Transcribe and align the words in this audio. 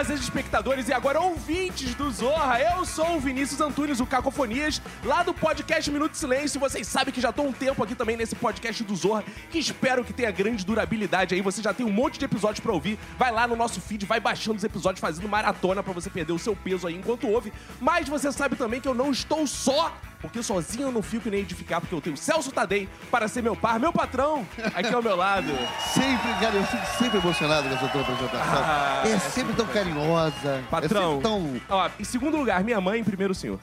prazeres 0.00 0.22
espectadores 0.22 0.88
e 0.88 0.94
agora 0.94 1.20
ouvintes 1.20 1.94
do 1.94 2.10
Zorra. 2.10 2.58
Eu 2.58 2.86
sou 2.86 3.16
o 3.16 3.20
Vinícius 3.20 3.60
Antunes, 3.60 4.00
o 4.00 4.06
Cacofonias, 4.06 4.80
lá 5.04 5.22
do 5.22 5.34
podcast 5.34 5.90
Minuto 5.90 6.12
de 6.12 6.16
Silêncio. 6.16 6.58
Vocês 6.58 6.86
sabem 6.86 7.12
que 7.12 7.20
já 7.20 7.30
tô 7.30 7.42
um 7.42 7.52
tempo 7.52 7.84
aqui 7.84 7.94
também 7.94 8.16
nesse 8.16 8.34
podcast 8.34 8.82
do 8.82 8.96
Zorra, 8.96 9.22
que 9.50 9.58
espero 9.58 10.02
que 10.02 10.14
tenha 10.14 10.30
grande 10.30 10.64
durabilidade 10.64 11.34
aí. 11.34 11.42
Você 11.42 11.60
já 11.60 11.74
tem 11.74 11.84
um 11.84 11.92
monte 11.92 12.18
de 12.18 12.24
episódios 12.24 12.60
pra 12.60 12.72
ouvir. 12.72 12.98
Vai 13.18 13.30
lá 13.30 13.46
no 13.46 13.54
nosso 13.54 13.78
feed, 13.78 14.06
vai 14.06 14.18
baixando 14.18 14.56
os 14.56 14.64
episódios, 14.64 15.02
fazendo 15.02 15.28
maratona 15.28 15.82
pra 15.82 15.92
você 15.92 16.08
perder 16.08 16.32
o 16.32 16.38
seu 16.38 16.56
peso 16.56 16.86
aí 16.86 16.96
enquanto 16.96 17.28
ouve. 17.28 17.52
Mas 17.78 18.08
você 18.08 18.32
sabe 18.32 18.56
também 18.56 18.80
que 18.80 18.88
eu 18.88 18.94
não 18.94 19.10
estou 19.10 19.46
só 19.46 19.94
porque 20.20 20.42
sozinho 20.42 20.88
eu 20.88 20.92
não 20.92 21.02
fico 21.02 21.30
nem 21.30 21.40
edificar, 21.40 21.80
porque 21.80 21.94
eu 21.94 22.00
tenho 22.00 22.14
o 22.14 22.18
Celso 22.18 22.50
Tadei 22.52 22.88
para 23.10 23.26
ser 23.28 23.42
meu 23.42 23.56
par, 23.56 23.80
meu 23.80 23.92
patrão, 23.92 24.46
aqui 24.74 24.92
ao 24.92 25.02
meu 25.02 25.16
lado. 25.16 25.52
Sempre, 25.94 26.32
cara, 26.40 26.56
eu 26.56 26.64
fico 26.64 26.86
sempre 26.98 27.18
emocionado 27.18 27.68
com 27.68 27.74
essa 27.74 27.88
tua 27.88 28.00
apresentação. 28.02 28.62
Ah, 28.62 29.02
é 29.04 29.18
sempre 29.18 29.54
tão 29.54 29.66
carinhosa. 29.66 30.62
Patrão. 30.70 31.18
É 31.18 31.22
tão... 31.22 31.60
Ó, 31.68 31.90
em 31.98 32.04
segundo 32.04 32.36
lugar, 32.36 32.62
minha 32.62 32.80
mãe, 32.80 33.00
em 33.00 33.04
primeiro 33.04 33.32
o 33.32 33.34
senhor. 33.34 33.58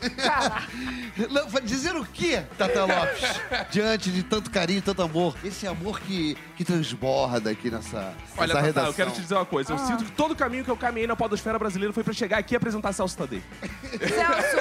Não, 1.30 1.60
dizer 1.62 1.96
o 1.96 2.04
quê, 2.04 2.42
Tata 2.58 2.84
Lopes? 2.84 3.40
Diante 3.70 4.10
de 4.10 4.22
tanto 4.22 4.50
carinho, 4.50 4.82
tanto 4.82 5.02
amor. 5.02 5.34
Esse 5.42 5.66
amor 5.66 6.00
que, 6.00 6.36
que 6.56 6.64
transborda 6.64 7.50
aqui 7.50 7.70
nessa, 7.70 8.12
Olha, 8.36 8.52
Tatá, 8.54 8.66
redação. 8.66 8.90
eu 8.90 8.94
quero 8.94 9.10
te 9.12 9.20
dizer 9.20 9.34
uma 9.34 9.44
coisa. 9.46 9.72
Eu 9.72 9.78
sinto 9.78 10.04
que 10.04 10.12
todo 10.12 10.32
o 10.32 10.36
caminho 10.36 10.64
que 10.64 10.70
eu 10.70 10.76
caminhei 10.76 11.06
na 11.06 11.16
podosfera 11.16 11.58
brasileira 11.58 11.92
foi 11.92 12.04
pra 12.04 12.12
chegar 12.12 12.38
aqui 12.38 12.54
e 12.54 12.56
apresentar 12.56 12.92
Celso 12.92 13.16
Tadei. 13.16 13.42
Celso, 13.98 14.56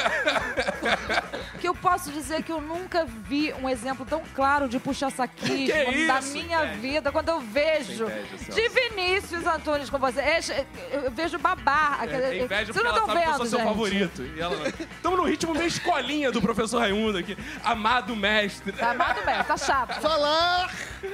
que 1.60 1.68
eu 1.68 1.76
posso 1.76 2.12
dizer 2.12 2.44
que 2.44 2.52
eu 2.52 2.62
nunca 2.62 3.06
vi 3.06 3.54
um 3.62 3.70
exemplo 3.70 4.06
tão 4.06 4.22
claro 4.34 4.68
de 4.70 4.80
puxa-saquismo 4.80 5.56
Que 5.96 6.08
da 6.08 6.20
isso, 6.20 6.32
minha 6.34 6.64
inveja. 6.66 6.80
vida 6.82 7.12
quando 7.12 7.30
eu 7.30 7.40
vejo 7.42 8.06
inveja, 8.06 8.38
Celso. 8.38 8.52
de 8.62 8.70
Vinícius 8.70 9.46
Antunes 9.46 9.90
com 9.90 9.98
você. 9.98 10.20
É, 10.22 10.40
Eu 10.92 11.12
vejo 11.12 11.38
babar. 11.40 12.00
É, 12.04 12.38
inveja 12.44 12.48
Vocês 12.48 12.68
porque 12.68 12.84
não 12.84 12.90
ela 12.90 13.00
estão 13.00 13.08
sabe 13.14 13.24
que 13.26 13.30
eu 13.30 13.36
sou 13.38 13.46
seu 13.46 13.60
gente. 13.60 13.68
favorito. 13.68 14.22
E 14.36 14.40
ela... 14.40 14.68
Estamos 14.70 15.20
no 15.20 15.26
ritmo 15.26 15.54
meio 15.54 15.68
escolinha 15.68 16.32
do 16.32 16.42
professor 16.42 16.80
Raimundo 16.80 17.18
aqui. 17.18 17.38
Amado 17.64 18.16
mestre. 18.16 18.72
Tá 18.72 18.92
amado 18.92 19.26
mesmo, 19.26 19.44
tá 19.44 19.58
chato. 19.58 20.00
Falar, 20.02 20.70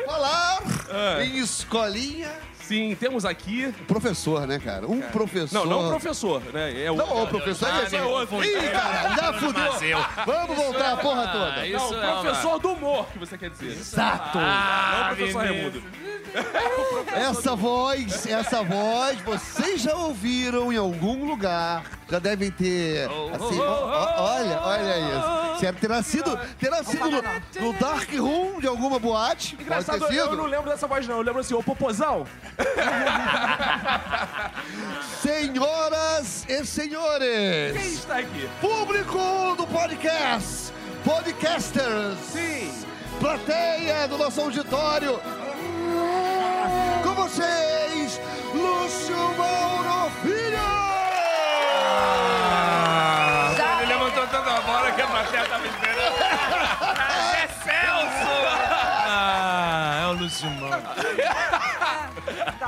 falar 0.06 0.60
Ah. 0.90 1.24
em 1.24 1.38
escolinha. 1.40 2.32
Sim, 2.64 2.96
temos 3.00 3.26
aqui... 3.26 3.74
Professor, 3.88 4.48
né, 4.48 4.60
cara? 4.60 4.88
Um 4.88 5.02
professor. 5.02 5.66
Não, 5.66 5.82
não 5.82 5.90
professor, 5.90 6.42
né? 6.54 6.84
É 6.84 6.92
o... 6.92 6.96
Não, 6.96 7.24
o 7.24 7.28
professor 7.28 7.68
é 7.70 7.84
esse 7.84 7.96
é 7.96 8.04
outro. 8.04 8.44
Ih, 8.44 8.70
cara, 8.72 9.16
já 9.16 9.34
fudeu. 9.34 9.72
Vamos 10.26 10.56
voltar 10.56 10.94
a 10.94 10.98
porra 10.98 11.28
toda. 11.28 11.56
Não, 11.58 11.66
Isso 11.66 11.94
é 11.96 12.12
uma- 12.12 12.22
professor 12.22 12.60
do 12.60 12.72
humor, 12.74 13.06
que 13.12 13.20
você 13.20 13.38
quer 13.38 13.50
dizer. 13.50 13.72
Exato. 13.72 14.38
não, 14.38 15.08
professor 15.16 15.44
Vinícius. 15.48 15.84
Raimundo. 15.84 15.84
Essa 17.14 17.56
voz, 17.56 18.26
essa 18.26 18.64
voz, 18.64 19.20
vocês 19.22 19.82
já 19.82 19.96
ouviram 19.96 20.72
em 20.72 20.78
algum 20.78 21.26
lugar. 21.26 21.84
Já 22.10 22.20
devem 22.20 22.52
ter. 22.52 23.06
Assim, 23.06 23.60
ó, 23.60 23.64
ó, 23.64 24.36
olha, 24.36 24.60
olha 24.62 25.00
isso. 25.00 25.60
Certo, 25.62 25.80
terá 25.80 26.02
sido, 26.04 26.40
terá 26.60 26.84
sido 26.84 27.10
no, 27.10 27.22
no 27.62 27.74
Dark 27.74 28.10
Room 28.14 28.60
de 28.60 28.68
alguma 28.68 29.00
boate. 29.00 29.56
Pode 29.56 29.64
Engraçado, 29.64 30.08
ter 30.08 30.16
eu 30.16 30.26
não 30.26 30.32
sido. 30.44 30.46
lembro 30.46 30.70
dessa 30.70 30.88
voz, 30.88 31.08
não. 31.08 31.18
Eu 31.18 31.22
lembro 31.22 31.40
assim, 31.42 31.54
ô 31.54 31.64
popozão. 31.64 32.26
Senhoras 35.22 36.44
e 36.44 36.48
Quem 36.48 36.66
senhores, 36.66 37.76
está 38.00 38.18
aqui? 38.18 38.50
público 38.60 39.56
do 39.56 39.68
podcast, 39.68 40.74
podcasters, 41.06 42.18
Sim. 42.32 42.72
plateia 43.20 44.08
do 44.08 44.18
nosso 44.18 44.42
auditório. 44.42 45.20
Vocês, 47.36 48.20
Lúcio 48.54 49.16
Mauro 49.38 50.12
Filho! 50.22 50.58
Já- 53.56 53.78
Ele 53.84 53.94
levantou 53.94 54.28
tanto 54.28 54.50
a 54.50 54.60
bola 54.60 54.92
que 54.92 55.02
a 55.02 55.08
plateia 55.08 55.46
tava 55.46 55.66
esperando. 55.66 56.18
é 57.40 57.48
Celso! 57.64 58.32
Ah, 59.08 60.00
é 60.04 60.08
o 60.08 60.12
Lúcio 60.12 60.50
Mano. 60.52 60.84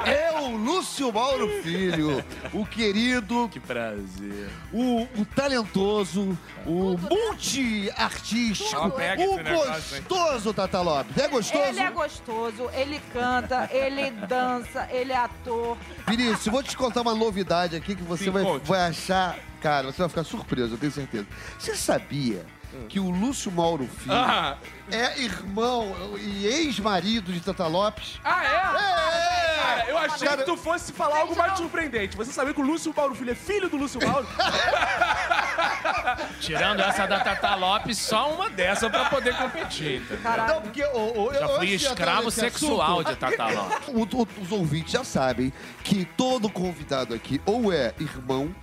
É 0.05 0.31
o 0.41 0.55
Lúcio 0.57 1.11
Mauro 1.13 1.47
Filho, 1.61 2.23
o 2.51 2.65
querido, 2.65 3.47
Que 3.49 3.59
prazer. 3.59 4.49
o, 4.73 5.03
o 5.03 5.25
talentoso, 5.35 6.37
o 6.65 6.97
multi-artístico, 6.97 8.75
Ó, 8.81 8.89
pega 8.89 9.21
o 9.21 9.25
esse 9.35 9.43
negócio, 9.43 9.97
hein? 9.97 10.03
gostoso 10.09 10.53
Tata 10.53 10.81
Lopes. 10.81 11.17
É 11.17 11.27
gostoso? 11.27 11.63
Ele 11.63 11.79
é 11.79 11.91
gostoso, 11.91 12.69
ele 12.73 13.01
canta, 13.13 13.69
ele 13.71 14.11
dança, 14.27 14.87
ele 14.91 15.11
é 15.13 15.17
ator. 15.17 15.77
Vinícius, 16.07 16.47
vou 16.47 16.63
te 16.63 16.75
contar 16.75 17.01
uma 17.01 17.15
novidade 17.15 17.75
aqui 17.75 17.95
que 17.95 18.03
você 18.03 18.25
Sim, 18.25 18.31
vai, 18.31 18.43
conte. 18.43 18.67
vai 18.67 18.81
achar. 18.87 19.37
Cara, 19.61 19.91
você 19.91 19.99
vai 19.99 20.09
ficar 20.09 20.23
surpreso, 20.25 20.73
eu 20.73 20.77
tenho 20.77 20.91
certeza. 20.91 21.25
Você 21.57 21.75
sabia 21.75 22.45
que 22.89 23.00
o 23.00 23.09
Lúcio 23.09 23.51
Mauro 23.51 23.88
Filho 23.88 24.13
Ah, 24.16 24.57
é 24.91 25.19
irmão 25.22 25.95
e 26.19 26.45
ex-marido 26.45 27.31
de 27.31 27.39
Tata 27.39 27.67
Lopes? 27.67 28.19
ah 28.23 28.44
é? 28.44 28.47
É! 28.50 29.53
Cara, 29.63 29.85
eu 29.89 29.97
achei 29.97 30.28
Cara, 30.28 30.38
que 30.41 30.45
tu 30.45 30.57
fosse 30.57 30.91
falar 30.91 31.19
algo 31.19 31.35
mais 31.38 31.57
surpreendente. 31.57 32.17
Você 32.17 32.31
sabia 32.33 32.53
que 32.53 32.59
o 32.62 32.66
Lúcio 32.66 32.94
Mauro 32.95 33.16
Filho 33.16 33.31
é 33.31 33.35
filho 33.35 33.69
do 33.69 33.78
Lúcio 33.78 34.00
Mauro? 34.06 34.28
Tirando 36.39 36.81
essa 36.81 37.06
da 37.07 37.19
Tata 37.19 37.56
Lopes, 37.56 37.97
só 37.97 38.31
uma 38.33 38.50
dessa 38.50 38.89
pra 38.89 39.06
poder 39.06 39.35
competir. 39.38 40.01
entendeu? 40.01 40.17
Não, 40.17 40.23
Caralho. 40.23 40.62
porque 40.62 40.83
o, 40.83 41.28
o, 41.28 41.33
Já 41.33 41.39
eu- 41.39 41.47
fui 41.56 41.67
antes 41.67 41.79
de 41.79 41.85
entrar 41.88 41.91
escravo 42.06 42.25
nesse 42.25 42.39
sexual 42.39 42.91
assunto, 43.00 43.09
de 43.09 43.16
Tata 43.16 43.47
Lopes. 43.47 43.88
o- 43.88 44.22
o- 44.22 44.28
os 44.44 44.51
ouvintes 44.51 44.91
já 44.91 45.03
sabem 45.03 45.53
que 45.83 46.06
todo 46.06 46.50
convidado 46.50 47.13
aqui 47.13 47.41
ou 47.45 47.72
é 47.72 47.94
irmão 48.00 48.53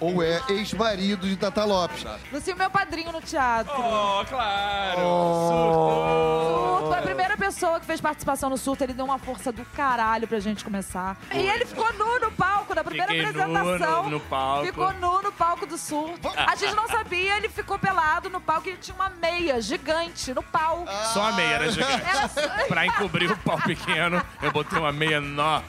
ou 0.00 0.22
é 0.22 0.40
ex-marido 0.48 1.26
de 1.28 1.36
Tata 1.36 1.64
Lopes. 1.64 2.04
Lucinho, 2.32 2.56
meu 2.56 2.70
padrinho 2.70 3.12
no 3.12 3.20
teatro. 3.20 3.72
oh, 3.76 4.24
claro. 4.26 5.00
Surto, 5.00 6.86
foi 6.88 6.98
a 6.98 7.02
primeira 7.02 7.36
pessoa 7.36 7.80
que 7.80 7.86
fez 7.86 8.00
participação 8.00 8.50
no 8.50 8.56
surto. 8.58 8.84
Ele 8.84 8.92
deu 8.92 9.04
uma 9.04 9.18
força 9.18 9.50
do 9.50 9.64
caralho 9.66 10.26
pra 10.28 10.38
gente 10.38 10.64
começar. 10.64 11.16
E 11.32 11.38
ele 11.38 11.64
ficou 11.64 11.90
nu 11.94 12.20
no 12.20 12.30
palco, 12.32 12.74
na 12.74 12.84
primeira 12.84 13.12
Fiquei 13.12 13.32
nu 13.32 13.40
apresentação. 13.42 14.02
no- 14.04 14.10
no 14.10 14.20
palco. 14.20 14.66
Ficou 14.66 14.92
nu 14.94 15.22
no 15.22 15.32
palco 15.32 15.66
do 15.66 15.78
surto. 15.78 16.28
A 16.36 16.54
gente 16.56 16.74
não 16.74 16.86
sabia, 16.88 17.36
ele 17.36 17.48
ficou 17.48 17.78
pelado 17.78 18.28
no 18.30 18.40
palco 18.40 18.68
e 18.68 18.72
ele 18.72 18.78
tinha 18.78 18.94
uma 18.94 19.08
meia 19.10 19.60
gigante 19.60 20.32
no 20.34 20.42
pau. 20.42 20.84
Só 21.12 21.26
a 21.28 21.32
meia 21.32 21.54
era 21.54 21.70
gigante. 21.70 22.02
Era 22.06 22.28
só- 22.28 22.66
Pra 22.68 22.86
encobrir 22.86 23.30
o 23.30 23.36
pau 23.38 23.58
pequeno, 23.58 24.22
eu 24.42 24.50
botei 24.52 24.78
uma 24.78 24.92
meia 24.92 25.16
enorme. 25.16 25.66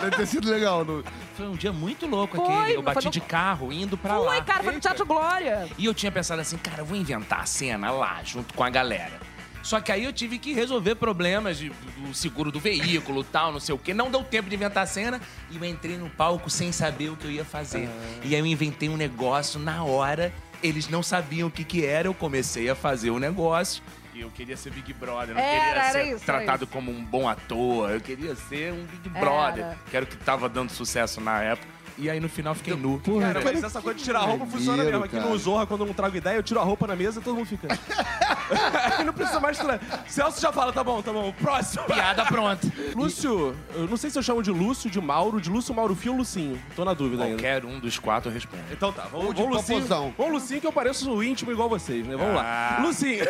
Deve 0.00 0.16
ter 0.16 0.26
sido 0.26 0.50
legal. 0.50 0.84
No... 0.84 1.04
Foi 1.36 1.46
um 1.46 1.54
dia 1.54 1.72
muito 1.72 2.06
louco 2.06 2.36
Foi, 2.36 2.54
aquele. 2.54 2.76
Eu 2.76 2.82
bati 2.82 3.04
no- 3.04 3.10
de 3.18 3.26
carro 3.26 3.72
indo 3.72 3.96
pra 3.96 4.18
lá. 4.18 4.40
cara, 4.42 4.62
foi 4.62 4.72
no 4.72 4.80
Teatro 4.80 5.04
Glória. 5.04 5.68
E 5.76 5.84
eu 5.84 5.94
tinha 5.94 6.10
pensado 6.12 6.40
assim, 6.40 6.56
cara, 6.56 6.82
eu 6.82 6.84
vou 6.86 6.96
inventar 6.96 7.40
a 7.40 7.46
cena 7.46 7.90
lá, 7.90 8.20
junto 8.24 8.54
com 8.54 8.62
a 8.62 8.70
galera. 8.70 9.18
Só 9.62 9.80
que 9.80 9.92
aí 9.92 10.04
eu 10.04 10.12
tive 10.12 10.38
que 10.38 10.54
resolver 10.54 10.94
problemas 10.94 11.58
de, 11.58 11.68
do 11.68 12.14
seguro 12.14 12.50
do 12.50 12.58
veículo, 12.58 13.22
tal, 13.24 13.52
não 13.52 13.60
sei 13.60 13.74
o 13.74 13.78
quê. 13.78 13.92
Não 13.92 14.10
deu 14.10 14.22
tempo 14.24 14.48
de 14.48 14.54
inventar 14.54 14.84
a 14.84 14.86
cena 14.86 15.20
e 15.50 15.56
eu 15.56 15.64
entrei 15.64 15.98
no 15.98 16.08
palco 16.08 16.48
sem 16.48 16.72
saber 16.72 17.10
o 17.10 17.16
que 17.16 17.26
eu 17.26 17.30
ia 17.30 17.44
fazer. 17.44 17.88
E 18.24 18.34
aí 18.34 18.40
eu 18.40 18.46
inventei 18.46 18.88
um 18.88 18.96
negócio 18.96 19.58
na 19.60 19.84
hora. 19.84 20.32
Eles 20.62 20.88
não 20.88 21.02
sabiam 21.02 21.48
o 21.48 21.50
que 21.50 21.64
que 21.64 21.84
era, 21.84 22.08
eu 22.08 22.14
comecei 22.14 22.70
a 22.70 22.74
fazer 22.74 23.10
o 23.10 23.18
negócio. 23.18 23.82
E 24.14 24.20
eu 24.22 24.30
queria 24.30 24.56
ser 24.56 24.70
Big 24.70 24.92
Brother, 24.94 25.30
eu 25.30 25.34
não 25.34 25.40
Era, 25.40 25.58
queria 25.58 25.70
era 25.82 25.92
ser 25.92 26.02
isso, 26.14 26.24
era 26.28 26.38
tratado 26.38 26.66
como 26.66 26.90
um 26.90 27.04
bom 27.04 27.28
ator, 27.28 27.90
eu 27.90 28.00
queria 28.00 28.34
ser 28.34 28.72
um 28.72 28.84
Big 28.86 29.08
Era. 29.14 29.20
Brother, 29.20 29.76
que 29.88 29.96
era 29.96 30.04
o 30.04 30.08
que 30.08 30.16
tava 30.16 30.48
dando 30.48 30.70
sucesso 30.70 31.20
na 31.20 31.40
época. 31.42 31.77
E 31.98 32.08
aí 32.08 32.20
no 32.20 32.28
final 32.28 32.54
fiquei 32.54 32.74
nu. 32.76 33.00
Porra, 33.00 33.32
Cara, 33.32 33.40
mas 33.42 33.64
essa 33.64 33.82
coisa 33.82 33.98
de 33.98 34.04
tirar 34.04 34.20
a 34.20 34.22
roupa 34.22 34.46
funciona 34.46 34.84
mesmo. 34.84 35.04
Aqui 35.04 35.16
cara. 35.16 35.28
no 35.28 35.36
Zorra, 35.36 35.66
quando 35.66 35.80
eu 35.80 35.86
não 35.86 35.94
trago 35.94 36.16
ideia, 36.16 36.36
eu 36.36 36.42
tiro 36.42 36.60
a 36.60 36.62
roupa 36.62 36.86
na 36.86 36.94
mesa 36.94 37.18
e 37.20 37.22
todo 37.22 37.34
mundo 37.34 37.46
fica. 37.46 37.68
Aí 37.68 37.78
não 39.04 39.12
precisa 39.12 39.40
mais 39.40 39.58
tirar. 39.58 39.80
Celso 40.06 40.40
já 40.40 40.52
fala, 40.52 40.72
tá 40.72 40.84
bom, 40.84 41.02
tá 41.02 41.12
bom. 41.12 41.32
Próximo. 41.32 41.84
Piada 41.84 42.24
pronta. 42.24 42.66
Lúcio, 42.94 43.54
eu 43.74 43.88
não 43.88 43.96
sei 43.96 44.10
se 44.10 44.18
eu 44.18 44.22
chamo 44.22 44.42
de 44.42 44.50
Lúcio, 44.50 44.88
de 44.90 45.00
Mauro, 45.00 45.40
de 45.40 45.50
Lúcio, 45.50 45.74
Mauro 45.74 45.94
Fio 45.94 46.12
ou 46.12 46.18
Lucinho. 46.18 46.60
Tô 46.76 46.84
na 46.84 46.94
dúvida 46.94 47.24
ainda. 47.24 47.36
Qualquer 47.36 47.64
um 47.64 47.80
dos 47.80 47.98
quatro 47.98 48.30
responde. 48.30 48.62
Então 48.70 48.92
tá, 48.92 49.02
vamos, 49.10 49.26
Ou 49.26 49.32
de 49.34 49.42
vamos 49.42 49.56
Lucinho. 49.56 49.78
popozão. 49.80 50.14
Vamos 50.16 50.32
Lucinho, 50.34 50.60
que 50.60 50.66
eu 50.66 50.72
pareço 50.72 51.22
íntimo 51.22 51.50
igual 51.50 51.68
vocês, 51.68 52.06
né? 52.06 52.16
Vamos 52.16 52.34
lá. 52.34 52.76
Ah. 52.78 52.82
Lucinho. 52.82 53.24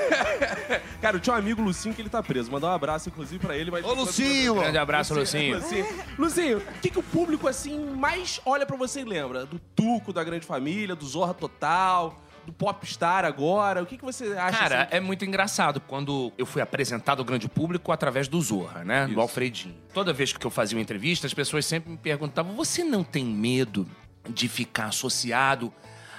Cara, 1.01 1.17
eu 1.17 1.21
tinha 1.21 1.35
um 1.35 1.39
amigo 1.39 1.63
Lucinho 1.63 1.95
que 1.95 2.03
ele 2.03 2.09
tá 2.09 2.23
preso. 2.23 2.51
Mandar 2.51 2.69
um 2.69 2.75
abraço, 2.75 3.09
inclusive, 3.09 3.45
pra 3.45 3.57
ele. 3.57 3.71
Mas... 3.71 3.85
Ô, 3.85 3.95
Lucinho! 3.95 4.55
Grande 4.57 4.79
abraço, 4.79 5.15
Lucinho. 5.15 5.57
Lucinho, 5.59 5.87
Lucinho, 6.19 6.59
o 6.59 6.81
que, 6.81 6.91
que 6.91 6.99
o 6.99 7.03
público, 7.03 7.49
assim, 7.49 7.79
mais 7.97 8.41
olha 8.45 8.58
pra 8.67 8.77
você 8.77 9.01
e 9.01 9.05
lembra? 9.05 9.47
Do 9.47 9.59
Tuco, 9.59 10.13
da 10.13 10.23
Grande 10.25 10.47
Família, 10.47 10.95
do 10.95 11.07
Zorra 11.07 11.35
Total, 11.35 12.21
do 12.49 12.53
Popstar 12.53 13.25
agora? 13.25 13.83
O 13.83 13.87
que, 13.87 13.99
que 13.99 14.05
você 14.05 14.37
acha? 14.37 14.59
Cara, 14.59 14.83
assim? 14.83 14.97
é 14.97 15.01
muito 15.01 15.25
engraçado 15.25 15.81
quando 15.81 16.33
eu 16.39 16.47
fui 16.47 16.63
apresentado 16.63 17.19
ao 17.21 17.25
grande 17.25 17.49
público 17.49 17.93
através 17.93 18.27
do 18.27 18.41
Zorra, 18.41 18.85
né? 18.85 19.05
Isso. 19.05 19.15
Do 19.15 19.21
Alfredinho. 19.21 19.75
Toda 19.93 20.13
vez 20.13 20.33
que 20.33 20.47
eu 20.47 20.51
fazia 20.51 20.77
uma 20.77 20.83
entrevista, 20.83 21.27
as 21.27 21.35
pessoas 21.35 21.67
sempre 21.67 21.91
me 21.91 21.99
perguntavam: 21.99 22.55
você 22.55 22.83
não 22.83 23.05
tem 23.05 23.25
medo 23.25 23.87
de 24.29 24.49
ficar 24.49 24.87
associado 24.87 25.73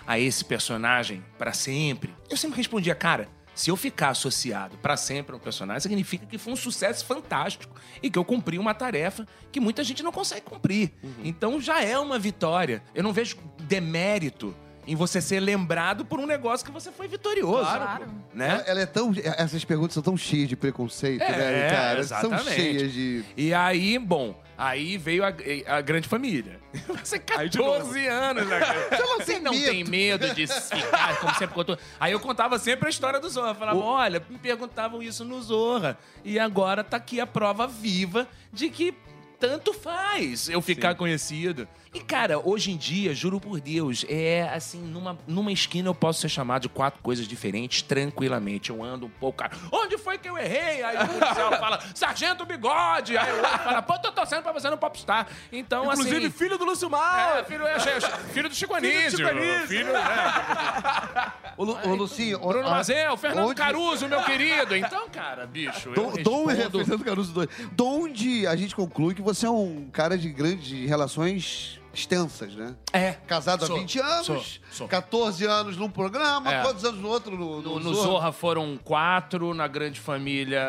a 0.05 0.19
esse 0.19 0.45
personagem 0.45 1.23
pra 1.37 1.53
sempre? 1.53 2.13
Eu 2.29 2.37
sempre 2.37 2.57
respondia, 2.57 2.95
cara. 2.95 3.27
Se 3.59 3.69
eu 3.69 3.75
ficar 3.75 4.11
associado 4.11 4.77
pra 4.77 4.95
sempre 4.95 5.33
a 5.33 5.35
um 5.35 5.39
personagem, 5.39 5.81
significa 5.81 6.25
que 6.25 6.37
foi 6.37 6.53
um 6.53 6.55
sucesso 6.55 7.03
fantástico 7.03 7.75
e 8.01 8.09
que 8.09 8.17
eu 8.17 8.23
cumpri 8.23 8.57
uma 8.57 8.73
tarefa 8.73 9.27
que 9.51 9.59
muita 9.59 9.83
gente 9.83 10.01
não 10.01 10.13
consegue 10.13 10.43
cumprir. 10.43 10.93
Então 11.25 11.59
já 11.59 11.83
é 11.83 11.99
uma 11.99 12.17
vitória. 12.17 12.81
Eu 12.95 13.03
não 13.03 13.11
vejo 13.11 13.35
demérito 13.63 14.55
em 14.87 14.95
você 14.95 15.19
ser 15.19 15.41
lembrado 15.41 16.05
por 16.05 16.21
um 16.21 16.25
negócio 16.25 16.65
que 16.65 16.71
você 16.71 16.89
foi 16.89 17.09
vitorioso. 17.09 17.69
Claro. 17.69 18.05
Né? 18.33 18.63
Ela 18.65 18.79
é 18.79 18.85
tão. 18.85 19.13
Essas 19.37 19.65
perguntas 19.65 19.93
são 19.93 20.03
tão 20.03 20.15
cheias 20.15 20.47
de 20.47 20.55
preconceito, 20.55 21.21
É, 21.21 21.29
né, 21.29 21.69
cara? 21.69 22.03
São 22.05 22.31
exatamente. 22.31 22.55
cheias 22.55 22.93
de. 22.93 23.25
E 23.35 23.53
aí, 23.53 23.99
bom, 23.99 24.41
aí 24.59 24.97
veio 24.97 25.23
a, 25.23 25.29
a 25.67 25.81
grande 25.81 26.07
família. 26.09 26.59
Você 27.01 27.21
Aí 27.37 27.47
de 27.47 27.57
novo. 27.57 27.77
14 27.77 28.07
anos, 28.07 28.47
né? 28.47 28.59
cara? 28.59 28.89
não 28.99 29.17
Você 29.17 29.33
tem 29.33 29.41
não 29.41 29.51
medo. 29.53 29.65
tem 29.71 29.83
medo 29.85 30.35
de 30.35 30.45
ficar, 30.47 31.17
como 31.21 31.33
sempre 31.35 31.55
contou. 31.55 31.77
Aí 31.97 32.11
eu 32.11 32.19
contava 32.19 32.59
sempre 32.59 32.87
a 32.87 32.89
história 32.89 33.19
do 33.21 33.29
Zorra. 33.29 33.55
Falava, 33.55 33.79
olha, 33.79 34.21
me 34.29 34.37
perguntavam 34.37 35.01
isso 35.01 35.23
no 35.23 35.41
Zorra. 35.41 35.97
E 36.25 36.37
agora 36.37 36.83
tá 36.83 36.97
aqui 36.97 37.21
a 37.21 37.25
prova 37.25 37.65
viva 37.65 38.27
de 38.51 38.69
que 38.69 38.93
tanto 39.39 39.73
faz 39.73 40.49
eu 40.49 40.61
ficar 40.61 40.95
conhecido. 40.95 41.65
E, 41.91 41.99
cara, 42.01 42.37
hoje 42.39 42.71
em 42.71 42.77
dia, 42.77 43.15
juro 43.15 43.39
por 43.39 43.59
Deus, 43.59 44.05
é 44.07 44.47
assim, 44.53 44.79
numa, 44.79 45.17
numa 45.25 45.51
esquina 45.51 45.89
eu 45.89 45.95
posso 45.95 46.21
ser 46.21 46.29
chamado 46.29 46.63
de 46.63 46.69
quatro 46.69 47.01
coisas 47.01 47.27
diferentes 47.27 47.81
tranquilamente. 47.81 48.69
Eu 48.69 48.83
ando 48.83 49.07
um 49.07 49.09
pouco, 49.09 49.39
cara, 49.39 49.53
onde 49.71 49.97
foi 49.97 50.19
que 50.19 50.29
eu 50.29 50.37
errei? 50.37 50.83
Aí 50.83 50.97
o 50.97 51.07
policial 51.19 51.49
fala, 51.57 51.79
Sargento 51.95 52.45
Bigode! 52.45 53.17
Aí 53.17 53.31
o 53.31 53.37
outro 53.37 53.57
fala, 53.57 53.81
pô, 53.81 53.97
tô 53.97 54.11
torcendo 54.11 54.43
pra 54.43 54.51
você 54.51 54.69
no 54.69 54.77
Popstar. 54.77 55.27
Então, 55.51 55.85
Inclusive, 55.85 56.17
assim... 56.17 56.29
filho 56.29 56.59
do 56.59 56.65
Lúcio 56.65 56.91
Mal. 56.91 57.37
É, 57.39 57.43
filho, 57.43 57.65
é, 57.65 57.79
filho 57.79 58.49
do 58.49 58.53
Chico 58.55 58.75
Anísio. 58.75 59.17
Chico 59.17 59.29
Anísio. 59.29 59.67
Filho, 59.67 59.95
é. 59.95 61.31
Ô, 61.57 61.63
Lu, 61.63 61.77
ô 61.85 61.95
Lucinho, 61.95 62.37
Bruno 62.37 62.69
Mazel, 62.69 63.17
Fernando 63.17 63.47
onde- 63.47 63.55
Caruso, 63.55 64.07
meu 64.07 64.23
querido. 64.23 64.75
Então, 64.75 65.09
cara, 65.09 65.47
bicho, 65.47 65.89
eu 65.89 65.95
Dom, 65.95 66.13
Dom 66.21 66.45
respondo... 66.45 66.85
Fernando 66.85 67.03
Caruso 67.03 67.33
dois. 67.33 67.49
De 67.71 67.83
onde 67.83 68.45
a 68.45 68.55
gente 68.55 68.75
conclui 68.75 69.15
que 69.15 69.21
você 69.23 69.47
é 69.47 69.49
um 69.49 69.89
cara 69.91 70.15
de 70.15 70.29
grandes 70.29 70.87
relações 70.87 71.78
extensas, 71.93 72.53
né? 72.55 72.75
É. 72.93 73.13
Casado 73.27 73.65
Sou, 73.65 73.75
há 73.75 73.79
20 73.79 73.99
anos, 73.99 74.25
sou, 74.25 74.43
sou. 74.71 74.87
14 74.87 75.45
anos 75.45 75.77
num 75.77 75.89
programa, 75.89 76.51
É. 76.53 76.61
quantos 76.61 76.83
anos 76.85 76.99
no 77.01 77.07
outro? 77.09 77.37
No, 77.37 77.61
No, 77.61 77.79
no 77.79 77.93
Zorra 77.93 78.31
foram 78.31 78.77
quatro, 78.83 79.53
na 79.53 79.67
Grande 79.67 79.99
Família 79.99 80.61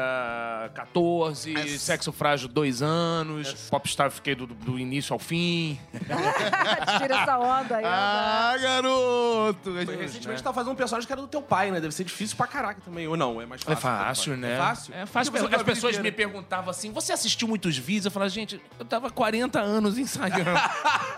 14, 0.74 1.56
É. 1.56 1.66
Sexo 1.78 2.12
Frágil 2.12 2.48
dois 2.48 2.82
anos, 2.82 3.52
Popstar 3.70 4.10
fiquei 4.10 4.34
do, 4.34 4.46
do 4.46 4.78
início 4.78 5.12
ao 5.12 5.18
fim. 5.18 5.78
Tira 6.98 7.16
essa 7.22 7.38
onda 7.38 7.76
aí. 7.76 7.84
Ah, 7.84 8.54
garoto! 8.60 9.72
Recentemente 9.98 10.42
tá 10.42 10.52
fazendo 10.52 10.72
um 10.72 10.76
personagem 10.76 11.06
que 11.06 11.12
era 11.12 11.20
do 11.22 11.28
teu 11.28 11.42
pai, 11.42 11.70
né? 11.70 11.80
Deve 11.80 11.94
ser 11.94 12.04
difícil 12.04 12.36
pra 12.36 12.46
caraca 12.46 12.80
também. 12.84 13.06
Ou 13.06 13.16
não, 13.16 13.40
é 13.40 13.46
mais 13.46 13.60
É 13.62 13.76
fácil. 13.76 13.80
fácil, 13.80 14.36
né? 14.36 14.54
É 14.54 14.58
fácil? 14.58 14.94
É 14.94 15.06
fácil. 15.06 15.20
As 15.20 15.28
viu 15.40 15.46
a 15.46 15.50
vida 15.50 15.64
pessoas 15.64 15.98
me 15.98 16.10
perguntavam 16.12 16.70
assim: 16.70 16.92
você 16.92 17.12
assistiu 17.12 17.46
muitos 17.48 17.76
vídeos? 17.76 18.06
Eu 18.06 18.10
falava, 18.10 18.28
gente, 18.30 18.60
eu 18.78 18.84
tava 18.84 19.10
40 19.10 19.60
anos 19.60 19.98
ensaiando. 19.98 20.50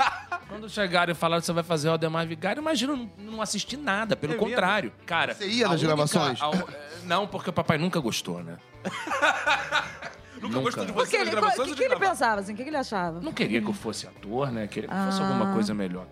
Quando 0.48 0.68
chegaram 0.68 1.12
e 1.12 1.14
falaram 1.14 1.40
que 1.40 1.46
você 1.46 1.52
vai 1.52 1.62
fazer 1.64 1.88
o 1.88 1.92
Aldemar 1.92 2.26
Vigário, 2.26 2.60
imagina, 2.60 2.92
eu 2.92 2.96
não, 2.96 3.10
não 3.32 3.42
assisti 3.42 3.76
nada, 3.76 4.14
pelo 4.14 4.34
É 4.34 4.36
mesmo? 4.36 4.50
contrário. 4.50 4.92
Cara, 5.06 5.34
Você 5.34 5.46
ia 5.48 5.66
nas 5.68 5.82
gravações? 5.82 6.40
a- 6.42 6.50
eh, 6.50 6.98
não, 7.04 7.26
porque 7.26 7.48
o 7.50 7.52
papai 7.52 7.78
nunca 7.78 7.98
gostou, 8.00 8.42
né? 8.42 8.58
Nunca, 10.42 10.56
Nunca. 10.56 10.60
gostou 10.62 10.84
de 10.86 10.92
você 10.92 11.18
nas 11.18 11.26
ele, 11.28 11.36
o 11.36 11.40
gravações 11.40 11.64
que, 11.66 11.70
ou 11.70 11.76
que 11.76 11.82
ele 11.84 11.88
gravar? 11.90 12.10
pensava, 12.10 12.40
assim? 12.40 12.52
O 12.52 12.56
que, 12.56 12.64
que 12.64 12.68
ele 12.68 12.76
achava? 12.76 13.20
Não 13.20 13.32
queria 13.32 13.60
que 13.62 13.68
eu 13.68 13.72
fosse 13.72 14.08
ator, 14.08 14.50
né? 14.50 14.66
Queria 14.66 14.88
que 14.88 14.94
fosse 15.04 15.22
Ah. 15.22 15.28
alguma 15.28 15.52
coisa 15.52 15.72
melhor. 15.72 16.04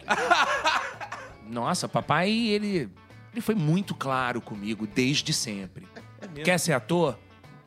Nossa, 1.46 1.88
papai, 1.88 2.30
ele, 2.30 2.88
ele 3.32 3.40
foi 3.40 3.56
muito 3.56 3.92
claro 3.92 4.40
comigo 4.40 4.86
desde 4.86 5.32
sempre. 5.32 5.84
mesmo? 6.20 6.44
Quer 6.44 6.58
ser 6.60 6.74
ator? 6.74 7.18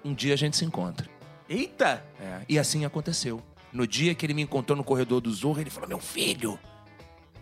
Um 0.05 0.13
dia 0.13 0.33
a 0.33 0.37
gente 0.37 0.55
se 0.55 0.63
encontra. 0.63 1.05
Eita! 1.49 2.01
É, 2.19 2.41
e 2.47 2.57
assim 2.57 2.85
aconteceu. 2.85 3.41
No 3.73 3.87
dia 3.87 4.13
que 4.13 4.25
ele 4.25 4.33
me 4.33 4.43
encontrou 4.43 4.77
no 4.77 4.83
corredor 4.83 5.19
do 5.19 5.31
Zorro, 5.33 5.59
ele 5.59 5.69
falou: 5.69 5.89
Meu 5.89 5.99
filho, 5.99 6.59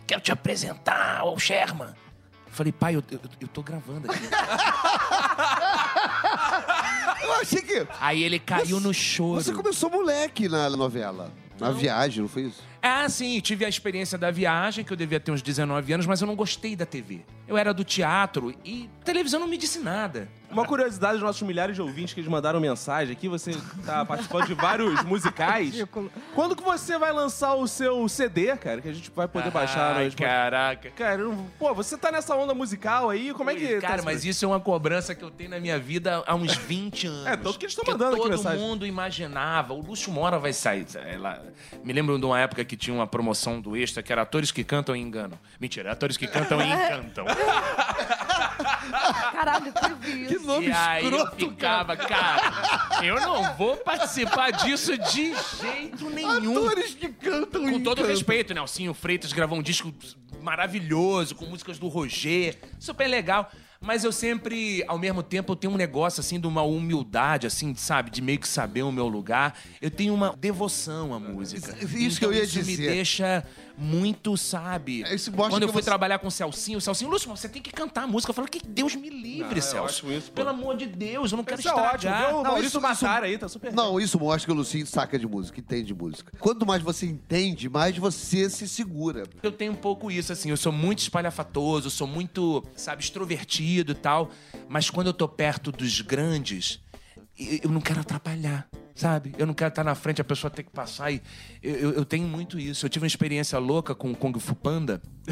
quero 0.08 0.22
te 0.22 0.32
apresentar 0.32 1.20
ao 1.20 1.38
Sherman. 1.38 1.90
Eu 2.48 2.54
falei, 2.54 2.72
pai, 2.74 2.96
eu, 2.96 3.04
eu, 3.12 3.20
eu 3.40 3.48
tô 3.48 3.62
gravando 3.64 4.12
aqui. 4.12 4.20
Eu 7.22 7.34
achei 7.34 7.62
que 7.62 7.88
Aí 8.00 8.24
ele 8.24 8.40
caiu 8.40 8.80
no 8.80 8.94
choro. 8.94 9.42
você 9.42 9.54
começou 9.54 9.90
moleque 9.90 10.50
na 10.50 10.70
novela. 10.72 11.32
Na 11.60 11.72
viagem, 11.72 12.22
não 12.24 12.28
foi 12.28 12.44
isso? 12.44 12.62
Ah, 12.82 13.08
sim, 13.08 13.40
tive 13.40 13.64
a 13.64 13.70
experiência 13.70 14.18
da 14.18 14.32
viagem, 14.32 14.84
que 14.84 14.92
eu 14.92 14.98
devia 14.98 15.20
ter 15.20 15.32
uns 15.32 15.42
19 15.42 15.94
anos, 15.94 16.06
mas 16.06 16.20
eu 16.22 16.28
não 16.28 16.36
gostei 16.36 16.76
da 16.76 16.86
TV. 16.86 17.22
Eu 17.48 17.58
era 17.58 17.74
do 17.74 17.84
teatro 17.84 18.54
e 18.64 18.90
televisão 19.04 19.40
não 19.40 19.48
me 19.48 19.58
disse 19.58 19.80
nada. 19.80 20.28
Uma 20.50 20.66
curiosidade 20.66 21.14
dos 21.14 21.22
nossos 21.22 21.42
milhares 21.44 21.76
de 21.76 21.82
ouvintes 21.82 22.14
que 22.14 22.20
eles 22.20 22.30
mandaram 22.30 22.60
mensagem 22.60 23.14
aqui, 23.14 23.28
você 23.30 23.52
tá 23.86 24.04
participando 24.04 24.48
de 24.48 24.54
vários 24.54 25.02
musicais. 25.06 25.74
Quando 26.36 26.56
que 26.58 26.64
você 26.64 26.98
vai 26.98 27.14
lançar 27.14 27.54
o 27.56 27.68
seu 27.68 28.08
CD, 28.10 28.56
cara, 28.58 28.82
que 28.82 28.90
a 28.90 28.94
gente 28.94 29.10
vai 29.12 29.28
poder 29.30 29.50
baixar? 29.50 29.96
Ai, 29.96 30.12
caraca. 30.12 30.92
Cara, 30.92 31.22
eu 31.22 31.46
pô, 31.58 31.74
você 31.74 31.98
tá 31.98 32.12
nessa 32.12 32.36
onda 32.36 32.54
musical 32.54 33.10
aí, 33.10 33.34
como 33.34 33.50
é 33.50 33.56
que... 33.56 33.76
tá 33.80 33.88
Cara, 33.88 34.02
mas 34.02 34.26
isso 34.26 34.44
é 34.44 34.48
uma 34.48 34.60
cobrança 34.60 35.16
que 35.16 35.24
eu 35.24 35.32
tenho 35.32 35.52
na 35.52 35.60
minha 35.60 35.80
vida 35.80 36.22
há 36.26 36.36
uns 36.36 36.56
20 36.56 37.08
anos. 37.08 37.28
É, 37.28 37.38
tanto 37.38 37.58
que 37.58 37.66
eles 37.66 37.76
tão 37.76 37.86
mandando 37.86 38.16
aqui 38.16 38.24
todo 38.24 38.32
mensagem. 38.32 38.60
mundo 38.60 38.86
imaginava. 38.86 39.74
O 39.74 39.82
Lúcio 39.82 40.12
Mora 40.12 40.38
vai 40.38 40.52
sair. 40.52 40.86
Ela... 40.96 41.42
Me 41.84 41.94
lembro 41.94 42.18
de 42.20 42.26
uma 42.26 42.40
época 42.40 42.64
que 42.72 42.78
tinha 42.78 42.94
uma 42.94 43.06
promoção 43.06 43.60
do 43.60 43.76
Extra 43.76 44.02
que 44.02 44.14
era 44.14 44.22
atores 44.22 44.50
que 44.50 44.64
cantam 44.64 44.96
e 44.96 45.00
enganam. 45.02 45.38
Mentira, 45.60 45.92
atores 45.92 46.16
que 46.16 46.26
cantam 46.26 46.62
e 46.62 46.66
encantam. 46.70 47.26
Caralho, 49.34 49.74
teve 49.74 50.28
Que 50.28 50.36
isso. 50.36 50.46
nome 50.46 50.68
e 50.68 50.72
aí 50.72 51.04
eu 51.04 51.10
escroto, 51.12 51.36
ficava, 51.36 51.98
cara, 51.98 53.04
eu 53.04 53.16
não 53.20 53.56
vou 53.56 53.76
participar 53.76 54.52
disso 54.52 54.98
de 54.98 55.34
jeito 55.62 56.10
nenhum. 56.10 56.66
Atores 56.66 56.94
que 56.96 57.10
cantam 57.10 57.64
Com 57.64 57.70
e 57.72 57.84
todo 57.84 57.98
cantam. 57.98 58.10
respeito, 58.12 58.54
Nelsinho 58.54 58.94
Freitas 58.94 59.34
gravou 59.34 59.58
um 59.60 59.62
disco 59.62 59.94
maravilhoso, 60.42 61.36
com 61.36 61.46
músicas 61.48 61.78
do 61.78 61.90
Roger, 61.90 62.58
super 62.80 63.08
legal. 63.08 63.52
Mas 63.84 64.04
eu 64.04 64.12
sempre, 64.12 64.84
ao 64.88 65.00
mesmo 65.00 65.24
tempo, 65.24 65.54
eu 65.54 65.56
tenho 65.56 65.74
um 65.74 65.76
negócio, 65.78 66.20
assim, 66.20 66.40
de 66.40 66.46
uma 66.46 66.62
humildade, 66.62 67.48
assim, 67.48 67.74
sabe? 67.74 68.12
De 68.12 68.22
meio 68.22 68.38
que 68.38 68.48
saber 68.48 68.84
o 68.84 68.92
meu 68.92 69.08
lugar. 69.08 69.58
Eu 69.82 69.90
tenho 69.90 70.14
uma 70.14 70.36
devoção 70.40 71.16
à 71.16 71.20
música. 71.20 71.76
Isso 71.84 72.20
que 72.20 72.26
Então 72.26 72.32
eu 72.32 72.34
ia 72.38 72.44
isso 72.44 72.60
me 72.60 72.64
dizer. 72.66 72.90
deixa 72.92 73.44
muito, 73.82 74.38
sabe? 74.38 75.02
Isso 75.14 75.32
mostra 75.32 75.50
Quando 75.56 75.64
eu 75.64 75.70
fui 75.70 75.82
você- 75.82 75.86
trabalhar 75.90 76.20
com 76.20 76.28
o 76.28 76.32
Celcinho, 76.32 76.78
o 76.78 76.82
Celcinho, 76.82 77.10
Lúcio, 77.10 77.28
você 77.30 77.50
tem 77.50 77.62
que 77.62 77.72
cantar 77.72 78.04
a 78.04 78.08
música. 78.08 78.30
Eu 78.32 78.36
falo, 78.36 78.48
que 78.48 78.62
Deus 78.66 78.96
me 78.96 79.10
livre, 79.10 79.50
Não, 79.50 79.58
é 79.58 79.62
Celso. 79.62 80.06
ótimo 80.06 80.12
isso. 80.12 80.32
Pelo 80.32 80.50
amor 80.50 80.78
de 80.78 80.86
Deus, 80.86 81.32
eu 81.32 81.38
não 81.38 81.44
quero 81.44 81.60
Isso 81.60 81.68
é 81.70 81.72
estragar. 81.72 81.96
ótimo, 81.96 82.14
viu? 82.14 82.38
O 82.40 82.44
Não, 82.44 82.58
isso- 82.60 82.80
isso- 82.92 83.08
aí, 83.08 83.38
tá 83.38 83.48
super 83.50 83.74
Não, 83.74 84.00
isso 84.00 84.20
mostra 84.20 84.46
que 84.46 84.52
o 84.52 84.56
Lucinho 84.56 84.86
saca 84.86 85.18
de 85.18 85.28
música, 85.28 85.60
entende 85.60 85.86
de 85.88 85.94
música. 85.94 86.32
Quanto 86.40 86.66
mais 86.66 86.82
você 86.84 87.06
entende, 87.06 87.68
mais 87.70 87.98
você 87.98 88.50
se 88.50 88.68
segura. 88.68 89.24
Eu 89.42 89.52
tenho 89.52 89.72
um 89.72 89.76
pouco 89.76 90.12
isso, 90.12 90.32
assim. 90.32 90.50
Eu 90.50 90.58
sou 90.58 90.72
muito 90.72 91.00
espalhafatoso, 91.00 91.90
sou 91.90 92.06
muito, 92.08 92.64
sabe, 92.76 93.02
extrovertido 93.04 93.92
e 93.94 93.96
tal. 93.96 94.30
Mas 94.70 94.90
quando 94.90 95.08
eu 95.08 95.14
tô 95.14 95.28
perto 95.28 95.72
dos 95.72 96.02
grandes, 96.02 96.80
eu 97.40 97.60
eu 97.64 97.70
não 97.72 97.82
quero 97.82 98.00
atrapalhar, 98.02 98.68
sabe? 98.96 99.34
Eu 99.38 99.46
não 99.46 99.54
quero 99.54 99.70
estar 99.70 99.84
na 99.84 99.96
frente, 99.96 100.22
a 100.22 100.24
pessoa 100.24 100.50
ter 100.52 100.64
que 100.64 100.72
passar. 100.72 101.12
E 101.12 101.22
eu, 101.62 101.76
eu- 101.76 101.92
eu 101.94 102.06
tenho 102.06 102.28
muito 102.28 102.60
isso. 102.60 102.86
Eu 102.86 102.90
tive 102.90 103.04
uma 103.04 103.08
experiência 103.08 103.58
louca 103.60 103.94
com 103.96 104.12
o 104.12 104.16
Kung 104.16 104.38
Fu 104.40 104.56
Panda, 104.56 105.02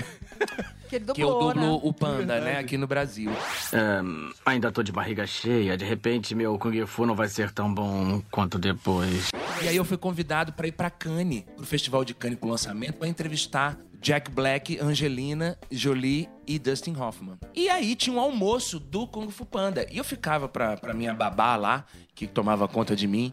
Que 0.89 0.95
ele 0.95 1.05
dublou, 1.05 1.13
que 1.15 1.21
eu 1.21 1.29
dublo 1.53 1.73
né? 1.73 1.79
o 1.83 1.93
Panda, 1.93 2.41
né, 2.41 2.57
aqui 2.57 2.75
no 2.75 2.87
Brasil. 2.87 3.31
Ahn, 3.71 4.31
ainda 4.43 4.71
tô 4.71 4.81
de 4.81 4.91
barriga 4.91 5.25
cheia. 5.27 5.77
De 5.77 5.85
repente, 5.85 6.33
meu 6.33 6.57
Kung 6.57 6.83
Fu 6.87 7.05
não 7.05 7.13
vai 7.15 7.27
ser 7.27 7.51
tão 7.51 7.71
bom 7.71 8.21
quanto 8.31 8.57
depois. 8.57 9.29
E 9.61 9.67
aí 9.67 9.75
eu 9.75 9.85
fui 9.85 9.97
convidado 9.97 10.51
para 10.53 10.67
ir 10.67 10.71
para 10.71 10.89
Cannes, 10.89 11.43
pro 11.55 11.65
Festival 11.65 12.03
de 12.03 12.15
Cannes 12.15 12.39
com 12.39 12.47
o 12.47 12.51
lançamento, 12.51 12.95
para 12.95 13.07
entrevistar 13.07 13.77
Jack 14.01 14.31
Black, 14.31 14.79
Angelina 14.79 15.57
Jolie 15.69 16.27
e 16.47 16.57
Dustin 16.57 16.95
Hoffman. 16.95 17.37
E 17.53 17.69
aí 17.69 17.95
tinha 17.95 18.15
um 18.15 18.19
almoço 18.19 18.79
do 18.79 19.05
Kung 19.05 19.29
Fu 19.29 19.45
Panda. 19.45 19.85
E 19.91 19.97
eu 19.97 20.03
ficava 20.03 20.47
pra, 20.49 20.75
pra 20.75 20.93
minha 20.93 21.13
babá 21.13 21.55
lá, 21.55 21.85
que 22.15 22.25
tomava 22.25 22.67
conta 22.67 22.95
de 22.95 23.05
mim. 23.07 23.31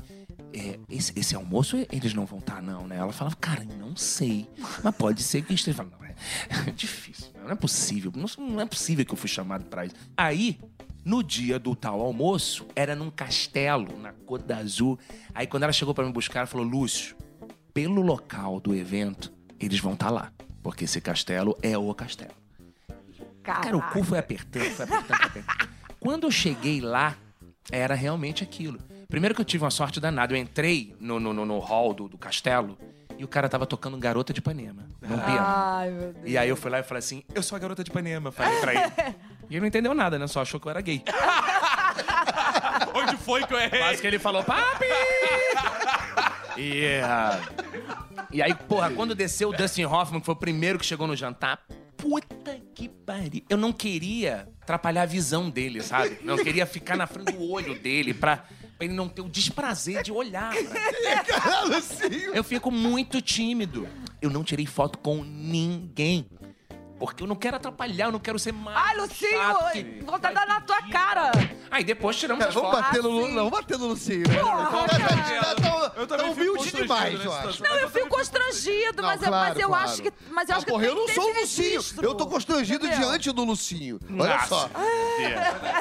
É, 0.53 0.79
esse, 0.88 1.12
esse 1.17 1.35
almoço 1.35 1.76
eles 1.91 2.15
não 2.15 2.26
vão 2.26 2.38
estar, 2.38 2.62
não, 2.62 2.87
né? 2.87 2.97
Ela 2.97 3.12
falava, 3.12 3.37
cara, 3.37 3.65
não 3.65 3.97
sei. 3.97 4.49
Mas 4.83 4.95
pode 4.95 5.23
ser 5.23 5.43
que 5.43 5.55
esteja. 5.55 5.83
Não, 5.85 6.07
é 6.67 6.71
difícil. 6.71 7.31
Não 7.43 7.50
é 7.50 7.55
possível. 7.55 8.12
Não, 8.15 8.26
não 8.47 8.61
é 8.61 8.67
possível 8.67 9.05
que 9.05 9.12
eu 9.12 9.17
fui 9.17 9.29
chamado 9.29 9.65
pra 9.67 9.87
isso. 9.87 9.95
Aí, 10.17 10.59
no 11.05 11.23
dia 11.23 11.59
do 11.59 11.75
tal 11.75 12.00
almoço, 12.00 12.67
era 12.75 12.97
num 12.97 13.11
castelo, 13.11 13.99
na 13.99 14.12
Côte 14.12 14.45
d'Azur. 14.45 14.99
Aí, 15.35 15.47
quando 15.47 15.65
ela 15.65 15.73
chegou 15.73 15.95
pra 15.95 16.05
me 16.05 16.12
buscar, 16.12 16.41
ela 16.41 16.47
falou: 16.47 16.67
Lúcio, 16.67 17.17
pelo 17.73 18.00
local 18.00 18.61
do 18.61 18.75
evento, 18.75 19.33
eles 19.61 19.79
vão 19.79 19.95
estar 19.95 20.11
lá. 20.11 20.33
Porque 20.62 20.85
esse 20.85 21.00
castelo 21.00 21.57
é 21.62 21.76
o 21.79 21.95
castelo. 21.95 22.35
Cara, 23.43 23.76
o 23.76 23.83
cu 23.93 24.03
foi 24.03 24.19
apertando, 24.19 24.65
foi 24.71 24.85
apertando, 24.85 25.17
foi 25.19 25.26
apertando. 25.26 25.69
Quando 26.00 26.25
eu 26.25 26.31
cheguei 26.31 26.81
lá, 26.81 27.17
era 27.71 27.95
realmente 27.95 28.43
aquilo. 28.43 28.79
Primeiro 29.09 29.35
que 29.35 29.41
eu 29.41 29.45
tive 29.45 29.65
uma 29.65 29.71
sorte 29.71 30.01
danada. 30.01 30.33
Eu 30.33 30.37
entrei 30.37 30.95
no, 31.01 31.21
no, 31.21 31.33
no, 31.33 31.45
no 31.45 31.59
hall 31.59 31.95
do, 31.95 32.09
do 32.09 32.19
castelo 32.19 32.77
e 33.19 33.25
o 33.25 33.29
cara 33.29 33.49
tava 33.49 33.67
tocando 33.67 33.97
Garota 33.97 34.33
de 34.33 34.41
Ipanema, 34.41 34.87
num 35.01 35.19
piano. 35.19 35.45
Ai, 35.47 35.91
meu 35.91 36.13
Deus. 36.13 36.25
E 36.27 36.37
aí 36.37 36.49
eu 36.49 36.57
fui 36.57 36.71
lá 36.71 36.81
e 36.81 36.83
falei 36.83 36.99
assim, 36.99 37.23
eu 37.35 37.43
sou 37.43 37.57
a 37.57 37.59
garota 37.59 37.83
de 37.83 37.91
Ipanema, 37.91 38.31
falei 38.31 38.61
pra 38.61 38.75
ele. 38.75 39.17
E 39.49 39.55
ele 39.55 39.61
não 39.61 39.67
entendeu 39.67 39.95
nada, 39.95 40.19
né? 40.19 40.27
Só 40.27 40.43
achou 40.43 40.61
que 40.61 40.67
eu 40.67 40.71
era 40.71 40.81
gay. 40.81 41.03
Onde 42.95 43.17
foi 43.17 43.45
que 43.47 43.55
eu 43.55 43.59
errei? 43.59 43.79
Quase 43.81 44.01
que 44.01 44.07
ele 44.07 44.19
falou, 44.19 44.43
papi! 44.45 44.85
e, 46.57 47.01
ah, 47.03 47.41
e 48.31 48.43
aí, 48.43 48.55
porra, 48.55 48.91
quando 48.91 49.15
desceu 49.15 49.51
o 49.51 49.53
Dustin 49.53 49.85
Hoffman, 49.85 50.21
que 50.21 50.27
foi 50.27 50.35
o 50.35 50.39
primeiro 50.39 50.79
que 50.79 50.85
chegou 50.85 51.07
no 51.07 51.17
jantar, 51.17 51.65
puta 51.97 52.59
que 52.75 52.89
pariu. 52.89 53.43
Eu 53.49 53.57
não 53.57 53.73
queria 53.73 54.49
atrapalhar 54.61 55.03
a 55.03 55.07
visão 55.07 55.49
dele, 55.49 55.83
sabe? 55.83 56.19
Eu 56.23 56.37
queria 56.39 56.67
ficar 56.67 56.97
na 56.97 57.07
frente 57.07 57.33
do 57.33 57.51
olho 57.51 57.79
dele 57.79 58.13
pra, 58.13 58.45
pra 58.76 58.85
ele 58.87 58.95
não 58.95 59.09
ter 59.09 59.23
o 59.23 59.28
desprazer 59.28 60.02
de 60.02 60.12
olhar. 60.12 60.52
Lucinho. 61.66 62.33
Eu 62.35 62.45
fico 62.45 62.71
muito 62.71 63.21
tímido. 63.21 63.88
Eu 64.21 64.30
não 64.30 64.42
tirei 64.45 64.66
foto 64.66 64.99
com 64.99 65.23
ninguém. 65.25 66.26
Porque 66.99 67.23
eu 67.23 67.26
não 67.26 67.37
quero 67.37 67.56
atrapalhar, 67.56 68.06
eu 68.06 68.12
não 68.12 68.18
quero 68.18 68.38
ser 68.38 68.52
mais. 68.54 68.75
Ai, 68.75 68.97
Lucinho, 68.97 69.30
chato 69.38 69.73
que- 69.73 70.00
vontade 70.02 70.28
de 70.35 70.40
dar 70.40 70.47
na 70.47 70.62
tua 70.62 70.80
cara. 70.88 71.30
Aí 71.71 71.85
depois 71.85 72.16
tiramos 72.16 72.38
Cara, 72.38 72.49
as 72.49 72.54
vamos 72.54 72.71
fotos. 72.71 72.87
bater 72.87 73.02
no, 73.02 73.11
Lu- 73.11 73.26
sim. 73.26 73.28
não, 73.35 73.37
vamos 73.50 73.50
bater 73.50 73.78
no 73.78 73.87
Lucinho. 73.88 74.26
né? 74.26 74.38
Porra, 74.38 74.66
cara. 74.87 74.88
tá- 74.88 75.54
tá- 75.56 75.92
Eu 75.95 76.06
tá 76.06 76.16
também 76.16 76.35
fico 76.35 76.40
humilde 76.40 76.59
constrangido 76.71 76.83
demais, 76.85 77.12
nessa 77.12 77.25
eu 77.26 77.33
acho. 77.35 77.52
situação. 77.52 77.76
Não, 77.76 77.83
eu 77.83 77.90
fico 77.90 78.09
constrangido, 78.09 79.02
Não, 79.02 79.09
mas, 79.11 79.23
eu, 79.23 79.28
claro, 79.28 79.49
mas 79.54 79.62
eu 79.62 79.68
claro. 79.68 79.85
acho 79.90 80.02
que. 80.02 80.12
Mas 80.30 80.49
eu 80.49 80.54
Ah, 80.54 80.56
acho 80.56 80.66
que 80.66 80.73
porra, 80.73 80.85
eu 80.87 80.90
tem 80.95 80.99
não 81.00 81.06
que 81.06 81.14
sou 81.14 81.25
o 81.25 81.26
Lucinho. 81.38 81.71
registro. 81.73 82.06
Eu 82.06 82.14
tô 82.14 82.26
constrangido 82.26 82.87
Entendeu? 82.87 83.09
diante 83.11 83.30
do 83.30 83.45
Lucinho. 83.45 84.00
Olha 84.18 84.47
só. 84.47 84.71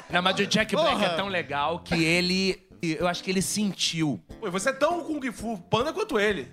Não, 0.09 0.21
mas 0.21 0.37
o 0.37 0.45
Jack 0.45 0.75
Black 0.75 0.91
Porra. 0.91 1.05
é 1.05 1.15
tão 1.15 1.27
legal 1.29 1.79
que 1.79 1.95
ele. 2.03 2.64
Eu 2.81 3.07
acho 3.07 3.23
que 3.23 3.29
ele 3.31 3.41
sentiu. 3.41 4.19
Pô, 4.39 4.49
você 4.51 4.69
é 4.69 4.73
tão 4.73 5.03
Kung 5.03 5.31
Fu 5.31 5.57
Panda 5.69 5.91
quanto 5.93 6.19
ele. 6.19 6.51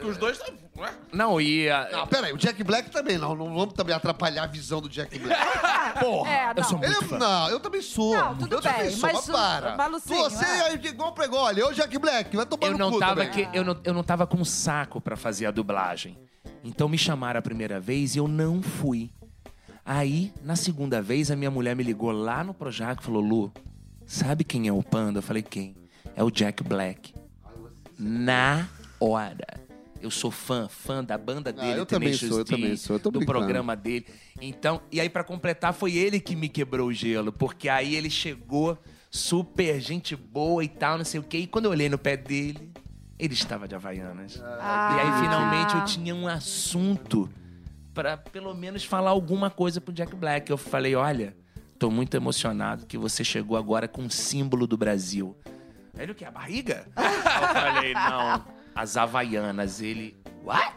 Que 0.00 0.06
os 0.06 0.16
dois 0.16 0.36
tá. 0.38 0.46
Ué? 0.78 0.92
Não, 1.12 1.40
e. 1.40 1.68
ah, 1.70 1.88
Não, 1.92 2.06
pera 2.06 2.26
aí, 2.26 2.32
o 2.32 2.36
Jack 2.36 2.62
Black 2.64 2.90
também 2.90 3.16
não. 3.18 3.36
Não 3.36 3.54
vamos 3.54 3.72
também 3.74 3.94
atrapalhar 3.94 4.42
a 4.42 4.46
visão 4.46 4.80
do 4.80 4.88
Jack 4.88 5.16
Black. 5.18 5.40
Porra. 6.00 6.30
É, 6.30 6.46
não. 6.48 6.54
Eu 6.56 6.64
sou 6.64 6.78
Ele 6.78 6.86
muito 6.88 7.04
é- 7.04 7.08
fã. 7.08 7.18
não, 7.18 7.48
eu 7.50 7.60
também 7.60 7.80
sou. 7.82 8.14
Não, 8.16 8.36
tudo 8.36 8.54
eu 8.56 8.60
também 8.60 8.80
bem, 8.82 8.90
sou, 8.90 9.00
mas 9.02 9.12
mas 9.12 9.28
o- 9.28 9.32
para. 9.32 9.88
Você 9.98 10.44
é. 10.44 10.72
é 10.72 10.74
igual 10.74 11.12
pregou, 11.12 11.38
olha, 11.38 11.60
eu 11.60 11.72
Jack 11.72 11.96
Black, 11.98 12.34
vai 12.36 12.46
tomar 12.46 12.66
eu 12.66 12.72
no 12.72 12.78
não 12.78 12.90
cu 12.90 12.98
tava 12.98 13.24
também. 13.26 13.30
que, 13.48 13.56
eu, 13.56 13.64
não, 13.64 13.80
eu 13.84 13.94
não 13.94 14.02
tava 14.02 14.26
com 14.26 14.44
saco 14.44 15.00
pra 15.00 15.16
fazer 15.16 15.46
a 15.46 15.50
dublagem. 15.52 16.18
Então 16.64 16.88
me 16.88 16.98
chamaram 16.98 17.38
a 17.38 17.42
primeira 17.42 17.78
vez 17.78 18.14
e 18.16 18.18
eu 18.18 18.26
não 18.26 18.60
fui. 18.62 19.10
Aí, 19.84 20.32
na 20.42 20.56
segunda 20.56 21.00
vez, 21.00 21.30
a 21.30 21.36
minha 21.36 21.50
mulher 21.50 21.74
me 21.76 21.82
ligou 21.82 22.10
lá 22.12 22.42
no 22.44 22.52
Projac 22.52 23.00
e 23.00 23.04
falou: 23.04 23.22
Lu, 23.22 23.52
sabe 24.10 24.44
quem 24.44 24.68
é 24.68 24.72
o 24.72 24.82
Panda? 24.82 25.18
Eu 25.18 25.22
falei: 25.22 25.42
quem? 25.42 25.76
É 26.16 26.22
o 26.24 26.30
Jack 26.30 26.62
Black. 26.64 27.14
Na 27.98 28.68
hora. 28.98 29.60
Eu 30.02 30.10
sou 30.10 30.30
fã, 30.30 30.66
fã 30.66 31.04
da 31.04 31.18
banda 31.18 31.52
dele, 31.52 31.72
Ah, 31.72 31.76
eu 31.76 31.84
também 31.84 32.14
sou, 32.14 32.38
eu 32.38 32.44
também 32.44 32.74
sou, 32.74 32.96
eu 32.96 33.00
tô 33.00 33.10
do 33.10 33.18
brincando. 33.18 33.38
programa 33.38 33.76
dele. 33.76 34.06
Então, 34.40 34.80
e 34.90 34.98
aí 34.98 35.10
pra 35.10 35.22
completar, 35.22 35.74
foi 35.74 35.94
ele 35.94 36.18
que 36.18 36.34
me 36.34 36.48
quebrou 36.48 36.88
o 36.88 36.92
gelo, 36.92 37.30
porque 37.30 37.68
aí 37.68 37.94
ele 37.94 38.08
chegou 38.08 38.78
super 39.10 39.78
gente 39.78 40.16
boa 40.16 40.64
e 40.64 40.68
tal, 40.68 40.96
não 40.96 41.04
sei 41.04 41.20
o 41.20 41.22
quê. 41.22 41.40
E 41.40 41.46
quando 41.46 41.66
eu 41.66 41.70
olhei 41.72 41.90
no 41.90 41.98
pé 41.98 42.16
dele, 42.16 42.72
ele 43.18 43.34
estava 43.34 43.68
de 43.68 43.74
Havaianas. 43.74 44.40
Ah. 44.42 44.96
E 44.96 45.00
aí 45.00 45.20
finalmente 45.20 45.74
eu 45.74 45.84
tinha 45.84 46.14
um 46.14 46.26
assunto 46.26 47.28
pra 47.92 48.16
pelo 48.16 48.54
menos 48.54 48.82
falar 48.82 49.10
alguma 49.10 49.50
coisa 49.50 49.82
pro 49.82 49.92
Jack 49.92 50.16
Black. 50.16 50.50
Eu 50.50 50.56
falei, 50.56 50.94
olha, 50.94 51.36
tô 51.80 51.90
muito 51.90 52.14
emocionado 52.14 52.84
que 52.84 52.98
você 52.98 53.24
chegou 53.24 53.56
agora 53.56 53.88
com 53.88 54.02
um 54.02 54.10
símbolo 54.10 54.66
do 54.66 54.76
Brasil. 54.76 55.34
Ele 55.98 56.12
o 56.12 56.14
quê? 56.14 56.26
A 56.26 56.30
barriga? 56.30 56.86
eu 56.94 57.48
falei, 57.54 57.94
não, 57.94 58.44
as 58.74 58.98
Havaianas. 58.98 59.80
Ele, 59.80 60.14
what? 60.44 60.74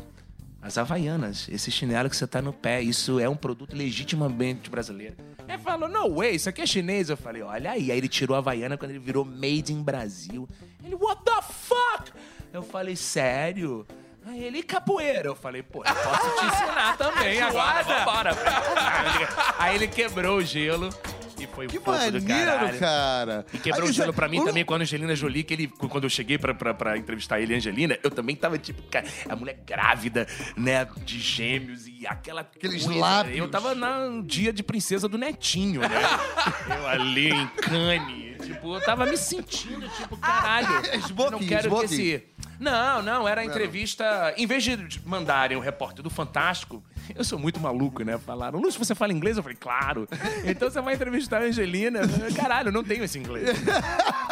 As 0.62 0.78
Havaianas, 0.78 1.50
esse 1.50 1.70
chinelo 1.70 2.10
que 2.10 2.16
você 2.16 2.26
tá 2.26 2.42
no 2.42 2.54
pé, 2.54 2.82
isso 2.82 3.20
é 3.20 3.28
um 3.28 3.36
produto 3.36 3.76
legitimamente 3.76 4.70
brasileiro. 4.70 5.18
Ele 5.46 5.58
falou, 5.58 5.90
no 5.90 6.16
way, 6.16 6.36
isso 6.36 6.48
aqui 6.48 6.62
é 6.62 6.66
chinês. 6.66 7.10
Eu 7.10 7.18
falei, 7.18 7.42
olha 7.42 7.72
aí. 7.72 7.92
Aí 7.92 7.98
ele 7.98 8.08
tirou 8.08 8.36
a 8.36 8.38
Havaiana 8.40 8.78
quando 8.78 8.92
ele 8.92 9.00
virou 9.00 9.26
Made 9.26 9.74
in 9.74 9.84
Brasil. 9.84 10.48
Ele, 10.82 10.96
what 10.96 11.22
the 11.26 11.42
fuck? 11.42 12.14
Eu 12.54 12.64
falei, 12.64 12.96
sério? 12.96 13.86
Aí 14.26 14.44
ele, 14.44 14.60
"E 14.60 14.64
capoeira? 14.64 15.28
Eu 15.30 15.36
falei, 15.36 15.62
pô, 15.64 15.84
eu 15.86 15.94
posso 15.96 16.40
te 16.40 16.46
ensinar 16.46 16.98
também 16.98 17.42
agora, 17.42 17.84
vambora. 17.84 18.32
Aí 18.32 19.16
ele- 19.16 19.28
Aí 19.60 19.76
ele 19.76 19.88
quebrou 19.88 20.38
o 20.38 20.42
gelo 20.42 20.90
e 21.38 21.46
foi 21.48 21.68
Que 21.68 21.78
fofo 21.80 21.92
do 22.12 22.22
maneiro, 22.22 22.26
caralho. 22.52 22.80
cara. 22.80 23.46
E 23.54 23.58
quebrou 23.58 23.84
Aí, 23.86 23.90
o 23.90 23.94
gelo 23.94 24.14
pra 24.14 24.30
mim 24.30 24.40
o- 24.40 24.46
também 24.46 24.64
com 24.64 24.74
a 24.74 24.78
Angelina 24.78 25.14
Jolie, 25.16 25.44
que 25.44 25.54
ele, 25.54 25.68
quando 25.68 26.06
eu 26.06 26.10
cheguei 26.10 26.38
pra, 26.38 26.54
pra, 26.54 26.74
pra 26.74 26.98
entrevistar 26.98 27.40
ele 27.42 27.52
e 27.52 27.56
a 27.56 27.58
Angelina, 27.58 27.98
eu 28.02 28.10
também 28.10 28.34
tava 28.36 28.58
tipo, 28.58 28.82
cara, 28.84 29.06
a 29.28 29.36
mulher 29.36 29.60
grávida, 29.66 30.26
né, 30.56 30.88
de 31.04 31.20
gêmeos 31.20 31.86
e 31.88 32.08
aquela. 32.08 32.42
Aqueles 32.42 32.86
coisa. 32.86 33.00
lábios. 33.00 33.38
Eu 33.38 33.50
tava 33.50 33.76
no 33.76 34.24
dia 34.24 34.54
de 34.54 34.64
princesa 34.64 35.10
do 35.10 35.18
netinho, 35.18 35.82
né? 35.82 35.90
eu 36.80 36.88
ali 36.88 37.30
em 37.32 37.48
Cane. 37.48 38.34
Tipo, 38.44 38.76
eu 38.76 38.82
tava 38.82 39.06
me 39.06 39.16
sentindo, 39.16 39.88
tipo, 39.90 40.18
caralho. 40.18 40.68
eu 41.18 41.32
não 41.32 41.40
quero 41.40 41.62
que 41.70 41.86
smoking. 41.86 41.86
esse. 41.86 42.24
Não, 42.64 43.02
não, 43.02 43.28
era 43.28 43.42
a 43.42 43.46
entrevista. 43.46 44.34
Em 44.38 44.48
vez 44.48 44.64
de 44.64 45.02
mandarem 45.06 45.58
o 45.58 45.60
repórter 45.60 46.02
do 46.02 46.10
Fantástico, 46.10 46.82
eu 47.16 47.24
sou 47.24 47.38
muito 47.40 47.60
maluco, 47.60 48.04
né? 48.04 48.18
Falaram, 48.18 48.60
Lúcio, 48.60 48.84
você 48.84 48.94
fala 48.96 49.12
inglês? 49.14 49.38
Eu 49.38 49.44
falei, 49.44 49.58
claro. 49.60 50.08
Então 50.46 50.70
você 50.70 50.82
vai 50.82 50.96
entrevistar 50.96 51.42
a 51.42 51.46
Angelina. 51.46 52.02
Caralho, 52.36 52.70
eu 52.70 52.72
não 52.74 52.84
tenho 52.84 53.04
esse 53.04 53.18
inglês. 53.20 53.50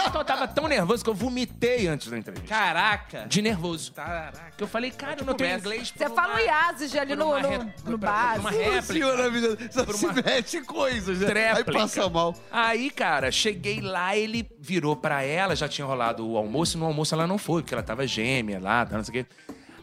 Então 0.08 0.22
eu 0.22 0.26
tava 0.26 0.48
tão 0.48 0.68
nervoso 0.68 1.04
que 1.04 1.10
eu 1.10 1.14
vomitei 1.14 1.88
antes 1.88 2.08
da 2.10 2.18
entrevista. 2.18 2.48
Caraca. 2.48 3.26
De 3.28 3.42
nervoso. 3.42 3.92
Caraca. 3.94 4.54
Que 4.58 4.64
eu 4.64 4.68
falei, 4.68 4.92
cara, 4.92 5.22
eu 5.22 5.26
não 5.26 5.34
tenho 5.34 5.58
inglês. 5.58 5.94
Você 5.96 6.10
fala 6.10 6.36
o 6.36 6.40
Iazes 6.40 6.96
ali 6.96 7.16
no, 7.16 7.38
no, 7.40 7.74
no 7.86 7.98
base. 7.98 8.40
uma 8.40 8.52
réplica. 8.52 8.82
Senhora 8.94 9.30
vida, 9.30 9.58
só 9.72 9.86
Por 9.86 9.96
se 9.96 10.06
uma- 10.06 10.14
mete 10.14 10.62
coisas, 10.62 11.20
né? 11.20 11.52
Aí 11.54 11.64
passa 11.64 12.10
mal. 12.10 12.36
Aí, 12.52 12.90
cara, 12.90 13.32
cheguei 13.32 13.82
lá, 13.82 14.16
ele 14.16 14.48
virou 14.60 14.96
pra 14.96 15.24
ela, 15.24 15.56
já 15.56 15.68
tinha 15.68 15.86
rolado 15.86 16.28
o 16.28 16.38
almoço, 16.38 16.78
e 16.78 16.80
no 16.80 16.86
almoço 16.86 17.14
ela 17.16 17.26
não 17.28 17.38
foi, 17.38 17.62
porque 17.62 17.74
ela 17.74 17.84
tava 17.84 18.06
gêmea 18.06 18.60
lá, 18.60 18.88
não 18.92 19.04
sei 19.04 19.22
o 19.22 19.26
quê. 19.26 19.30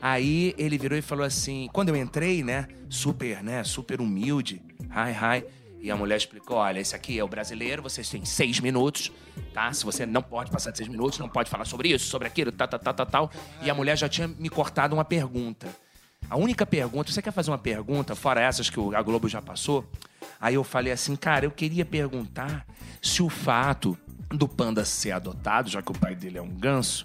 Aí 0.00 0.54
ele 0.56 0.78
virou 0.78 0.98
e 0.98 1.02
falou 1.02 1.24
assim: 1.24 1.68
quando 1.72 1.88
eu 1.88 1.96
entrei, 1.96 2.42
né, 2.42 2.68
super, 2.88 3.42
né, 3.42 3.64
super 3.64 4.00
humilde, 4.00 4.62
hi, 4.82 5.12
hi. 5.40 5.44
E 5.80 5.90
a 5.90 5.96
mulher 5.96 6.16
explicou: 6.16 6.56
olha, 6.56 6.80
esse 6.80 6.94
aqui 6.94 7.18
é 7.18 7.24
o 7.24 7.28
brasileiro, 7.28 7.82
vocês 7.82 8.08
têm 8.08 8.24
seis 8.24 8.60
minutos, 8.60 9.12
tá? 9.52 9.72
Se 9.72 9.84
você 9.84 10.04
não 10.04 10.22
pode 10.22 10.50
passar 10.50 10.70
de 10.70 10.78
seis 10.78 10.88
minutos, 10.88 11.18
não 11.18 11.28
pode 11.28 11.50
falar 11.50 11.64
sobre 11.64 11.88
isso, 11.88 12.06
sobre 12.06 12.26
aquilo, 12.26 12.50
tal, 12.50 12.68
tal, 12.68 12.80
tal, 12.80 12.94
tal, 12.94 13.06
tal. 13.06 13.32
E 13.62 13.70
a 13.70 13.74
mulher 13.74 13.96
já 13.96 14.08
tinha 14.08 14.28
me 14.28 14.48
cortado 14.48 14.94
uma 14.94 15.04
pergunta. 15.04 15.68
A 16.28 16.36
única 16.36 16.66
pergunta, 16.66 17.10
você 17.10 17.22
quer 17.22 17.32
fazer 17.32 17.50
uma 17.50 17.58
pergunta, 17.58 18.14
fora 18.14 18.40
essas 18.40 18.68
que 18.68 18.78
a 18.94 19.02
Globo 19.02 19.28
já 19.28 19.40
passou? 19.40 19.88
Aí 20.40 20.54
eu 20.54 20.64
falei 20.64 20.92
assim, 20.92 21.16
cara, 21.16 21.46
eu 21.46 21.50
queria 21.50 21.86
perguntar 21.86 22.66
se 23.00 23.22
o 23.22 23.28
fato 23.28 23.96
do 24.30 24.46
panda 24.46 24.84
ser 24.84 25.12
adotado, 25.12 25.70
já 25.70 25.80
que 25.80 25.90
o 25.90 25.98
pai 25.98 26.14
dele 26.14 26.38
é 26.38 26.42
um 26.42 26.50
ganso, 26.50 27.04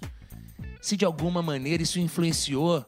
se 0.84 0.98
de 0.98 1.04
alguma 1.06 1.40
maneira 1.40 1.82
isso 1.82 1.98
influenciou 1.98 2.84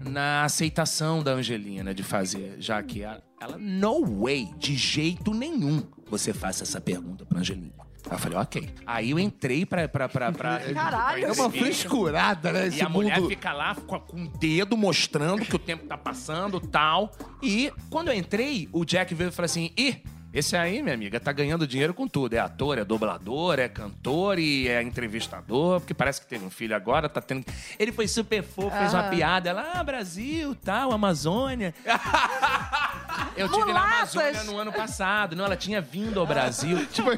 na 0.00 0.44
aceitação 0.44 1.22
da 1.22 1.32
Angelina 1.32 1.92
de 1.92 2.02
fazer, 2.02 2.56
já 2.58 2.82
que 2.82 3.02
ela, 3.02 3.22
ela 3.38 3.58
no 3.58 4.22
way, 4.22 4.48
de 4.56 4.74
jeito 4.74 5.34
nenhum, 5.34 5.82
você 6.08 6.32
faça 6.32 6.62
essa 6.62 6.80
pergunta 6.80 7.26
pra 7.26 7.40
Angelina. 7.40 7.74
Aí 8.08 8.12
eu 8.12 8.18
falei, 8.18 8.38
ok. 8.38 8.70
Aí 8.86 9.10
eu 9.10 9.18
entrei 9.18 9.66
pra. 9.66 9.86
pra, 9.86 10.08
pra, 10.08 10.32
pra 10.32 10.58
Caralho. 10.72 11.26
É 11.26 11.32
uma 11.32 11.50
frescurada, 11.50 12.50
né? 12.50 12.64
e 12.64 12.68
Esse 12.68 12.82
a 12.82 12.88
mulher 12.88 13.18
mundo. 13.18 13.28
fica 13.28 13.52
lá 13.52 13.74
com, 13.74 14.00
com 14.00 14.24
o 14.24 14.28
dedo 14.38 14.74
mostrando 14.74 15.44
que 15.44 15.54
o 15.56 15.58
tempo 15.58 15.84
tá 15.86 15.98
passando 15.98 16.58
tal. 16.60 17.12
E 17.42 17.70
quando 17.90 18.08
eu 18.08 18.14
entrei, 18.14 18.70
o 18.72 18.86
Jack 18.86 19.14
veio 19.14 19.28
e 19.28 19.32
falou 19.32 19.46
assim: 19.46 19.70
Ih, 19.76 20.02
esse 20.34 20.56
aí, 20.56 20.82
minha 20.82 20.96
amiga, 20.96 21.20
tá 21.20 21.30
ganhando 21.30 21.64
dinheiro 21.64 21.94
com 21.94 22.08
tudo. 22.08 22.34
É 22.34 22.40
ator, 22.40 22.76
é 22.76 22.84
dublador, 22.84 23.60
é 23.60 23.68
cantor 23.68 24.36
e 24.36 24.66
é 24.66 24.82
entrevistador, 24.82 25.78
porque 25.78 25.94
parece 25.94 26.20
que 26.20 26.26
teve 26.26 26.44
um 26.44 26.50
filho 26.50 26.74
agora, 26.74 27.08
tá 27.08 27.20
tendo. 27.20 27.46
Ele 27.78 27.92
foi 27.92 28.08
super 28.08 28.42
fofo, 28.42 28.76
fez 28.76 28.92
uma 28.92 29.04
piada. 29.04 29.50
Ela, 29.50 29.70
ah, 29.76 29.84
Brasil, 29.84 30.56
tal, 30.56 30.90
Amazônia. 30.90 31.72
Eu 33.36 33.48
tive 33.48 33.72
na. 33.72 33.84
Amazônia 33.84 34.42
no 34.42 34.58
ano 34.58 34.72
passado, 34.72 35.36
não, 35.36 35.44
ela 35.44 35.56
tinha 35.56 35.80
vindo 35.80 36.18
ao 36.18 36.26
Brasil. 36.26 36.84
Tipo, 36.90 37.10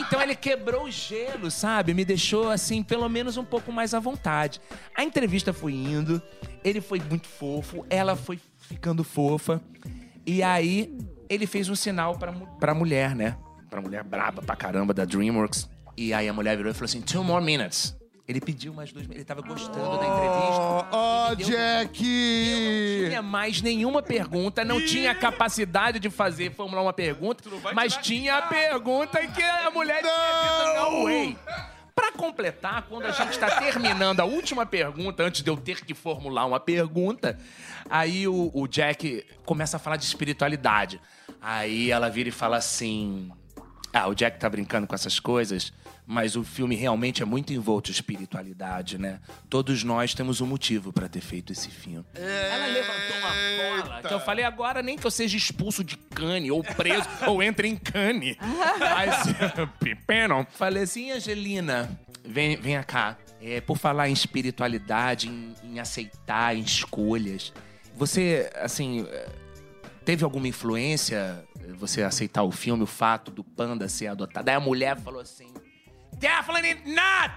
Então 0.00 0.22
ele 0.22 0.34
quebrou 0.34 0.84
o 0.84 0.90
gelo, 0.90 1.50
sabe? 1.50 1.92
Me 1.92 2.06
deixou, 2.06 2.48
assim, 2.48 2.82
pelo 2.82 3.06
menos 3.06 3.36
um 3.36 3.44
pouco 3.44 3.70
mais 3.70 3.92
à 3.92 4.00
vontade. 4.00 4.62
A 4.94 5.04
entrevista 5.04 5.52
foi 5.52 5.74
indo, 5.74 6.22
ele 6.64 6.80
foi 6.80 7.00
muito 7.00 7.28
fofo, 7.28 7.84
ela 7.90 8.16
foi 8.16 8.40
ficando 8.56 9.04
fofa. 9.04 9.60
E 10.24 10.42
aí 10.42 10.94
ele 11.34 11.46
fez 11.46 11.68
um 11.68 11.74
sinal 11.74 12.16
pra, 12.18 12.32
pra 12.32 12.74
mulher, 12.74 13.14
né? 13.14 13.36
Pra 13.70 13.80
mulher 13.80 14.02
braba 14.04 14.42
pra 14.42 14.54
caramba 14.56 14.92
da 14.92 15.04
DreamWorks. 15.04 15.68
E 15.96 16.12
aí 16.14 16.28
a 16.28 16.32
mulher 16.32 16.56
virou 16.56 16.70
e 16.70 16.74
falou 16.74 16.84
assim: 16.86 17.00
two 17.00 17.22
more 17.24 17.44
minutes. 17.44 17.96
Ele 18.28 18.40
pediu 18.40 18.72
mais 18.72 18.92
dois 18.92 19.06
minutos. 19.06 19.16
Ele 19.18 19.24
tava 19.24 19.42
gostando 19.42 19.98
da 19.98 20.06
entrevista. 20.06 20.86
Ele 21.32 21.36
deu- 21.36 21.46
Jack! 21.48 21.98
tinha 23.08 23.22
mais 23.22 23.60
nenhuma 23.60 24.00
pergunta, 24.02 24.64
não 24.64 24.80
tinha 24.84 25.14
capacidade 25.14 25.98
de 25.98 26.08
fazer, 26.08 26.52
formular 26.52 26.82
uma 26.82 26.92
pergunta, 26.92 27.42
mas 27.74 27.96
tinha 27.96 28.36
a 28.38 28.42
pergunta 28.42 29.22
em 29.22 29.30
que 29.30 29.42
a 29.42 29.70
mulher 29.70 30.00
tinha 30.00 30.82
dito 30.82 30.90
no 30.90 31.04
way. 31.04 31.36
Pra 31.94 32.12
completar, 32.12 32.86
quando 32.88 33.04
a 33.04 33.10
gente 33.10 33.32
está 33.32 33.58
terminando 33.58 34.20
a 34.20 34.24
última 34.24 34.64
pergunta, 34.64 35.22
antes 35.22 35.42
de 35.42 35.50
eu 35.50 35.56
ter 35.56 35.84
que 35.84 35.94
formular 35.94 36.46
uma 36.46 36.58
pergunta, 36.58 37.38
aí 37.90 38.26
o, 38.26 38.50
o 38.54 38.66
Jack 38.66 39.26
começa 39.44 39.76
a 39.76 39.80
falar 39.80 39.96
de 39.96 40.04
espiritualidade. 40.04 41.00
Aí 41.40 41.90
ela 41.90 42.08
vira 42.08 42.28
e 42.28 42.32
fala 42.32 42.56
assim: 42.56 43.30
Ah, 43.92 44.08
o 44.08 44.14
Jack 44.14 44.38
tá 44.38 44.48
brincando 44.48 44.86
com 44.86 44.94
essas 44.94 45.20
coisas, 45.20 45.72
Mas 46.12 46.36
o 46.36 46.44
filme 46.44 46.76
realmente 46.76 47.22
é 47.22 47.24
muito 47.24 47.54
envolto 47.54 47.90
em 47.90 47.94
espiritualidade, 47.94 48.98
né? 48.98 49.18
Todos 49.48 49.82
nós 49.82 50.12
temos 50.12 50.42
um 50.42 50.46
motivo 50.46 50.92
pra 50.92 51.08
ter 51.08 51.22
feito 51.22 51.54
esse 51.54 51.70
filme. 51.70 52.04
Ela 52.14 52.66
levantou 52.66 53.16
uma 53.16 53.86
bola 53.86 54.02
que 54.02 54.12
eu 54.12 54.20
falei 54.20 54.44
agora 54.44 54.82
nem 54.82 54.98
que 54.98 55.06
eu 55.06 55.10
seja 55.10 55.38
expulso 55.38 55.82
de 55.82 55.96
cane 55.96 56.50
ou 56.50 56.62
preso 56.62 57.08
ou 57.26 57.42
entre 57.42 57.66
em 57.66 57.76
cane. 57.76 58.36
Mas. 58.78 59.24
Falei 60.52 60.82
assim, 60.82 61.12
Angelina, 61.12 61.98
vem, 62.22 62.56
vem 62.56 62.82
cá. 62.82 63.16
É, 63.40 63.62
por 63.62 63.78
falar 63.78 64.10
em 64.10 64.12
espiritualidade, 64.12 65.30
em, 65.30 65.54
em 65.64 65.80
aceitar, 65.80 66.54
em 66.54 66.60
escolhas. 66.60 67.54
Você, 67.96 68.52
assim, 68.56 69.08
teve 70.04 70.24
alguma 70.24 70.46
influência 70.46 71.42
você 71.78 72.02
aceitar 72.02 72.42
o 72.42 72.50
filme, 72.50 72.82
o 72.82 72.86
fato 72.86 73.30
do 73.30 73.42
panda 73.42 73.88
ser 73.88 74.08
adotado? 74.08 74.46
Aí 74.48 74.54
a 74.54 74.60
mulher 74.60 74.98
falou 75.00 75.20
assim: 75.20 75.52
Definitely 76.22 76.94
not! 76.94 77.34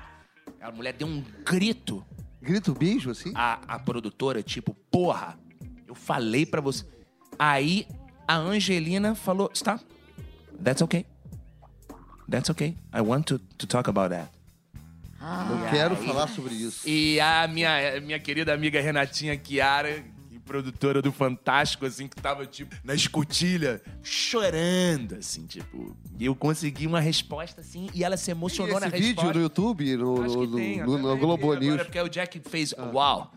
A 0.61 0.71
mulher 0.71 0.93
deu 0.93 1.07
um 1.07 1.23
grito. 1.43 2.05
Grito 2.39 2.71
bicho, 2.71 3.09
assim? 3.09 3.31
A, 3.33 3.59
a 3.67 3.79
produtora, 3.79 4.43
tipo, 4.43 4.75
porra, 4.91 5.39
eu 5.87 5.95
falei 5.95 6.45
pra 6.45 6.61
você. 6.61 6.85
Aí 7.39 7.87
a 8.27 8.35
Angelina 8.35 9.15
falou: 9.15 9.49
Stop. 9.55 9.83
That's 10.63 10.83
okay. 10.83 11.03
That's 12.29 12.51
okay. 12.51 12.77
I 12.93 13.01
want 13.01 13.25
to, 13.25 13.39
to 13.39 13.65
talk 13.65 13.89
about 13.89 14.11
that. 14.11 14.29
Eu 15.19 15.69
quero 15.71 15.95
falar 15.95 16.27
sobre 16.27 16.53
isso. 16.53 16.87
E 16.87 17.19
a 17.19 17.47
minha, 17.47 17.99
minha 18.01 18.19
querida 18.19 18.53
amiga 18.53 18.79
Renatinha 18.79 19.39
Chiara, 19.43 20.05
produtora 20.45 21.01
do 21.01 21.11
Fantástico, 21.11 21.85
assim, 21.85 22.07
que 22.07 22.15
tava, 22.15 22.45
tipo, 22.45 22.75
na 22.83 22.93
escotilha, 22.93 23.81
chorando, 24.03 25.15
assim, 25.15 25.45
tipo. 25.45 25.95
E 26.17 26.25
eu 26.25 26.35
consegui 26.35 26.87
uma 26.87 26.99
resposta, 26.99 27.61
assim, 27.61 27.89
e 27.93 28.03
ela 28.03 28.15
se 28.17 28.31
emocionou 28.31 28.77
Esse 28.77 28.85
na 28.85 28.91
vídeo 28.91 29.07
resposta. 29.07 29.33
no 29.33 29.41
YouTube, 29.41 29.97
no, 29.97 30.15
no, 30.15 30.45
no, 30.47 30.97
no 30.97 31.17
Globo 31.17 31.51
agora, 31.51 31.59
News. 31.59 31.83
Porque 31.83 31.99
o 31.99 32.07
Jack 32.07 32.39
fez 32.47 32.73
uau. 32.93 33.33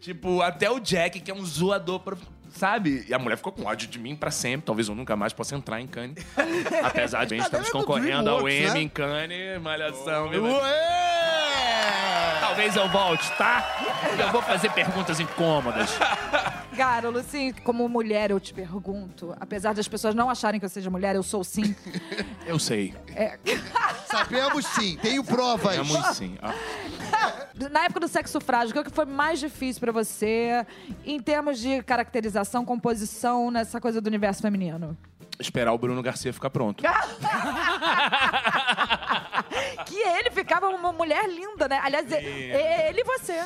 Tipo, 0.00 0.40
até 0.40 0.70
o 0.70 0.80
Jack, 0.80 1.20
que 1.20 1.30
é 1.30 1.34
um 1.34 1.44
zoador, 1.44 2.16
sabe? 2.50 3.04
E 3.08 3.14
a 3.14 3.18
mulher 3.18 3.36
ficou 3.36 3.52
com 3.52 3.64
ódio 3.64 3.86
de 3.88 3.98
mim 3.98 4.16
pra 4.16 4.30
sempre. 4.30 4.66
Talvez 4.66 4.88
eu 4.88 4.94
nunca 4.94 5.14
mais 5.14 5.32
possa 5.32 5.54
entrar 5.54 5.80
em 5.80 5.86
Cannes. 5.86 6.24
Apesar 6.82 7.26
de 7.26 7.34
a 7.34 7.38
gente 7.38 7.54
é 7.54 7.58
do 7.58 7.70
concorrendo 7.70 8.30
ao 8.30 8.48
Emmy 8.48 8.70
né? 8.70 8.80
em 8.80 8.88
Cannes, 8.88 9.60
malhação. 9.60 10.30
viu? 10.30 10.44
Ué! 10.44 11.40
Talvez 12.40 12.74
eu 12.74 12.88
volte, 12.88 13.30
tá? 13.36 13.64
Eu 14.18 14.32
vou 14.32 14.42
fazer 14.42 14.70
perguntas 14.72 15.20
incômodas. 15.20 15.90
Cara, 16.76 17.08
Lucinho, 17.08 17.54
como 17.62 17.88
mulher, 17.88 18.30
eu 18.30 18.38
te 18.40 18.54
pergunto. 18.54 19.34
Apesar 19.40 19.74
das 19.74 19.88
pessoas 19.88 20.14
não 20.14 20.30
acharem 20.30 20.58
que 20.60 20.64
eu 20.66 20.70
seja 20.70 20.88
mulher, 20.90 21.14
eu 21.16 21.22
sou 21.22 21.42
sim. 21.44 21.74
Eu 22.46 22.58
sei. 22.58 22.94
É, 23.14 23.38
Sabemos 24.06 24.64
sim, 24.66 24.96
tenho 25.02 25.22
provas. 25.24 25.76
É 25.76 25.82
muito 25.82 26.14
sim. 26.14 26.38
Ah, 26.40 26.54
Na 27.70 27.84
época 27.84 28.00
do 28.00 28.08
sexo 28.08 28.40
frágil, 28.40 28.74
o 28.80 28.84
que 28.84 28.90
foi 28.90 29.04
mais 29.04 29.38
difícil 29.38 29.80
pra 29.80 29.92
você 29.92 30.64
em 31.04 31.20
termos 31.20 31.58
de 31.58 31.82
caracterização, 31.82 32.64
composição, 32.64 33.50
nessa 33.50 33.80
coisa 33.80 34.00
do 34.00 34.06
universo 34.06 34.40
feminino? 34.42 34.96
esperar 35.38 35.72
o 35.72 35.78
Bruno 35.78 36.02
Garcia 36.02 36.32
ficar 36.34 36.50
pronto. 36.50 36.82
que 39.86 39.96
ele 39.96 40.30
ficava 40.30 40.68
uma 40.68 40.92
mulher 40.92 41.26
linda, 41.28 41.66
né? 41.66 41.80
Aliás, 41.82 42.10
e- 42.12 42.14
ele 42.14 43.00
e 43.00 43.04
você. 43.04 43.42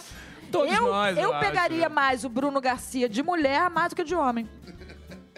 Todos 0.58 0.75
eu, 0.75 0.82
nós, 0.88 1.16
eu 1.16 1.23
eu 1.25 1.32
acho, 1.34 1.46
pegaria 1.46 1.88
né? 1.88 1.94
mais 1.94 2.25
o 2.25 2.28
Bruno 2.28 2.61
Garcia 2.61 3.08
de 3.08 3.23
mulher 3.23 3.68
mais 3.70 3.90
do 3.90 3.96
que 3.96 4.04
de 4.04 4.14
homem. 4.14 4.49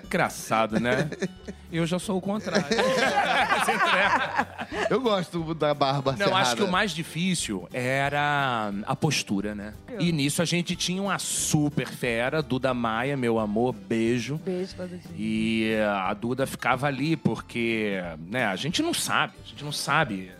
Engraçado, 0.04 0.78
né? 0.78 1.11
Eu 1.73 1.85
já 1.85 1.99
sou 1.99 2.16
o 2.16 2.20
contrário. 2.20 2.64
Eu 4.88 5.00
gosto 5.00 5.54
da 5.54 5.75
barba 5.75 6.12
Não, 6.12 6.18
cerrada. 6.18 6.37
acho 6.37 6.56
que 6.56 6.62
o 6.62 6.70
mais 6.70 6.92
difícil 6.92 7.68
era 7.73 8.73
a 8.87 8.94
postura, 8.94 9.54
né? 9.54 9.75
E 9.99 10.12
nisso 10.12 10.40
a 10.42 10.44
gente 10.44 10.76
tinha 10.76 11.02
uma 11.02 11.18
super 11.18 11.88
fera, 11.88 12.42
Duda 12.42 12.73
Maia, 12.73 13.16
meu 13.16 13.38
amor, 13.38 13.74
beijo. 13.74 14.37
Beijo 14.44 14.74
pra 14.76 14.87
Dudinha. 14.87 15.14
E 15.16 15.76
a 15.83 16.12
Duda 16.14 16.46
ficava 16.46 16.87
ali 16.87 17.16
porque, 17.16 17.98
né, 18.29 18.46
a 18.46 18.57
gente 18.57 18.83
não 18.83 18.94
sabe, 18.94 19.33
a 19.44 19.48
gente 19.48 19.64
não 19.64 19.72
sabe 19.72 20.31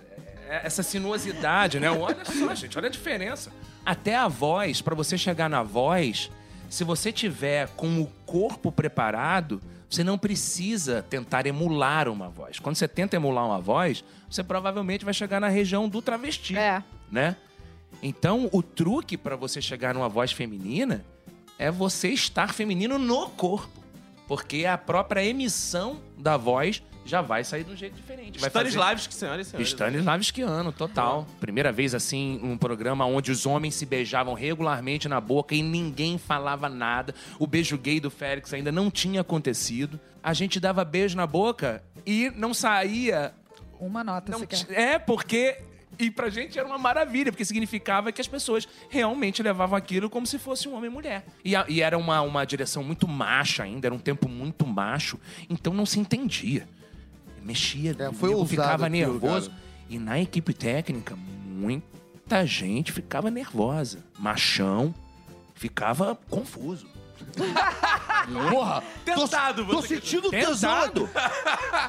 É- 0.49 0.61
essa 0.65 0.83
sinuosidade, 0.83 1.81
né? 1.81 1.91
Olha 1.91 2.25
só, 2.25 2.55
gente, 2.55 2.79
olha 2.79 2.87
a 2.87 2.91
diferença. 2.91 3.51
Até 3.87 4.17
a 4.17 4.27
voz, 4.27 4.83
pra 4.83 4.97
você 4.97 5.17
chegar 5.17 5.49
na 5.49 5.63
voz, 5.63 6.29
se 6.69 6.83
você 6.83 7.13
tiver 7.13 7.69
com 7.77 8.03
o 8.03 8.07
corpo 8.27 8.73
preparado, 8.73 9.61
você 9.89 10.03
não 10.03 10.19
precisa 10.19 11.05
tentar 11.09 11.47
emular 11.47 12.09
uma 12.09 12.29
voz. 12.29 12.59
Quando 12.59 12.75
você 12.75 12.89
tenta 12.89 13.15
emular 13.15 13.47
uma 13.47 13.61
voz, 13.61 14.03
você 14.29 14.43
provavelmente 14.43 15.05
vai 15.05 15.15
chegar 15.15 15.41
na 15.41 15.47
região 15.49 15.89
do 15.89 16.03
travesti, 16.03 16.57
É. 16.59 16.83
né? 17.11 17.37
Então, 18.03 18.51
o 18.53 18.61
truque 18.61 19.17
pra 19.17 19.37
você 19.37 19.63
chegar 19.63 19.95
numa 19.95 20.09
voz 20.09 20.33
feminina 20.33 21.05
é 21.57 21.71
você 21.71 22.09
estar 22.09 22.53
feminino 22.53 22.99
no 22.99 23.29
corpo. 23.31 23.81
Porque 24.27 24.67
a 24.67 24.77
própria 24.77 25.25
emissão 25.25 26.01
da 26.19 26.37
voz 26.37 26.83
já 27.07 27.21
vai 27.23 27.45
sair 27.45 27.65
de 27.65 27.73
um 27.73 27.77
jeito 27.77 27.95
diferente. 27.95 28.39
Vai 28.39 28.51
fazer... 28.51 28.69
Stanislavski, 28.69 29.15
senhoras 29.15 29.47
e 29.47 29.51
senhores. 29.51 29.69
Stanislavskiano, 29.69 30.73
total. 30.73 31.27
Primeira 31.41 31.73
vez, 31.73 31.95
assim, 31.95 32.41
um 32.43 32.57
programa 32.57 33.05
onde 33.07 33.31
os 33.31 33.47
homens 33.47 33.75
se 33.75 33.87
beijavam 33.87 34.35
regularmente 34.35 35.09
na 35.09 35.21
boca 35.21 35.55
e 35.55 35.63
ninguém 35.63 36.19
falava 36.19 36.69
nada. 36.69 37.15
O 37.39 37.47
beijo 37.47 37.77
gay 37.79 38.01
do 38.01 38.11
Félix 38.11 38.53
ainda 38.53 38.71
não 38.73 38.91
tinha 38.91 39.21
acontecido. 39.21 39.99
A 40.23 40.33
gente 40.35 40.59
dava 40.59 40.85
beijo 40.85 41.17
na 41.17 41.27
boca 41.27 41.83
e 42.05 42.31
não 42.37 42.53
saía. 42.53 43.33
Uma 43.79 44.03
nota 44.03 44.33
Não 44.33 44.39
sequer. 44.41 44.67
é, 44.73 44.99
porque. 44.99 45.59
E 45.99 46.11
pra 46.11 46.29
gente 46.29 46.59
era 46.59 46.69
uma 46.69 46.77
maravilha, 46.77 47.33
porque 47.33 47.45
significava 47.45 48.13
que 48.13 48.21
as 48.21 48.29
pessoas 48.29 48.69
realmente 48.91 49.43
levavam 49.43 49.79
aquilo 49.79 50.11
como 50.11 50.27
se 50.27 50.39
fosse 50.39 50.69
um 50.69 50.75
homem 50.75 50.91
e 50.91 50.93
mulher. 50.93 51.25
E, 51.43 51.57
a- 51.57 51.65
e 51.69 51.81
era 51.81 51.97
uma, 51.97 52.21
uma 52.21 52.45
direção 52.45 52.83
muito 52.85 53.09
macha 53.09 53.63
ainda, 53.63 53.89
era 53.89 53.95
um 53.95 53.99
tempo 53.99 54.29
muito 54.29 54.67
macho, 54.67 55.19
então 55.49 55.73
não 55.73 55.87
se 55.87 55.99
entendia. 55.99 56.69
Mexia, 57.47 57.95
É, 57.99 58.13
foi 58.13 58.31
ousado 58.31 58.49
ficava 58.49 58.89
nervoso. 58.89 59.51
cara. 59.51 59.63
E 59.89 59.99
na 59.99 60.21
equipe 60.21 60.53
técnica, 60.53 61.17
muita 61.47 62.45
gente 62.45 62.91
ficava 62.91 63.31
nervosa. 63.31 64.01
Machão 64.19 64.93
ficava 65.55 66.19
confuso. 66.29 66.89
Porra, 68.51 68.83
Tentado, 69.05 69.65
tô, 69.65 69.77
tô 69.77 69.83
sentindo. 69.83 70.29
Tentado. 70.31 71.09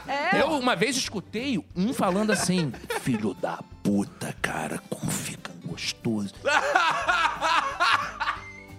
É. 0.08 0.42
Eu 0.42 0.52
uma 0.52 0.76
vez 0.76 0.96
escutei 0.96 1.64
um 1.76 1.92
falando 1.94 2.32
assim: 2.32 2.72
Filho 3.02 3.34
da 3.34 3.60
puta, 3.82 4.36
cara, 4.42 4.80
como 4.90 5.12
fica 5.12 5.52
gostoso. 5.66 6.34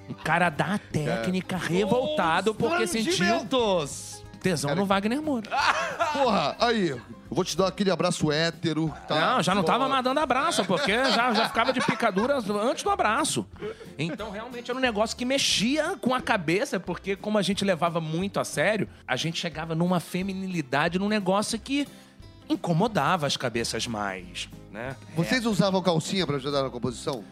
O 0.08 0.14
cara 0.22 0.48
da 0.48 0.78
técnica 0.78 1.56
revoltado 1.56 2.54
porque 2.54 2.86
sentiu 2.86 3.44
Tesão 4.40 4.74
no 4.74 4.86
Wagner 4.86 5.20
Moura. 5.20 5.50
Porra, 6.12 6.56
aí, 6.58 6.90
eu 6.90 7.00
vou 7.30 7.44
te 7.44 7.56
dar 7.56 7.68
aquele 7.68 7.90
abraço 7.90 8.30
hétero. 8.30 8.92
Tá? 9.06 9.34
Não, 9.34 9.42
já 9.42 9.54
não 9.54 9.62
tava 9.62 9.80
Porra. 9.80 9.88
mais 9.90 10.04
dando 10.04 10.18
abraço, 10.18 10.64
porque 10.64 10.92
já, 11.10 11.34
já 11.34 11.48
ficava 11.48 11.72
de 11.72 11.80
picadura 11.80 12.38
antes 12.38 12.82
do 12.82 12.90
abraço. 12.90 13.46
Então, 13.98 14.30
realmente, 14.30 14.70
era 14.70 14.78
um 14.78 14.82
negócio 14.82 15.16
que 15.16 15.24
mexia 15.24 15.96
com 16.00 16.14
a 16.14 16.20
cabeça, 16.20 16.78
porque 16.80 17.16
como 17.16 17.38
a 17.38 17.42
gente 17.42 17.64
levava 17.64 18.00
muito 18.00 18.40
a 18.40 18.44
sério, 18.44 18.88
a 19.06 19.16
gente 19.16 19.38
chegava 19.38 19.74
numa 19.74 20.00
feminilidade, 20.00 20.98
num 20.98 21.08
negócio 21.08 21.58
que 21.58 21.86
incomodava 22.48 23.26
as 23.26 23.36
cabeças 23.36 23.86
mais, 23.86 24.48
né? 24.70 24.96
Vocês 25.14 25.44
usavam 25.44 25.82
calcinha 25.82 26.26
pra 26.26 26.36
ajudar 26.36 26.62
na 26.62 26.70
composição? 26.70 27.22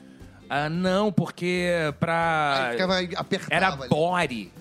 Ah, 0.48 0.68
não, 0.68 1.10
porque 1.10 1.70
pra... 1.98 2.68
Aí 2.68 2.72
ficava 2.72 2.98
apertava 3.20 3.54
Era 3.54 4.18
ali. 4.20 4.52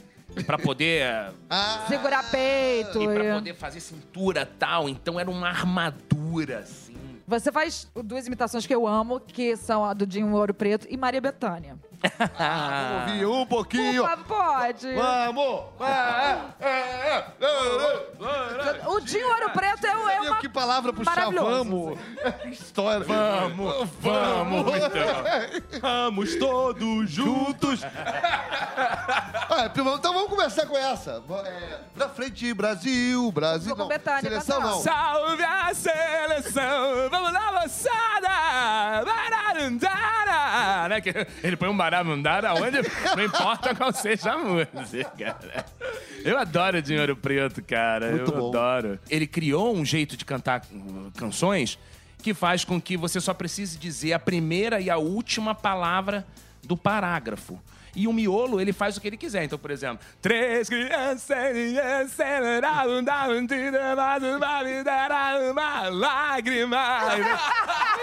Pra 0.45 0.57
poder... 0.57 1.31
Ah, 1.49 1.85
Segurar 1.87 2.29
peito. 2.29 3.01
E 3.01 3.07
pra 3.07 3.23
e- 3.25 3.33
poder 3.33 3.55
fazer 3.55 3.79
cintura 3.79 4.45
tal. 4.59 4.89
Então 4.89 5.19
era 5.19 5.29
uma 5.29 5.47
armadura, 5.47 6.59
assim. 6.59 6.95
Você 7.27 7.51
faz 7.51 7.87
duas 8.03 8.27
imitações 8.27 8.67
que 8.67 8.75
eu 8.75 8.85
amo, 8.85 9.19
que 9.19 9.55
são 9.57 9.83
a 9.83 9.93
do 9.95 10.05
Dinho 10.05 10.31
Ouro 10.33 10.53
Preto 10.53 10.85
e 10.89 10.95
Maria 10.95 11.19
Bethânia. 11.19 11.75
vamos 12.37 13.09
ouvir 13.09 13.25
um 13.25 13.45
pouquinho. 13.47 14.03
Por 14.03 14.09
favor, 14.11 14.25
pode. 14.25 14.93
Vamos! 14.93 15.63
É, 15.79 16.65
é, 16.65 16.69
é, 16.69 17.25
é, 17.41 18.81
é. 18.83 18.87
O 18.87 18.99
Dinho 18.99 19.27
Ouro 19.27 19.49
Preto 19.51 19.87
é, 19.87 19.89
é 19.89 20.19
Meu, 20.21 20.31
uma... 20.31 20.39
que 20.39 20.44
palavra 20.55 20.93
puxar, 20.93 21.29
vamos! 21.31 21.99
História. 22.49 23.05
Vamos, 23.05 23.89
vamos, 23.99 24.73
então. 24.77 25.79
Vamos 25.81 26.35
todos 26.37 27.11
juntos. 27.11 27.81
Ah, 27.83 29.69
então 29.71 30.13
vamos 30.13 30.29
começar 30.29 30.65
com 30.65 30.77
essa. 30.77 31.21
É, 31.45 31.79
pra 31.93 32.09
frente, 32.09 32.53
Brasil, 32.53 33.31
Brasil. 33.31 33.75
Não, 33.75 33.87
Betânia, 33.87 34.21
seleção 34.21 34.59
não. 34.59 34.81
Salve 34.81 35.43
a 35.43 35.73
seleção! 35.73 37.09
Vamos 37.09 37.33
lá, 37.33 37.51
moçada! 37.61 39.05
Né? 40.89 41.01
que 41.01 41.09
Ele 41.43 41.55
põe 41.55 41.69
um 41.69 41.75
bararundara 41.77 42.53
onde 42.53 42.77
não 43.15 43.23
importa 43.23 43.73
qual 43.75 43.91
seja 43.93 44.33
a 44.33 44.37
música. 44.37 45.35
né? 45.43 45.63
Eu 46.23 46.37
adoro 46.37 46.81
Dinheiro 46.81 47.15
Preto, 47.15 47.61
cara. 47.63 48.11
Muito 48.11 48.31
Eu 48.31 48.37
bom. 48.37 48.49
adoro. 48.49 48.99
Ele 49.09 49.25
criou 49.27 49.75
um 49.75 49.83
jeito 49.85 50.15
de 50.17 50.25
cantar 50.25 50.61
canções 51.17 51.77
que 52.21 52.33
faz 52.33 52.63
com 52.65 52.81
que 52.81 52.97
você 52.97 53.21
só 53.21 53.33
precise 53.33 53.77
dizer 53.77 54.13
a 54.13 54.19
primeira 54.19 54.79
e 54.79 54.89
a 54.89 54.97
última 54.97 55.53
palavra 55.53 56.25
do 56.63 56.75
parágrafo. 56.75 57.59
E 57.97 58.07
o 58.07 58.13
miolo, 58.13 58.59
ele 58.59 58.73
faz 58.73 58.97
o 58.97 59.01
que 59.01 59.07
ele 59.07 59.15
quiser. 59.15 59.45
Então, 59.45 59.57
por 59.57 59.71
exemplo, 59.71 60.05
três 60.21 60.67
crianças 60.67 61.29
aceleraram 62.03 63.01
da 63.01 63.27
mentira, 63.29 63.95
mas 63.95 64.21
uma 64.21 64.63
me 64.63 64.83
dará 64.83 65.37
uma 65.49 65.89
lágrima. 65.89 66.99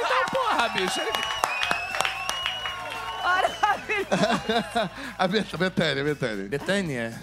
Então, 0.05 0.25
porra, 0.33 0.68
bicho. 0.71 1.01
ele- 1.01 1.41
A 5.19 5.27
Bet- 5.29 5.57
Betânia, 5.57 6.05
Betânia. 6.05 6.49
Betânia. 6.49 7.21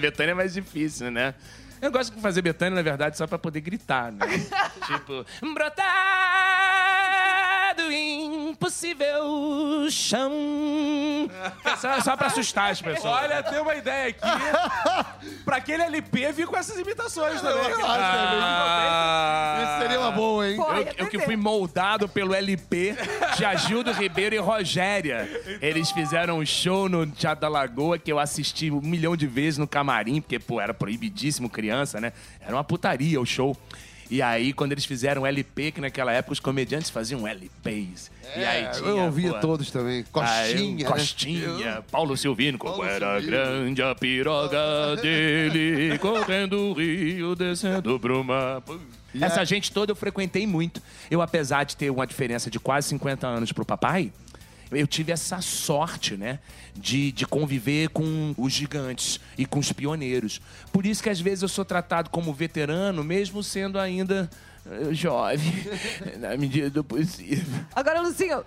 Betânia 0.00 0.32
é 0.32 0.34
mais 0.34 0.54
difícil, 0.54 1.10
né? 1.10 1.34
Eu 1.80 1.92
gosto 1.92 2.14
de 2.14 2.20
fazer 2.20 2.42
Betânia, 2.42 2.74
na 2.76 2.82
verdade, 2.82 3.16
só 3.16 3.26
pra 3.26 3.38
poder 3.38 3.60
gritar, 3.60 4.10
né? 4.10 4.26
tipo, 4.86 5.24
brotado 7.78 7.92
impossível 7.92 9.88
chão. 9.90 10.32
É 11.64 11.76
Só, 11.76 12.00
só 12.00 12.16
pra 12.16 12.26
assustar 12.26 12.72
as 12.72 12.82
pessoas. 12.82 13.14
Olha, 13.22 13.42
tem 13.42 13.60
uma 13.60 13.74
ideia 13.74 14.08
aqui. 14.08 14.20
pra 15.44 15.56
aquele 15.58 15.82
LP 15.84 16.32
vir 16.32 16.46
com 16.46 16.56
essas 16.56 16.78
imitações 16.78 17.40
também. 17.40 17.70
Eu 17.70 17.86
acho 17.86 17.86
Ah, 17.86 19.62
Isso 19.62 19.82
seria 19.82 20.00
uma 20.00 20.10
boa, 20.10 20.48
hein? 20.48 20.56
Pô, 20.56 20.72
Eu, 20.72 20.86
eu 20.98 21.06
que 21.06 21.18
fui 21.20 21.36
moldado 21.36 22.08
pelo 22.08 22.34
LP 22.34 22.96
de 23.36 23.44
Agildo 23.44 23.92
Ribeiro 23.92 24.34
e 24.34 24.38
Rogéria. 24.38 25.28
Eles 25.62 25.90
fizeram 25.90 26.38
um 26.38 26.46
show 26.46 26.88
no 26.88 27.06
Teatro 27.06 27.42
da 27.42 27.48
Lagoa 27.48 27.98
que 27.98 28.10
eu 28.10 28.18
assisti 28.18 28.70
um 28.70 28.80
milhão 28.80 29.16
de 29.16 29.26
vezes 29.26 29.58
no 29.58 29.66
camarim, 29.68 30.20
porque, 30.20 30.38
pô, 30.38 30.60
era 30.60 30.74
proibidíssimo 30.74 31.48
criança, 31.48 32.00
né? 32.00 32.12
Era 32.40 32.54
uma 32.54 32.64
putaria 32.64 33.20
o 33.20 33.26
show. 33.26 33.56
E 34.10 34.22
aí, 34.22 34.52
quando 34.52 34.72
eles 34.72 34.84
fizeram 34.84 35.26
LP, 35.26 35.72
que 35.72 35.80
naquela 35.80 36.12
época 36.12 36.32
os 36.32 36.40
comediantes 36.40 36.88
faziam 36.88 37.26
LPs. 37.28 38.10
e 38.36 38.44
aí 38.44 38.64
É, 38.64 38.70
tinha, 38.70 38.88
eu 38.88 38.98
ouvia 39.04 39.34
pô, 39.34 39.40
todos 39.40 39.70
também. 39.70 39.98
Aí, 39.98 40.04
Costinha, 40.04 40.76
né? 40.76 40.84
Costinha, 40.84 41.84
Paulo 41.90 42.16
Silvino, 42.16 42.56
como 42.58 42.74
Paulo 42.74 42.88
era 42.88 43.20
Silvino. 43.20 43.30
grande 43.30 43.82
a 43.82 43.94
piroga 43.94 44.96
dele, 45.02 45.98
correndo 45.98 46.58
o 46.58 46.72
rio, 46.72 47.34
descendo 47.34 47.98
pro 48.00 48.24
mar. 48.24 48.62
Essa 49.20 49.44
gente 49.44 49.72
toda 49.72 49.92
eu 49.92 49.96
frequentei 49.96 50.46
muito. 50.46 50.82
Eu, 51.10 51.20
apesar 51.22 51.64
de 51.64 51.76
ter 51.76 51.90
uma 51.90 52.06
diferença 52.06 52.50
de 52.50 52.58
quase 52.60 52.88
50 52.88 53.26
anos 53.26 53.52
pro 53.52 53.64
papai, 53.64 54.12
eu 54.70 54.86
tive 54.86 55.12
essa 55.12 55.40
sorte, 55.40 56.16
né? 56.16 56.38
De, 56.74 57.10
de 57.12 57.26
conviver 57.26 57.88
com 57.88 58.34
os 58.36 58.52
gigantes 58.52 59.18
e 59.36 59.44
com 59.44 59.58
os 59.58 59.72
pioneiros. 59.72 60.40
Por 60.72 60.86
isso 60.86 61.02
que 61.02 61.10
às 61.10 61.20
vezes 61.20 61.42
eu 61.42 61.48
sou 61.48 61.64
tratado 61.64 62.10
como 62.10 62.32
veterano, 62.32 63.02
mesmo 63.02 63.42
sendo 63.42 63.78
ainda 63.78 64.30
eh, 64.70 64.92
jovem, 64.92 65.52
na 66.20 66.36
medida 66.36 66.70
do 66.70 66.84
possível. 66.84 67.60
Agora, 67.74 68.02
Lucinho, 68.02 68.44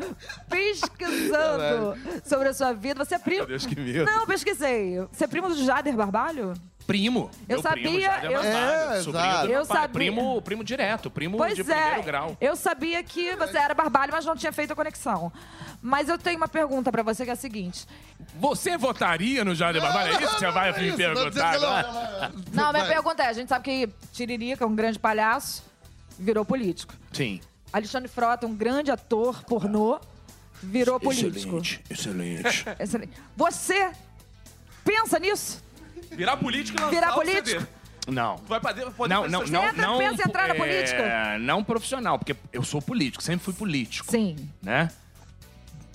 pesquisando 0.49 1.97
sobre 2.23 2.49
a 2.49 2.53
sua 2.53 2.73
vida, 2.73 3.03
você 3.03 3.15
é 3.15 3.19
primo. 3.19 3.39
Meu 3.39 3.47
Deus, 3.47 3.65
que 3.65 3.79
medo. 3.79 4.05
Não, 4.05 4.25
pesquisei. 4.25 4.99
Você 5.11 5.23
é 5.23 5.27
primo 5.27 5.49
do 5.49 5.63
Jader 5.63 5.95
Barbalho? 5.95 6.53
Primo. 6.91 7.31
Eu 7.47 7.61
Meu 7.61 7.71
primo, 7.71 7.89
sabia, 8.01 8.19
eu- 8.23 8.31
Barbalho, 8.41 8.47
É, 8.93 9.01
sobrinho 9.01 9.25
exato. 9.25 9.41
do 9.43 9.47
meu 9.47 9.59
Eu 9.61 9.65
pai. 9.65 9.77
sabia. 9.77 9.93
Primo, 9.93 10.41
primo 10.41 10.63
direto, 10.63 11.09
primo 11.09 11.37
Pois 11.37 11.55
de 11.55 11.61
é. 11.61 11.63
primeiro 11.63 12.03
grau. 12.03 12.37
Eu 12.41 12.55
sabia 12.57 13.01
que 13.01 13.33
você 13.37 13.57
era 13.57 13.73
Barbalho, 13.73 14.11
mas 14.11 14.25
não 14.25 14.35
tinha 14.35 14.51
feito 14.51 14.73
a 14.73 14.75
conexão. 14.75 15.31
Mas 15.81 16.09
eu 16.09 16.17
tenho 16.17 16.35
uma 16.37 16.49
pergunta 16.49 16.91
pra 16.91 17.01
você 17.01 17.23
que 17.23 17.29
é 17.29 17.33
a 17.33 17.37
seguinte. 17.37 17.87
Você 18.35 18.77
votaria 18.77 19.45
no 19.45 19.55
Jader 19.55 19.81
Barbalho? 19.81 20.09
É 20.15 20.21
isso 20.21 20.33
que 20.33 20.39
você 20.39 20.51
vai 20.51 20.77
me 20.79 20.91
perguntar 20.97 21.55
agora? 21.55 22.31
Não, 22.51 22.65
a 22.69 22.73
minha 22.73 22.85
pergunta 22.85 23.23
é, 23.23 23.27
a 23.27 23.33
gente 23.33 23.47
sabe 23.47 23.63
que 23.63 23.89
Tiririca, 24.11 24.67
um 24.67 24.75
grande 24.75 24.99
palhaço, 24.99 25.63
virou 26.19 26.43
político. 26.43 26.93
Sim. 27.13 27.39
Alexandre 27.71 28.09
Frota, 28.09 28.45
um 28.45 28.53
grande 28.53 28.91
ator 28.91 29.43
pornô, 29.45 29.97
virou 30.61 30.99
político. 30.99 31.57
Excelente, 31.57 31.81
excelente. 31.89 32.65
Excelente. 32.79 33.13
Você 33.37 33.91
pensa 34.83 35.17
nisso? 35.17 35.63
Virar 36.11 36.37
político 36.37 36.77
e 36.77 36.81
lançar 36.81 36.95
Virar 36.95 37.11
o 37.11 37.15
político? 37.15 37.47
CD. 37.47 37.65
Não. 38.07 38.37
Tu 38.37 38.45
vai 38.45 38.59
poder, 38.59 38.91
poder 38.91 39.13
Não, 39.13 39.21
fazer 39.23 39.31
não, 39.31 39.45
não, 39.45 39.67
entra- 39.67 39.81
não. 39.87 39.97
pensa 39.99 40.23
em 40.23 40.29
entrar 40.29 40.47
na 40.47 40.55
é, 40.55 40.57
política? 40.57 41.39
Não 41.39 41.63
profissional, 41.63 42.17
porque 42.17 42.35
eu 42.51 42.63
sou 42.63 42.81
político, 42.81 43.21
sempre 43.23 43.45
fui 43.45 43.53
político. 43.53 44.09
Sim. 44.09 44.49
Né? 44.61 44.89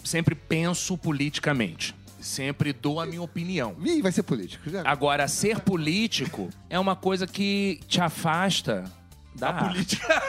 Sempre 0.05 0.35
penso 0.35 0.97
politicamente. 0.97 1.95
Sempre 2.21 2.73
dou 2.73 3.01
a 3.01 3.07
minha 3.07 3.23
opinião. 3.23 3.77
Ih, 3.85 4.03
vai 4.03 4.11
ser 4.12 4.23
político. 4.23 4.69
Já. 4.71 4.83
Agora, 4.85 5.29
ser 5.29 5.61
político 5.61 6.49
é 6.71 6.79
uma 6.79 6.97
coisa 6.97 7.27
que 7.27 7.81
te 7.87 8.01
afasta 8.01 8.85
da, 9.35 9.51
arte. 9.51 9.69
política. 9.69 10.23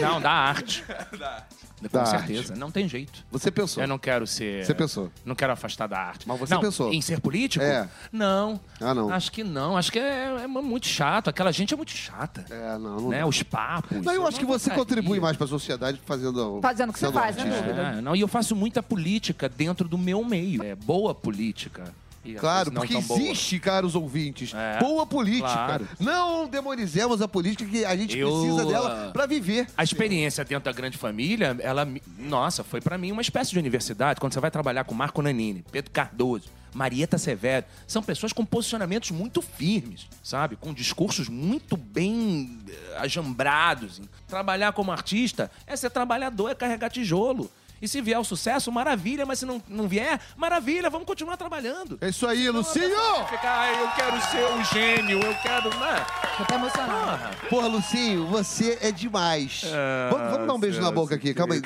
Não, 0.00 0.20
da 0.20 0.30
arte. 0.30 0.84
Com 1.80 1.88
Da 1.98 2.06
certeza, 2.06 2.56
não 2.56 2.70
tem 2.70 2.88
jeito. 2.88 3.24
Você 3.30 3.50
pensou. 3.50 3.82
Eu 3.82 3.88
não 3.88 3.98
quero 3.98 4.26
ser. 4.26 4.64
Você 4.64 4.74
pensou. 4.74 5.10
Não 5.24 5.34
quero 5.34 5.52
afastar 5.52 5.86
da 5.86 5.98
arte. 5.98 6.26
Mas 6.26 6.38
você 6.40 6.54
Não, 6.54 6.60
pensou. 6.62 6.92
Em 6.92 7.02
ser 7.02 7.20
político? 7.20 7.62
É. 7.64 7.86
Não. 8.10 8.58
Ah, 8.80 8.94
não. 8.94 9.10
Acho 9.12 9.30
que 9.30 9.44
não. 9.44 9.76
Acho 9.76 9.92
que 9.92 9.98
é, 9.98 10.42
é 10.42 10.46
muito 10.46 10.86
chato. 10.86 11.28
Aquela 11.28 11.52
gente 11.52 11.74
é 11.74 11.76
muito 11.76 11.90
chata. 11.90 12.46
É, 12.48 12.78
não, 12.78 12.96
não. 13.00 13.08
né? 13.10 13.24
Os 13.26 13.42
papos. 13.42 14.02
Não, 14.02 14.12
eu 14.12 14.26
acho 14.26 14.38
que 14.38 14.46
você 14.46 14.70
gostaria. 14.70 14.78
contribui 14.78 15.20
mais 15.20 15.36
pra 15.36 15.46
sociedade 15.46 16.00
fazendo. 16.06 16.60
Fazendo 16.62 16.90
o 16.90 16.92
que 16.94 16.98
você 16.98 17.12
faz, 17.12 17.36
né, 17.36 17.42
artista. 17.42 17.70
É, 17.98 18.00
não, 18.00 18.16
e 18.16 18.20
eu 18.20 18.28
faço 18.28 18.56
muita 18.56 18.82
política 18.82 19.48
dentro 19.48 19.86
do 19.86 19.98
meu 19.98 20.24
meio. 20.24 20.62
É 20.62 20.74
boa 20.74 21.14
política. 21.14 21.92
E 22.26 22.34
Claro, 22.34 22.72
porque 22.72 22.92
tão 22.94 23.02
boa. 23.02 23.20
existe, 23.20 23.58
caros 23.60 23.94
ouvintes, 23.94 24.52
É, 24.54 24.78
boa 24.80 25.06
política. 25.06 25.48
claro. 25.48 25.88
Não 26.00 26.48
demonizemos 26.48 27.22
a 27.22 27.28
política 27.28 27.64
que 27.70 27.84
a 27.84 27.96
gente 27.96 28.18
Eu, 28.18 28.28
precisa 28.30 28.66
dela 28.66 29.10
pra 29.12 29.26
viver. 29.26 29.68
A 29.76 29.84
experiência 29.84 30.44
dentro 30.44 30.64
da 30.64 30.72
grande 30.72 30.98
família, 30.98 31.56
ela, 31.60 31.86
nossa, 32.18 32.64
foi 32.64 32.80
pra 32.80 32.98
mim 32.98 33.12
uma 33.12 33.22
espécie 33.22 33.52
de 33.52 33.58
universidade. 33.58 34.18
Quando 34.20 34.32
você 34.32 34.40
vai 34.40 34.50
trabalhar 34.50 34.84
com 34.84 34.94
Marco 34.94 35.22
Nanini, 35.22 35.64
Pedro 35.70 35.90
Cardoso, 35.92 36.48
Marieta 36.74 37.16
Severo, 37.16 37.64
são 37.86 38.02
pessoas 38.02 38.32
com 38.32 38.44
posicionamentos 38.44 39.10
muito 39.10 39.40
firmes, 39.40 40.06
sabe? 40.22 40.56
Com 40.56 40.74
discursos 40.74 41.28
muito 41.28 41.74
bem 41.76 42.58
eh, 42.68 42.96
ajambrados. 42.98 44.02
Trabalhar 44.28 44.72
como 44.72 44.92
artista 44.92 45.50
é 45.66 45.74
ser 45.76 45.90
trabalhador, 45.90 46.50
é 46.50 46.54
carregar 46.54 46.90
tijolo. 46.90 47.50
E 47.80 47.86
se 47.88 48.00
vier 48.00 48.18
o 48.18 48.24
sucesso, 48.24 48.72
maravilha, 48.72 49.26
mas 49.26 49.38
se 49.38 49.46
não, 49.46 49.62
não 49.68 49.86
vier, 49.86 50.18
maravilha, 50.36 50.88
vamos 50.88 51.06
continuar 51.06 51.36
trabalhando. 51.36 51.98
É 52.00 52.08
isso 52.08 52.26
aí, 52.26 52.48
Lucinho! 52.50 52.88
Ficar, 53.28 53.58
"Ai, 53.58 53.82
eu 53.82 53.88
quero 53.90 54.20
ser 54.30 54.44
o 54.44 54.64
gênio, 54.64 55.20
eu 55.22 55.34
quero. 55.42 55.66
Né? 55.78 56.06
Tô 56.36 56.42
até 56.44 56.54
emocionado. 56.54 57.18
Porra. 57.18 57.30
Porra, 57.50 57.66
Lucinho, 57.68 58.26
você 58.26 58.78
é 58.80 58.90
demais. 58.92 59.62
Ah, 59.66 60.08
vamos, 60.10 60.30
vamos 60.30 60.46
dar 60.46 60.54
um 60.54 60.60
beijo 60.60 60.80
na 60.80 60.90
boca 60.90 61.14
aqui, 61.14 61.34
calma 61.34 61.54
aí. 61.54 61.62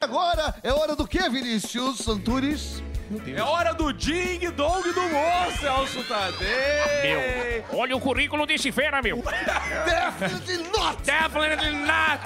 Agora 0.00 0.54
é 0.62 0.72
hora 0.72 0.94
do 0.94 1.06
que, 1.06 1.18
Vinícius 1.28 2.06
Antunes? 2.06 2.82
É 3.36 3.42
hora 3.42 3.72
do 3.74 3.92
ding 3.92 4.38
dong 4.50 4.82
do 4.92 5.02
moço, 5.02 5.58
Celso 5.60 6.02
Tadei. 6.04 7.62
Meu, 7.70 7.78
olha 7.78 7.96
o 7.96 8.00
currículo 8.00 8.46
desse 8.46 8.72
fera, 8.72 9.00
meu. 9.02 9.22
Definitely 9.84 10.68
not! 10.76 11.02
Definitely 11.02 11.76
not! 11.86 12.20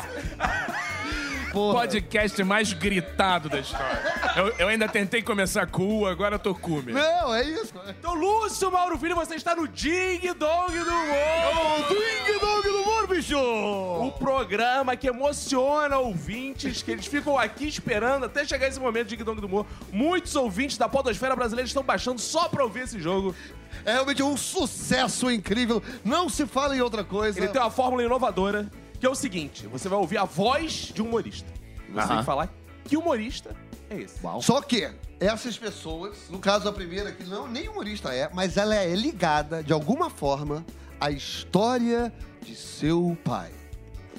Porra. 1.53 1.81
Podcast 1.81 2.43
mais 2.45 2.73
gritado 2.73 3.49
da 3.49 3.61
história. 3.61 4.03
Eu, 4.37 4.55
eu 4.59 4.69
ainda 4.69 4.89
tentei 4.89 5.23
começar 5.23 5.67
cool, 5.67 6.07
agora 6.07 6.37
eu 6.37 6.39
tô 6.39 6.55
mesmo. 6.55 6.93
Não, 6.93 7.35
é 7.35 7.43
isso. 7.43 7.73
Então, 7.89 8.15
Lúcio 8.15 8.71
Mauro 8.71 8.99
Filho, 8.99 9.15
você 9.15 9.35
está 9.35 9.55
no 9.57 9.67
ding 9.67 10.21
dong 10.35 10.79
do 10.79 10.91
moço. 10.91 11.89
Ding 11.89 12.39
Dong 12.39 12.63
do 12.63 12.83
Humor, 12.83 13.07
bicho! 13.09 13.39
O 13.39 14.13
programa 14.13 14.97
que 14.97 15.09
emociona 15.09 15.99
ouvintes, 15.99 16.83
que 16.83 16.91
eles 16.91 17.07
ficam 17.07 17.39
aqui 17.39 17.67
esperando 17.67 18.27
até 18.27 18.45
chegar 18.45 18.69
esse 18.69 18.79
momento 18.79 19.09
de 19.09 19.17
Ding 19.17 19.25
Dong 19.25 19.41
do 19.41 19.47
Humor. 19.47 19.67
Muitos 19.91 20.37
ouvintes 20.37 20.77
da 20.77 20.89
podosfera 20.89 21.35
brasileira 21.35 21.67
estão 21.67 21.83
baixando 21.83 22.21
só 22.21 22.49
pra 22.49 22.63
ouvir 22.63 22.85
esse 22.85 23.01
jogo. 23.01 23.35
É 23.85 23.93
realmente 23.93 24.23
um 24.23 24.37
sucesso 24.37 25.31
incrível. 25.31 25.83
Não 26.05 26.29
se 26.29 26.47
fala 26.47 26.77
em 26.77 26.81
outra 26.81 27.03
coisa. 27.05 27.39
Ele 27.39 27.49
tem 27.49 27.61
uma 27.61 27.71
fórmula 27.71 28.03
inovadora, 28.03 28.71
que 28.99 29.07
é 29.07 29.11
o 29.11 29.15
seguinte: 29.15 29.67
você 29.67 29.89
vai 29.89 29.99
ouvir 29.99 30.19
a 30.19 30.25
voz 30.25 30.93
de 30.95 31.03
um 31.03 31.07
humorista. 31.07 31.53
E 31.89 31.93
você 31.93 32.01
Aham. 32.01 32.09
tem 32.09 32.19
que 32.19 32.25
falar 32.25 32.55
que 32.85 32.97
humorista 32.97 33.55
é 33.91 34.01
esse. 34.01 34.21
Só 34.43 34.61
que 34.61 34.91
essas 35.21 35.57
pessoas, 35.59 36.29
no 36.31 36.39
caso 36.39 36.69
a 36.69 36.73
primeira, 36.73 37.13
que 37.13 37.25
não 37.25 37.49
nem 37.49 37.69
humorista 37.69 38.13
é, 38.15 38.31
mas 38.33 38.57
ela 38.57 38.75
é 38.75 38.95
ligada 38.95 39.63
de 39.63 39.73
alguma 39.73 40.09
forma 40.11 40.65
à 41.01 41.11
história 41.11 42.13
de 42.45 42.55
seu 42.55 43.17
pai. 43.25 43.51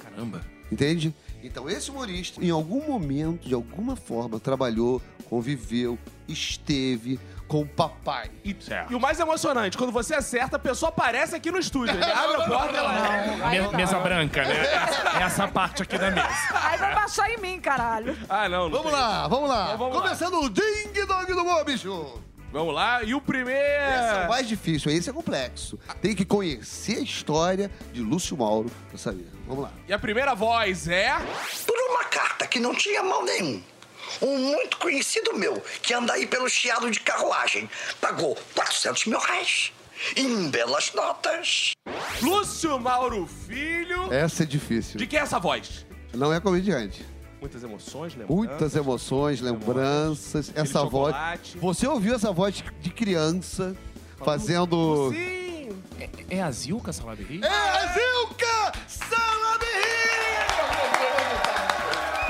Caramba. 0.02 0.44
Entende? 0.70 1.14
Então 1.42 1.68
esse 1.68 1.90
humorista, 1.90 2.44
em 2.44 2.50
algum 2.50 2.86
momento, 2.86 3.48
de 3.48 3.54
alguma 3.54 3.96
forma, 3.96 4.38
trabalhou, 4.38 5.00
conviveu, 5.28 5.98
esteve 6.28 7.18
com 7.50 7.62
o 7.62 7.66
papai. 7.66 8.30
E, 8.44 8.56
e 8.88 8.94
o 8.94 9.00
mais 9.00 9.18
emocionante, 9.18 9.76
quando 9.76 9.90
você 9.90 10.14
acerta, 10.14 10.54
a 10.54 10.58
pessoa 10.58 10.90
aparece 10.90 11.34
aqui 11.34 11.50
no 11.50 11.58
estúdio. 11.58 11.96
Ele 11.96 12.04
abre 12.04 12.42
a 12.42 12.46
porta 12.48 12.72
e 12.72 12.76
ela 12.76 13.50
Me- 13.50 13.58
não. 13.58 13.72
mesa 13.72 13.98
branca, 13.98 14.44
né? 14.44 14.54
Essa 15.20 15.48
parte 15.48 15.82
aqui 15.82 15.98
da 15.98 16.12
mesa. 16.12 16.28
Aí 16.62 16.78
vai 16.78 16.94
baixar 16.94 17.28
em 17.28 17.38
mim, 17.38 17.60
caralho. 17.60 18.16
Ah, 18.28 18.48
não. 18.48 18.68
não 18.68 18.78
Vamos 18.78 18.92
tem. 18.92 19.00
lá, 19.00 19.26
vamos 19.26 19.48
lá. 19.48 19.64
Então 19.64 19.78
vamos 19.78 19.96
lá. 19.96 20.02
Começando 20.02 20.34
o 20.40 20.48
Ding 20.48 21.04
Dong 21.08 21.26
do 21.26 21.40
Humor, 21.42 21.64
bicho. 21.64 22.22
Vamos 22.52 22.72
lá. 22.72 23.02
E 23.02 23.14
o 23.16 23.20
primeiro... 23.20 23.60
Esse 23.60 24.14
é 24.22 24.26
o 24.26 24.28
mais 24.28 24.46
difícil, 24.48 24.92
esse 24.92 25.10
é 25.10 25.12
complexo. 25.12 25.76
Tem 26.00 26.14
que 26.14 26.24
conhecer 26.24 26.98
a 26.98 27.02
história 27.02 27.68
de 27.92 28.00
Lúcio 28.00 28.36
Mauro 28.36 28.70
pra 28.88 28.96
saber. 28.96 29.28
Vamos 29.46 29.64
lá. 29.64 29.70
E 29.88 29.92
a 29.92 29.98
primeira 29.98 30.34
voz 30.36 30.86
é... 30.86 31.12
Por 31.66 31.76
uma 31.90 32.04
carta 32.04 32.46
que 32.46 32.60
não 32.60 32.74
tinha 32.74 33.02
mal 33.02 33.24
nenhum. 33.24 33.60
Um 34.22 34.38
muito 34.38 34.76
conhecido 34.78 35.34
meu, 35.36 35.60
que 35.82 35.92
anda 35.94 36.12
aí 36.12 36.26
pelo 36.26 36.48
chiado 36.48 36.90
de 36.90 37.00
carruagem, 37.00 37.68
pagou 38.00 38.36
400 38.54 39.06
mil 39.06 39.18
reais 39.18 39.72
em 40.16 40.48
belas 40.50 40.92
notas. 40.94 41.72
Lúcio 42.22 42.78
Mauro 42.78 43.26
Filho. 43.46 44.12
Essa 44.12 44.42
é 44.42 44.46
difícil. 44.46 44.98
De 44.98 45.06
quem 45.06 45.18
é 45.18 45.22
essa 45.22 45.38
voz? 45.38 45.86
Não 46.14 46.32
é 46.32 46.40
comediante. 46.40 47.04
Muitas 47.40 47.62
emoções, 47.62 48.14
lembranças. 48.14 48.36
Muitas 48.36 48.76
emoções, 48.76 49.40
lembranças. 49.40 50.52
Essa 50.54 50.84
voz. 50.84 51.14
Você 51.56 51.86
ouviu 51.86 52.14
essa 52.14 52.30
voz 52.32 52.62
de- 52.80 52.90
criança 52.90 53.74
fazendo. 54.18 55.10
Sim. 55.12 55.68
É, 55.98 56.36
é 56.36 56.42
a 56.42 56.50
Zilka 56.50 56.92
Salaberry? 56.92 57.40
É 57.42 57.48
a 57.48 57.86
Zilka 57.94 58.72
Salaberry! 58.88 59.70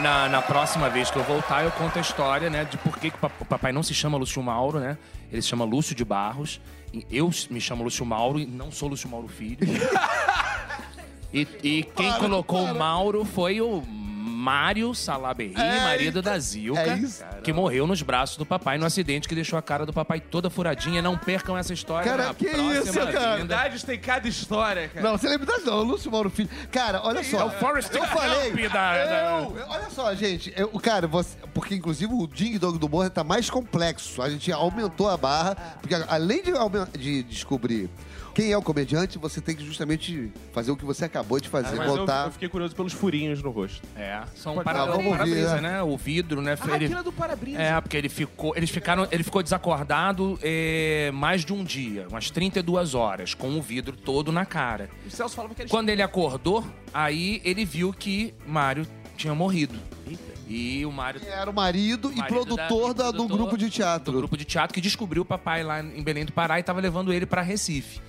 Na, 0.02 0.28
na 0.28 0.40
próxima 0.42 0.88
vez 0.88 1.10
que 1.10 1.16
eu 1.18 1.22
voltar, 1.24 1.64
eu 1.64 1.70
conto 1.72 1.98
a 1.98 2.00
história, 2.00 2.48
né, 2.48 2.64
de 2.64 2.76
por 2.78 2.96
que, 2.98 3.10
que 3.10 3.16
o 3.16 3.20
pa- 3.20 3.30
o 3.40 3.44
papai 3.44 3.72
não 3.72 3.82
se 3.82 3.92
chama 3.94 4.16
Lúcio 4.16 4.42
Mauro, 4.42 4.78
né? 4.80 4.96
Ele 5.30 5.42
se 5.42 5.48
chama 5.48 5.64
Lúcio 5.64 5.94
de 5.94 6.04
Barros. 6.04 6.60
Eu 7.10 7.30
me 7.50 7.60
chamo 7.60 7.84
Lúcio 7.84 8.04
Mauro 8.04 8.38
e 8.40 8.46
não 8.46 8.72
sou 8.72 8.88
Lúcio 8.88 9.08
Mauro 9.08 9.28
Filho. 9.28 9.58
e, 11.32 11.40
e 11.62 11.82
quem 11.84 12.08
Para, 12.10 12.18
colocou 12.18 12.64
para. 12.64 12.72
o 12.74 12.78
Mauro 12.78 13.24
foi 13.24 13.60
o 13.60 13.82
Mário 14.40 14.94
Salaberry, 14.94 15.54
É, 15.54 15.80
marido 15.80 16.22
da 16.22 16.38
Zilka, 16.38 16.80
é 16.80 17.40
que 17.42 17.52
morreu 17.52 17.86
nos 17.86 18.00
braços 18.00 18.38
do 18.38 18.46
papai 18.46 18.78
no 18.78 18.86
acidente 18.86 19.28
que 19.28 19.34
deixou 19.34 19.58
a 19.58 19.62
cara 19.62 19.84
do 19.84 19.92
papai 19.92 20.18
toda 20.18 20.48
furadinha. 20.48 21.02
Não 21.02 21.16
percam 21.16 21.56
essa 21.58 21.74
história 21.74 22.10
Cara, 22.10 22.32
que 22.34 22.46
próxima 22.46 22.80
isso, 22.80 22.92
cara? 23.12 23.36
Verdades 23.36 23.82
tem 23.82 23.98
cada 23.98 24.26
história, 24.26 24.88
cara. 24.88 25.08
Não, 25.08 25.18
celebridade 25.18 25.62
não, 25.64 25.82
Lúcio 25.82 26.10
Mauro 26.10 26.30
Filho. 26.30 26.48
Cara, 26.72 27.02
olha 27.04 27.22
só. 27.22 27.40
É 27.40 27.44
o 27.44 27.50
Forrest 27.50 27.94
eu 27.94 28.06
falei. 28.06 28.52
Eu- 28.52 29.66
olha 29.68 29.90
só, 29.90 30.14
gente. 30.14 30.52
eu- 30.56 30.68
cara, 30.80 31.06
você, 31.06 31.36
porque 31.52 31.74
inclusive 31.74 32.12
o 32.12 32.26
Ding 32.26 32.56
Dong 32.58 32.78
do 32.78 32.88
Morro 32.88 33.10
tá 33.10 33.22
mais 33.22 33.50
complexo. 33.50 34.22
A 34.22 34.30
gente 34.30 34.50
aumentou 34.50 35.08
a 35.08 35.16
barra. 35.16 35.54
Porque 35.80 35.94
além 36.08 36.42
de, 36.42 36.52
de 36.98 37.22
descobrir 37.24 37.90
quem 38.34 38.52
é 38.52 38.56
o 38.56 38.62
comediante, 38.62 39.18
você 39.18 39.40
tem 39.40 39.54
que 39.54 39.64
justamente 39.64 40.32
fazer 40.52 40.70
o 40.70 40.76
que 40.76 40.84
você 40.84 41.04
acabou 41.04 41.38
de 41.40 41.48
fazer. 41.48 41.76
Mas 41.76 41.88
eu, 41.88 41.96
voltar. 41.96 42.26
eu 42.26 42.32
fiquei 42.32 42.48
curioso 42.48 42.74
pelos 42.74 42.92
furinhos 42.92 43.42
no 43.42 43.50
rosto. 43.50 43.82
É, 43.96 44.22
são 44.34 44.54
Pode- 44.54 44.64
para, 44.64 44.82
Ah, 44.82 44.86
vamos 44.86 45.14
para-brisa, 45.16 45.54
ver. 45.56 45.62
né? 45.62 45.82
O 45.82 45.96
vidro, 45.96 46.40
né? 46.40 46.56
Ah, 46.60 46.74
Ele- 46.76 46.84
aquilo 46.86 47.00
é 47.00 47.02
do 47.02 47.12
para-brisa. 47.12 47.60
É, 47.60 47.80
porque 47.80 47.96
ele 47.96 48.08
ficou, 48.08 48.56
eles 48.56 48.70
ficaram, 48.70 49.06
ele 49.10 49.22
ficou 49.22 49.42
desacordado 49.42 50.38
é, 50.42 51.10
mais 51.12 51.44
de 51.44 51.52
um 51.52 51.62
dia, 51.64 52.06
umas 52.10 52.30
32 52.30 52.94
horas, 52.94 53.34
com 53.34 53.50
o 53.58 53.62
vidro 53.62 53.96
todo 53.96 54.30
na 54.32 54.44
cara. 54.44 54.88
O 55.06 55.10
Celso 55.10 55.34
falava 55.34 55.54
que 55.54 55.62
ele... 55.62 55.68
Quando 55.70 55.88
ele 55.88 56.02
acordou, 56.02 56.64
aí 56.94 57.40
ele 57.44 57.64
viu 57.64 57.92
que 57.92 58.34
Mário 58.46 58.86
tinha 59.20 59.34
morrido. 59.34 59.78
E 60.48 60.84
o 60.84 60.90
Mário 60.90 61.20
Era 61.24 61.48
o 61.48 61.54
marido, 61.54 62.10
e 62.12 62.16
marido 62.16 62.34
produtor 62.34 62.92
da- 62.94 63.04
da, 63.04 63.10
do 63.12 63.16
produtor 63.18 63.36
grupo 63.38 63.56
de 63.58 63.70
teatro. 63.70 64.12
do 64.12 64.18
grupo 64.18 64.36
de 64.36 64.44
teatro 64.44 64.74
que 64.74 64.80
descobriu 64.80 65.22
o 65.22 65.24
papai 65.24 65.62
lá 65.62 65.80
em 65.80 66.02
Belém 66.02 66.24
do 66.24 66.32
Pará 66.32 66.58
e 66.58 66.62
tava 66.62 66.80
levando 66.80 67.12
ele 67.12 67.24
pra 67.26 67.40
Recife. 67.42 68.00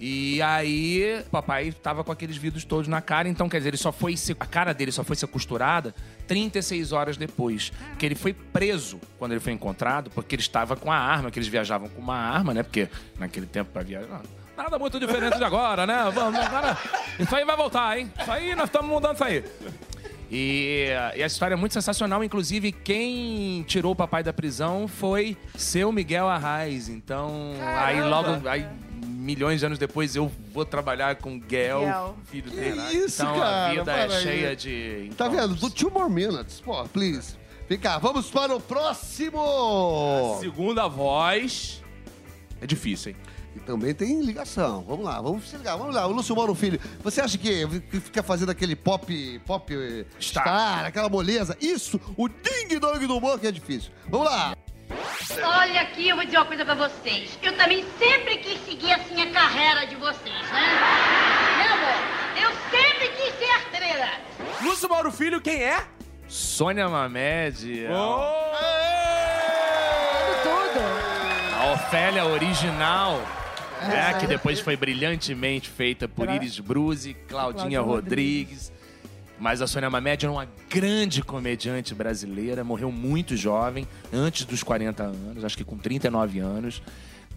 E 0.00 0.40
aí, 0.42 1.22
o 1.26 1.30
papai 1.30 1.72
tava 1.72 2.04
com 2.04 2.12
aqueles 2.12 2.36
vidros 2.36 2.64
todos 2.64 2.86
na 2.86 3.00
cara, 3.00 3.28
então 3.28 3.48
quer 3.48 3.58
dizer, 3.58 3.70
ele 3.70 3.76
só 3.76 3.90
foi 3.90 4.16
ser, 4.16 4.36
a 4.38 4.46
cara 4.46 4.72
dele 4.72 4.92
só 4.92 5.02
foi 5.02 5.16
ser 5.16 5.26
costurada 5.26 5.92
36 6.28 6.92
horas 6.92 7.16
depois, 7.16 7.70
porque 7.90 8.06
ele 8.06 8.14
foi 8.14 8.32
preso 8.32 9.00
quando 9.18 9.32
ele 9.32 9.40
foi 9.40 9.52
encontrado, 9.52 10.08
porque 10.10 10.36
ele 10.36 10.42
estava 10.42 10.76
com 10.76 10.90
a 10.92 10.96
arma, 10.96 11.32
que 11.32 11.38
eles 11.40 11.48
viajavam 11.48 11.88
com 11.88 12.00
uma 12.00 12.14
arma, 12.16 12.54
né? 12.54 12.62
Porque 12.62 12.88
naquele 13.18 13.46
tempo 13.46 13.72
pra 13.72 13.82
viajar, 13.82 14.20
nada 14.56 14.78
muito 14.78 15.00
diferente 15.00 15.36
de 15.36 15.42
agora, 15.44 15.84
né? 15.84 16.08
Vamos, 16.14 16.38
agora, 16.38 16.78
isso 17.18 17.34
aí 17.34 17.44
vai 17.44 17.56
voltar, 17.56 17.98
hein? 17.98 18.12
Isso 18.20 18.30
aí 18.30 18.54
nós 18.54 18.66
estamos 18.66 18.88
mudando 18.88 19.14
isso 19.16 19.24
aí. 19.24 19.44
E, 20.30 20.88
e 21.16 21.22
a 21.22 21.26
história 21.26 21.54
é 21.54 21.56
muito 21.56 21.72
sensacional. 21.72 22.22
Inclusive, 22.22 22.70
quem 22.72 23.62
tirou 23.62 23.92
o 23.92 23.96
papai 23.96 24.22
da 24.22 24.32
prisão 24.32 24.86
foi 24.86 25.36
seu 25.56 25.90
Miguel 25.90 26.28
Arraes. 26.28 26.88
Então, 26.88 27.52
aí 27.62 28.00
logo, 28.02 28.46
aí, 28.48 28.66
milhões 29.06 29.60
de 29.60 29.66
anos 29.66 29.78
depois, 29.78 30.14
eu 30.14 30.30
vou 30.52 30.64
trabalhar 30.64 31.16
com 31.16 31.38
Guel, 31.38 31.80
Guel. 31.80 32.16
filho 32.26 32.50
Que 32.50 32.56
dele. 32.56 32.80
isso, 32.92 33.22
então, 33.22 33.38
cara, 33.38 33.66
a 33.66 33.74
vida 33.74 33.92
é 33.92 34.02
aí. 34.04 34.22
cheia 34.22 34.56
de. 34.56 35.10
Tá 35.16 35.28
vendo? 35.28 35.54
encontros. 35.54 35.60
Do 35.60 35.70
two 35.70 35.90
more 35.90 36.12
minutes. 36.12 36.60
Pô, 36.60 36.84
please. 36.84 37.36
Vem 37.68 37.78
cá, 37.78 37.98
vamos 37.98 38.30
para 38.30 38.54
o 38.56 38.60
próximo! 38.60 40.38
Segunda 40.40 40.88
voz... 40.88 41.82
É 42.62 42.66
difícil, 42.66 43.10
hein? 43.12 43.16
E 43.58 43.60
também 43.60 43.92
tem 43.92 44.20
ligação. 44.22 44.84
Vamos 44.86 45.04
lá, 45.04 45.20
vamos 45.20 45.48
se 45.48 45.56
ligar. 45.56 45.76
Vamos 45.76 45.92
lá, 45.94 46.06
o 46.06 46.12
Lúcio 46.12 46.34
Mauro 46.36 46.54
Filho. 46.54 46.80
Você 47.02 47.20
acha 47.20 47.36
que 47.36 47.66
que 47.90 47.98
fica 48.00 48.22
fazendo 48.22 48.50
aquele 48.50 48.76
pop, 48.76 49.40
pop 49.44 49.74
eh, 49.74 50.04
Star. 50.20 50.44
star, 50.44 50.84
aquela 50.86 51.08
moleza? 51.08 51.56
Isso, 51.60 52.00
o 52.16 52.28
ding 52.28 52.78
dong 52.78 53.04
do 53.06 53.16
humor 53.16 53.38
que 53.40 53.48
é 53.48 53.50
difícil. 53.52 53.90
Vamos 54.08 54.26
lá. 54.30 54.54
Olha 55.42 55.82
aqui, 55.82 56.08
eu 56.08 56.16
vou 56.16 56.24
dizer 56.24 56.38
uma 56.38 56.46
coisa 56.46 56.64
pra 56.64 56.74
vocês. 56.74 57.36
Eu 57.42 57.56
também 57.56 57.84
sempre 57.98 58.38
quis 58.38 58.64
seguir 58.64 58.92
assim 58.92 59.20
a 59.20 59.30
carreira 59.32 59.86
de 59.86 59.96
vocês, 59.96 60.24
né? 60.24 60.60
Né, 61.58 61.68
amor? 61.68 62.42
Eu 62.42 62.50
sempre 62.70 63.08
quis 63.16 63.38
ser 63.38 63.50
arteira. 63.50 64.08
Lúcio 64.62 64.88
Mauro 64.88 65.10
Filho, 65.12 65.40
quem 65.40 65.62
é? 65.62 65.84
Sônia 66.28 66.88
Mamed, 66.88 67.86
Tudo. 70.42 70.80
a 71.60 71.72
Ofélia 71.72 72.24
original. 72.26 73.20
Né, 73.86 74.18
que 74.18 74.26
depois 74.26 74.60
foi 74.60 74.76
brilhantemente 74.76 75.68
feita 75.68 76.08
por 76.08 76.28
Iris 76.28 76.58
Bruzi, 76.58 77.14
Claudinha 77.28 77.54
Claudinha 77.54 77.80
Rodrigues. 77.80 78.72
Mas 79.40 79.62
a 79.62 79.68
Sônia 79.68 79.88
Mamed 79.88 80.24
era 80.24 80.32
uma 80.32 80.48
grande 80.68 81.22
comediante 81.22 81.94
brasileira, 81.94 82.64
morreu 82.64 82.90
muito 82.90 83.36
jovem, 83.36 83.86
antes 84.12 84.44
dos 84.44 84.64
40 84.64 85.04
anos, 85.04 85.44
acho 85.44 85.56
que 85.56 85.62
com 85.62 85.78
39 85.78 86.40
anos. 86.40 86.82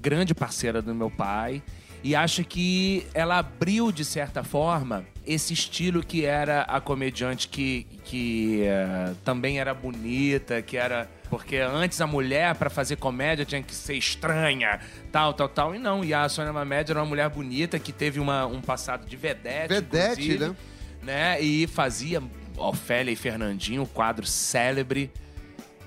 Grande 0.01 0.33
parceira 0.33 0.81
do 0.81 0.95
meu 0.95 1.11
pai. 1.11 1.61
E 2.03 2.15
acho 2.15 2.43
que 2.43 3.05
ela 3.13 3.37
abriu, 3.37 3.91
de 3.91 4.03
certa 4.03 4.43
forma, 4.43 5.05
esse 5.25 5.53
estilo 5.53 6.03
que 6.03 6.25
era 6.25 6.61
a 6.63 6.81
comediante 6.81 7.47
que, 7.47 7.85
que 8.03 8.63
eh, 8.63 9.13
também 9.23 9.59
era 9.59 9.73
bonita, 9.73 10.61
que 10.63 10.77
era. 10.77 11.07
Porque 11.31 11.55
antes 11.55 12.01
a 12.01 12.05
mulher, 12.05 12.53
para 12.55 12.69
fazer 12.69 12.97
comédia, 12.97 13.45
tinha 13.45 13.63
que 13.63 13.73
ser 13.73 13.95
estranha, 13.95 14.81
tal, 15.13 15.33
tal, 15.33 15.47
tal. 15.47 15.73
E 15.73 15.79
não. 15.79 16.03
E 16.03 16.13
a 16.13 16.27
Sônia 16.27 16.51
Mamed 16.51 16.91
era 16.91 16.99
uma 16.99 17.05
mulher 17.05 17.29
bonita 17.29 17.79
que 17.79 17.93
teve 17.93 18.19
uma, 18.19 18.45
um 18.45 18.59
passado 18.59 19.07
de 19.07 19.15
vedete. 19.15 19.69
Vedete, 19.69 20.37
né? 20.37 20.55
né? 21.01 21.41
E 21.41 21.67
fazia 21.67 22.21
Ofélia 22.57 23.13
e 23.13 23.15
Fernandinho, 23.15 23.83
um 23.83 23.85
quadro 23.85 24.25
célebre 24.25 25.09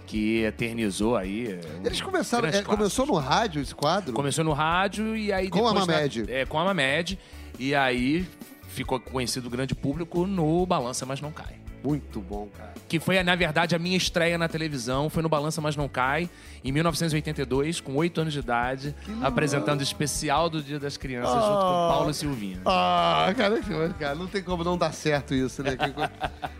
que 0.06 0.44
eternizou 0.44 1.14
aí. 1.14 1.60
Eles 1.84 2.00
começaram. 2.00 2.48
é, 2.48 2.62
começou 2.62 3.04
no 3.04 3.14
rádio 3.16 3.60
esse 3.60 3.74
quadro? 3.74 4.14
Começou 4.14 4.44
no 4.44 4.54
rádio 4.54 5.14
e 5.14 5.30
aí 5.30 5.50
Com 5.50 5.68
a 5.68 5.74
na- 5.74 5.80
Mamed. 5.84 6.24
é, 6.32 6.46
com 6.46 6.58
a 6.58 6.64
Mamed. 6.64 7.18
E 7.58 7.74
aí 7.74 8.26
ficou 8.68 8.98
conhecido 8.98 9.46
o 9.48 9.50
grande 9.50 9.74
público 9.74 10.26
no 10.26 10.64
Balança 10.64 11.04
Mas 11.04 11.20
Não 11.20 11.30
Cai. 11.30 11.63
Muito 11.84 12.18
bom, 12.20 12.48
cara. 12.56 12.72
Que 12.88 12.98
foi, 12.98 13.22
na 13.22 13.34
verdade, 13.34 13.74
a 13.76 13.78
minha 13.78 13.96
estreia 13.96 14.38
na 14.38 14.48
televisão. 14.48 15.10
Foi 15.10 15.22
no 15.22 15.28
Balança 15.28 15.60
Mas 15.60 15.76
Não 15.76 15.86
Cai, 15.88 16.30
em 16.64 16.72
1982, 16.72 17.80
com 17.80 17.94
8 17.96 18.20
anos 18.22 18.32
de 18.32 18.38
idade, 18.38 18.94
apresentando 19.22 19.80
o 19.80 19.82
especial 19.82 20.48
do 20.48 20.62
Dia 20.62 20.78
das 20.80 20.96
Crianças 20.96 21.34
junto 21.34 21.46
com 21.46 21.88
Paulo 21.88 22.14
Silvino. 22.14 22.62
Ah, 22.64 23.32
cara, 23.36 23.60
cara, 23.98 24.14
não 24.14 24.26
tem 24.26 24.42
como 24.42 24.64
não 24.64 24.78
dar 24.78 24.92
certo 24.92 25.34
isso, 25.34 25.62
né? 25.62 25.76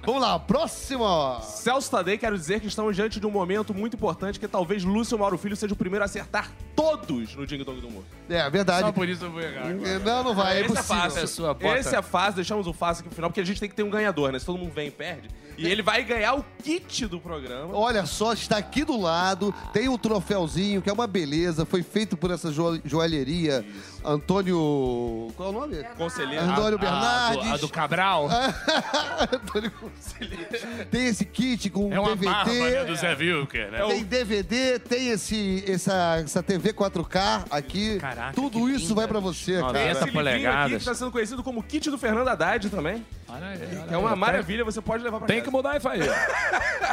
Vamos 0.05 0.21
lá, 0.21 0.39
próximo. 0.39 1.05
Celso 1.43 1.91
Tadei, 1.91 2.19
quero 2.19 2.37
dizer 2.37 2.61
que 2.61 2.67
estamos 2.67 2.95
diante 2.95 3.19
de 3.19 3.27
um 3.27 3.31
momento 3.31 3.73
muito 3.73 3.95
importante 3.97 4.39
que 4.39 4.47
talvez 4.49 4.85
Lúcio 4.85 5.19
Mauro 5.19 5.39
Filho 5.39 5.57
seja 5.57 5.73
o 5.73 5.77
primeiro 5.77 6.03
a 6.03 6.07
acertar 6.07 6.51
todos 6.77 7.35
no 7.35 7.47
Ding 7.47 7.63
Dong 7.65 7.81
do 7.81 7.89
Humor. 7.89 8.03
É, 8.29 8.49
verdade. 8.51 8.87
Só 8.87 8.93
por 8.93 9.09
isso 9.09 9.25
eu 9.25 9.31
vou 9.31 9.41
errar. 9.41 9.69
agora. 9.69 9.99
Não, 10.01 10.23
não 10.25 10.35
vai, 10.35 10.57
é 10.57 10.61
Esse 10.61 10.69
é 10.69 10.73
impossível. 10.73 10.97
fácil. 11.03 11.21
Pessoa 11.21 11.55
bota- 11.55 11.79
Esse 11.79 11.97
é 11.97 12.03
fácil, 12.03 12.35
deixamos 12.37 12.67
o 12.67 12.73
fácil 12.73 13.01
aqui 13.01 13.09
pro 13.09 13.15
final, 13.17 13.31
porque 13.31 13.41
a 13.41 13.45
gente 13.45 13.61
tem 13.61 13.69
que 13.69 13.75
ter 13.75 13.83
um 13.83 13.91
ganhador, 13.91 14.33
né? 14.33 14.39
Se 14.39 14.47
todo 14.47 14.59
mundo 14.59 14.73
vem 14.75 14.89
e 14.89 14.91
perde. 15.15 15.29
E 15.57 15.67
ele 15.69 15.83
vai 15.83 16.03
ganhar 16.03 16.35
o 16.35 16.45
kit 16.65 17.07
do 17.07 17.21
programa. 17.21 17.77
Olha 17.77 18.05
só, 18.07 18.33
está 18.33 18.57
aqui 18.57 18.83
do 18.85 19.01
lado, 19.01 19.55
tem 19.73 19.89
um 19.89 19.97
troféuzinho 19.97 20.83
que 20.83 20.91
é 20.91 20.93
uma 20.93 21.07
beleza, 21.07 21.65
foi 21.65 21.81
feito 21.85 22.17
por 22.17 22.33
essa 22.33 22.51
jo- 22.51 22.81
joalheria 22.85 23.65
Antônio. 24.05 25.33
Qual 25.37 25.49
é 25.49 25.53
o 25.57 25.61
nome? 25.61 25.85
Conselheiro. 25.97 26.45
Antônio 26.45 26.67
A 26.67 26.71
do, 26.73 26.79
Bernardes. 26.79 27.53
a 27.53 27.57
do 27.57 27.69
Cabral 27.69 28.29
Antônio 29.33 29.71
Conselheiro. 29.71 30.87
Tem 30.91 31.07
esse 31.07 31.25
kit 31.25 31.71
com 31.71 31.93
é 31.93 32.01
uma 32.01 32.17
DVD. 32.17 32.27
barba 32.33 32.53
né, 32.53 32.85
do 32.85 32.97
Zé 32.97 33.15
Wilker, 33.15 33.71
né? 33.71 33.87
Tem 33.87 34.05
DVD, 34.05 34.79
tem 34.81 35.09
esse, 35.11 35.65
essa, 35.69 36.21
essa 36.25 36.43
TV 36.43 36.73
4K 36.73 37.45
aqui. 37.51 37.99
Caraca, 37.99 38.33
Tudo 38.35 38.69
isso 38.69 38.89
linda, 38.89 38.95
vai 38.97 39.07
pra 39.09 39.21
bicho. 39.21 39.33
você, 39.35 39.61
cara. 39.61 39.79
Esse 39.79 39.87
livrinho 39.87 40.03
aqui 40.03 40.13
polegadas. 40.13 40.71
que 40.73 40.77
está 40.79 40.95
sendo 40.95 41.13
conhecido 41.13 41.43
como 41.45 41.63
kit 41.63 41.89
do 41.91 41.97
Fernando 41.99 42.27
Haddad 42.27 42.69
também. 42.71 43.07
Olha 43.35 43.87
É 43.91 43.97
uma 43.97 44.15
maravilha, 44.17 44.65
você 44.65 44.81
pode 44.81 45.03
levar 45.03 45.19
pra 45.19 45.27
Tem 45.27 45.39
casa. 45.39 45.51
que 45.51 45.57
mudar 45.57 45.77
isso 45.77 45.89
aí. 45.89 46.01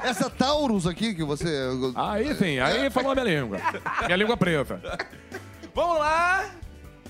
Essa 0.03 0.29
Taurus 0.29 0.87
aqui 0.87 1.13
que 1.13 1.23
você. 1.23 1.47
Aí 1.95 2.33
sim, 2.35 2.59
aí 2.59 2.89
falou 2.89 3.11
a 3.11 3.15
minha 3.15 3.41
língua. 3.41 3.57
Minha 4.05 4.17
língua 4.17 4.35
preta. 4.37 4.81
Vamos 5.73 5.99
lá! 5.99 6.45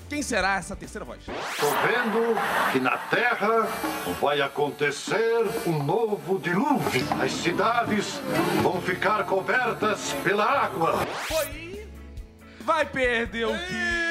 Quem 0.08 0.20
será 0.22 0.56
essa 0.58 0.76
terceira 0.76 1.06
voz? 1.06 1.20
Tô 1.24 1.66
vendo 1.86 2.36
que 2.70 2.78
na 2.80 2.98
Terra 2.98 3.66
vai 4.20 4.42
acontecer 4.42 5.42
um 5.66 5.82
novo 5.82 6.38
dilúvio. 6.38 7.02
As 7.18 7.32
cidades 7.32 8.20
vão 8.62 8.78
ficar 8.82 9.24
cobertas 9.24 10.12
pela 10.22 10.44
água. 10.44 10.98
Foi! 11.26 11.86
Vai 12.60 12.84
perder 12.84 13.46
o 13.46 13.52
que? 13.54 14.02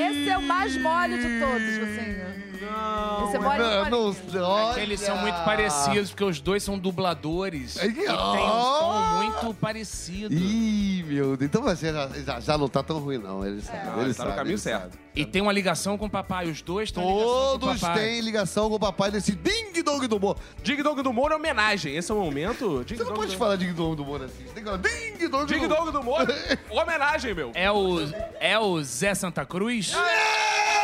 Esse 0.00 0.28
é 0.28 0.36
o 0.36 0.42
mais 0.42 0.76
mole 0.76 1.16
de 1.16 1.40
todos, 1.40 2.53
Lucinho. 2.54 3.26
Esse 3.26 3.36
é 3.36 3.38
mole 3.38 3.58
Não, 3.58 4.12
não, 4.12 4.42
olha. 4.48 4.80
Eles 4.80 5.00
são 5.00 5.16
muito 5.18 5.36
parecidos, 5.44 6.10
porque 6.10 6.24
os 6.24 6.40
dois 6.40 6.62
são 6.62 6.78
dubladores. 6.78 7.78
Ai, 7.78 7.88
E 7.88 7.92
tem 7.92 8.10
um 8.10 8.16
tom 8.16 9.00
muito 9.16 9.54
parecido. 9.54 10.34
Ih, 10.34 11.02
meu 11.06 11.36
Deus. 11.36 11.48
Então 11.48 11.62
você 11.62 11.92
já, 11.92 12.08
já, 12.24 12.40
já 12.40 12.58
não 12.58 12.68
tá 12.68 12.82
tão 12.82 12.98
ruim, 12.98 13.18
não. 13.18 13.44
Eles 13.44 13.64
sabem. 13.64 13.84
Não, 13.84 14.02
eles 14.02 14.16
tá 14.16 14.24
no 14.24 14.30
sabem, 14.30 14.36
caminho 14.36 14.58
certo. 14.58 14.82
sabem. 14.82 14.98
E 15.16 15.24
tem 15.24 15.40
uma 15.42 15.52
ligação 15.52 15.96
com 15.96 16.06
o 16.06 16.10
papai. 16.10 16.48
Os 16.48 16.60
dois 16.60 16.90
têm 16.90 17.02
ligação 17.02 17.24
com 17.24 17.54
o 17.54 17.58
Todos 17.58 17.80
papai. 17.80 17.98
têm 17.98 18.20
ligação 18.20 18.68
com 18.68 18.74
o 18.76 18.80
papai 18.80 19.10
nesse 19.12 19.32
ding-dong 19.32 20.06
do 20.08 20.16
humor. 20.16 20.36
Dig 20.62 20.82
Dong 20.82 21.00
do 21.02 21.12
Moro 21.12 21.32
é 21.34 21.36
homenagem. 21.36 21.94
Esse 21.96 22.10
é 22.10 22.14
o 22.14 22.18
momento. 22.18 22.82
Dig 22.84 22.96
Você 22.98 23.04
não 23.04 23.10
Dong 23.10 23.20
pode 23.20 23.32
do... 23.32 23.38
falar 23.38 23.56
ding-dong 23.56 23.94
do 23.96 24.02
humor 24.02 24.22
assim. 24.24 24.44
Você 24.44 24.54
tem 24.54 24.64
que 24.64 24.64
falar 24.64 24.78
ding-dong 24.78 25.46
Dig 25.46 25.60
do 25.60 25.68
Dong 25.68 25.90
do 25.92 26.02
Moro, 26.02 26.26
homenagem, 26.70 27.32
meu. 27.34 27.52
É 27.54 27.70
o, 27.70 27.98
é 28.40 28.58
o 28.58 28.82
Zé 28.82 29.14
Santa 29.14 29.44
Cruz? 29.46 29.92
Fred 29.92 30.83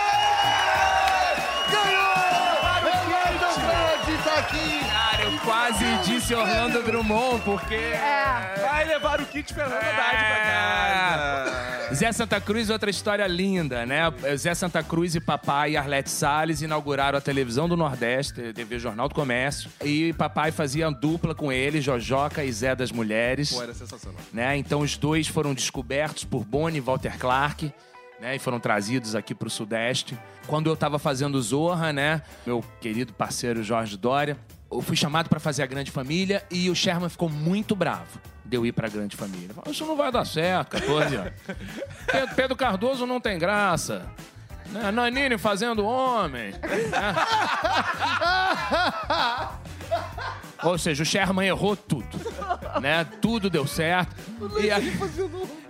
tá 4.23 4.39
aqui. 4.39 4.81
Cara, 4.89 5.23
eu 5.25 5.39
quase 5.41 5.85
disse 6.05 6.35
Orlando 6.35 6.83
Drummond, 6.83 7.43
porque... 7.45 7.75
É. 7.75 8.55
Vai 8.61 8.85
levar 8.87 9.21
o 9.21 9.27
kit 9.27 9.53
Fernando 9.53 9.75
Haddad 9.79 10.17
pra 10.17 10.41
casa. 10.45 11.71
Zé 11.95 12.13
Santa 12.13 12.41
Cruz, 12.41 12.71
outra 12.71 12.89
história 12.89 13.27
linda, 13.27 13.85
né? 13.85 14.03
Zé 14.37 14.55
Santa 14.55 14.81
Cruz 14.83 15.15
e 15.17 15.21
papai 15.21 15.77
Arlete 15.77 16.09
Salles 16.11 16.63
inauguraram 16.63 17.19
a 17.19 17.21
televisão 17.21 17.69
do 17.69 17.77
Nordeste, 17.77 18.53
TV 18.53 18.79
Jornal 18.79 19.09
do 19.09 19.15
Comércio. 19.15 19.69
E 19.85 20.13
papai 20.13 20.53
fazia 20.53 20.89
dupla 20.91 21.35
com 21.35 21.51
ele, 21.51 21.81
Jojoca 21.81 22.45
e 22.45 22.53
Zé 22.53 22.77
das 22.77 22.93
Mulheres. 22.93 23.51
Pô, 23.53 23.63
era 23.63 23.75
sensacional. 23.75 24.21
né? 24.33 24.57
Então 24.57 24.81
os 24.81 24.97
dois 24.97 25.27
foram 25.27 25.53
descobertos 25.53 26.25
por 26.25 26.45
Bonnie 26.45 26.79
e 26.79 26.81
Walter 26.81 27.19
Clark, 27.19 27.73
né? 28.21 28.37
E 28.37 28.39
foram 28.39 28.61
trazidos 28.61 29.15
aqui 29.15 29.35
pro 29.35 29.51
Sudeste. 29.51 30.19
Quando 30.47 30.69
eu 30.69 30.77
tava 30.77 30.99
fazendo 30.99 31.41
Zorra, 31.41 31.93
né? 31.93 32.23
Meu 32.47 32.65
querido 32.81 33.13
parceiro 33.13 33.63
Jorge 33.63 33.97
Dória, 33.97 34.37
eu 34.71 34.81
fui 34.83 34.97
chamado 34.97 35.29
pra 35.29 35.41
fazer 35.41 35.63
a 35.63 35.67
Grande 35.67 35.91
Família 35.91 36.45
e 36.51 36.69
o 36.71 36.75
Sherman 36.75 37.09
ficou 37.09 37.29
muito 37.29 37.75
bravo 37.75 38.21
de 38.45 38.57
eu 38.57 38.67
ir 38.67 38.73
pra 38.73 38.89
Grande 38.89 39.17
Família. 39.17 39.55
Falou, 39.55 39.73
Isso 39.73 39.87
não 39.87 39.97
vai 39.97 40.13
dar 40.13 40.25
certo, 40.25 40.71
14 40.71 41.17
anos. 41.17 41.33
Pedro, 42.07 42.35
Pedro 42.35 42.57
Cardoso 42.57 43.07
não 43.07 43.21
tem 43.21 43.39
graça. 43.39 44.07
Né? 44.67 44.91
Nanine 44.91 45.39
fazendo 45.39 45.85
homem. 45.85 46.53
né? 46.53 46.61
Ou 50.63 50.77
seja, 50.79 51.03
o 51.03 51.07
Sherman 51.07 51.47
errou 51.49 51.75
tudo, 51.77 52.07
né? 52.81 53.05
Tudo 53.21 53.49
deu 53.49 53.67
certo. 53.67 54.15
E 54.63 54.71
aí, 54.71 54.93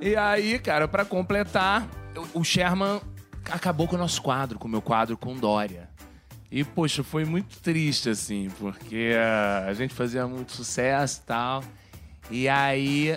e 0.00 0.16
aí 0.16 0.58
cara, 0.58 0.88
pra 0.88 1.04
completar, 1.04 1.86
o- 2.34 2.42
Sherman 2.44 3.00
acabou 3.50 3.86
com 3.88 3.96
o 3.96 3.98
nosso 3.98 4.20
quadro, 4.22 4.58
com 4.58 4.66
o 4.66 4.70
meu 4.70 4.82
quadro 4.82 5.16
com 5.16 5.34
Dória. 5.36 5.88
E, 6.50 6.64
poxa, 6.64 7.04
foi 7.04 7.24
muito 7.24 7.58
triste, 7.60 8.08
assim, 8.10 8.48
porque 8.58 9.12
ah, 9.16 9.66
a 9.68 9.72
gente 9.74 9.94
fazia 9.94 10.26
muito 10.26 10.50
sucesso 10.52 11.20
e 11.22 11.26
tal. 11.26 11.62
E 12.28 12.48
aí 12.48 13.16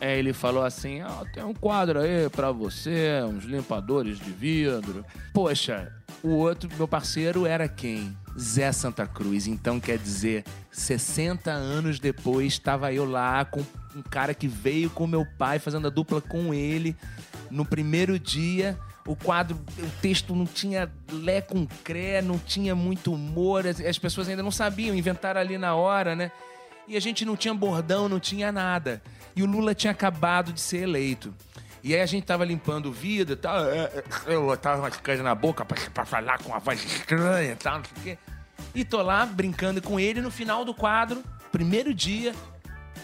eh, 0.00 0.18
ele 0.18 0.32
falou 0.34 0.62
assim: 0.64 1.02
ó, 1.02 1.24
tem 1.32 1.42
um 1.42 1.54
quadro 1.54 2.00
aí 2.00 2.28
pra 2.28 2.50
você, 2.52 3.22
uns 3.26 3.44
limpadores 3.44 4.18
de 4.18 4.30
vidro. 4.30 5.04
Poxa, 5.32 5.90
o 6.24 6.30
outro, 6.30 6.70
meu 6.76 6.88
parceiro, 6.88 7.44
era 7.44 7.68
quem? 7.68 8.16
Zé 8.38 8.72
Santa 8.72 9.06
Cruz. 9.06 9.46
Então, 9.46 9.78
quer 9.78 9.98
dizer, 9.98 10.42
60 10.72 11.50
anos 11.50 12.00
depois, 12.00 12.54
estava 12.54 12.92
eu 12.92 13.04
lá 13.04 13.44
com 13.44 13.60
um 13.94 14.02
cara 14.02 14.32
que 14.32 14.48
veio 14.48 14.88
com 14.88 15.06
meu 15.06 15.26
pai, 15.38 15.58
fazendo 15.58 15.86
a 15.86 15.90
dupla 15.90 16.22
com 16.22 16.54
ele. 16.54 16.96
No 17.50 17.64
primeiro 17.64 18.18
dia, 18.18 18.78
o 19.06 19.14
quadro, 19.14 19.60
o 19.78 20.00
texto 20.00 20.34
não 20.34 20.46
tinha 20.46 20.90
lé 21.12 21.42
com 21.42 21.66
cré, 21.84 22.22
não 22.22 22.38
tinha 22.38 22.74
muito 22.74 23.12
humor, 23.12 23.66
as, 23.66 23.78
as 23.78 23.98
pessoas 23.98 24.26
ainda 24.26 24.42
não 24.42 24.50
sabiam, 24.50 24.96
inventaram 24.96 25.40
ali 25.40 25.58
na 25.58 25.74
hora, 25.74 26.16
né? 26.16 26.32
E 26.88 26.96
a 26.96 27.00
gente 27.00 27.24
não 27.24 27.36
tinha 27.36 27.52
bordão, 27.52 28.08
não 28.08 28.18
tinha 28.18 28.50
nada. 28.50 29.02
E 29.36 29.42
o 29.42 29.46
Lula 29.46 29.74
tinha 29.74 29.90
acabado 29.90 30.52
de 30.54 30.60
ser 30.60 30.78
eleito. 30.78 31.34
E 31.84 31.94
aí 31.94 32.00
a 32.00 32.06
gente 32.06 32.24
tava 32.24 32.44
limpando 32.46 32.86
o 32.86 32.92
vidro 32.92 33.34
e 33.34 33.36
tal. 33.36 33.66
é, 33.66 33.78
é, 33.84 34.04
Eu 34.26 34.56
tava 34.56 34.80
umas 34.80 34.96
coisas 34.96 35.22
na 35.22 35.34
boca 35.34 35.64
pra, 35.66 35.76
pra 35.92 36.04
falar 36.06 36.38
com 36.38 36.48
uma 36.48 36.58
voz 36.58 36.82
estranha 36.82 37.52
e 37.52 37.56
tal, 37.56 37.76
não 37.78 37.84
sei 37.84 37.92
o 37.98 38.00
quê. 38.02 38.18
E 38.74 38.84
tô 38.84 39.02
lá 39.02 39.26
brincando 39.26 39.82
com 39.82 40.00
ele. 40.00 40.20
No 40.22 40.30
final 40.30 40.64
do 40.64 40.72
quadro, 40.74 41.22
primeiro 41.52 41.92
dia, 41.92 42.34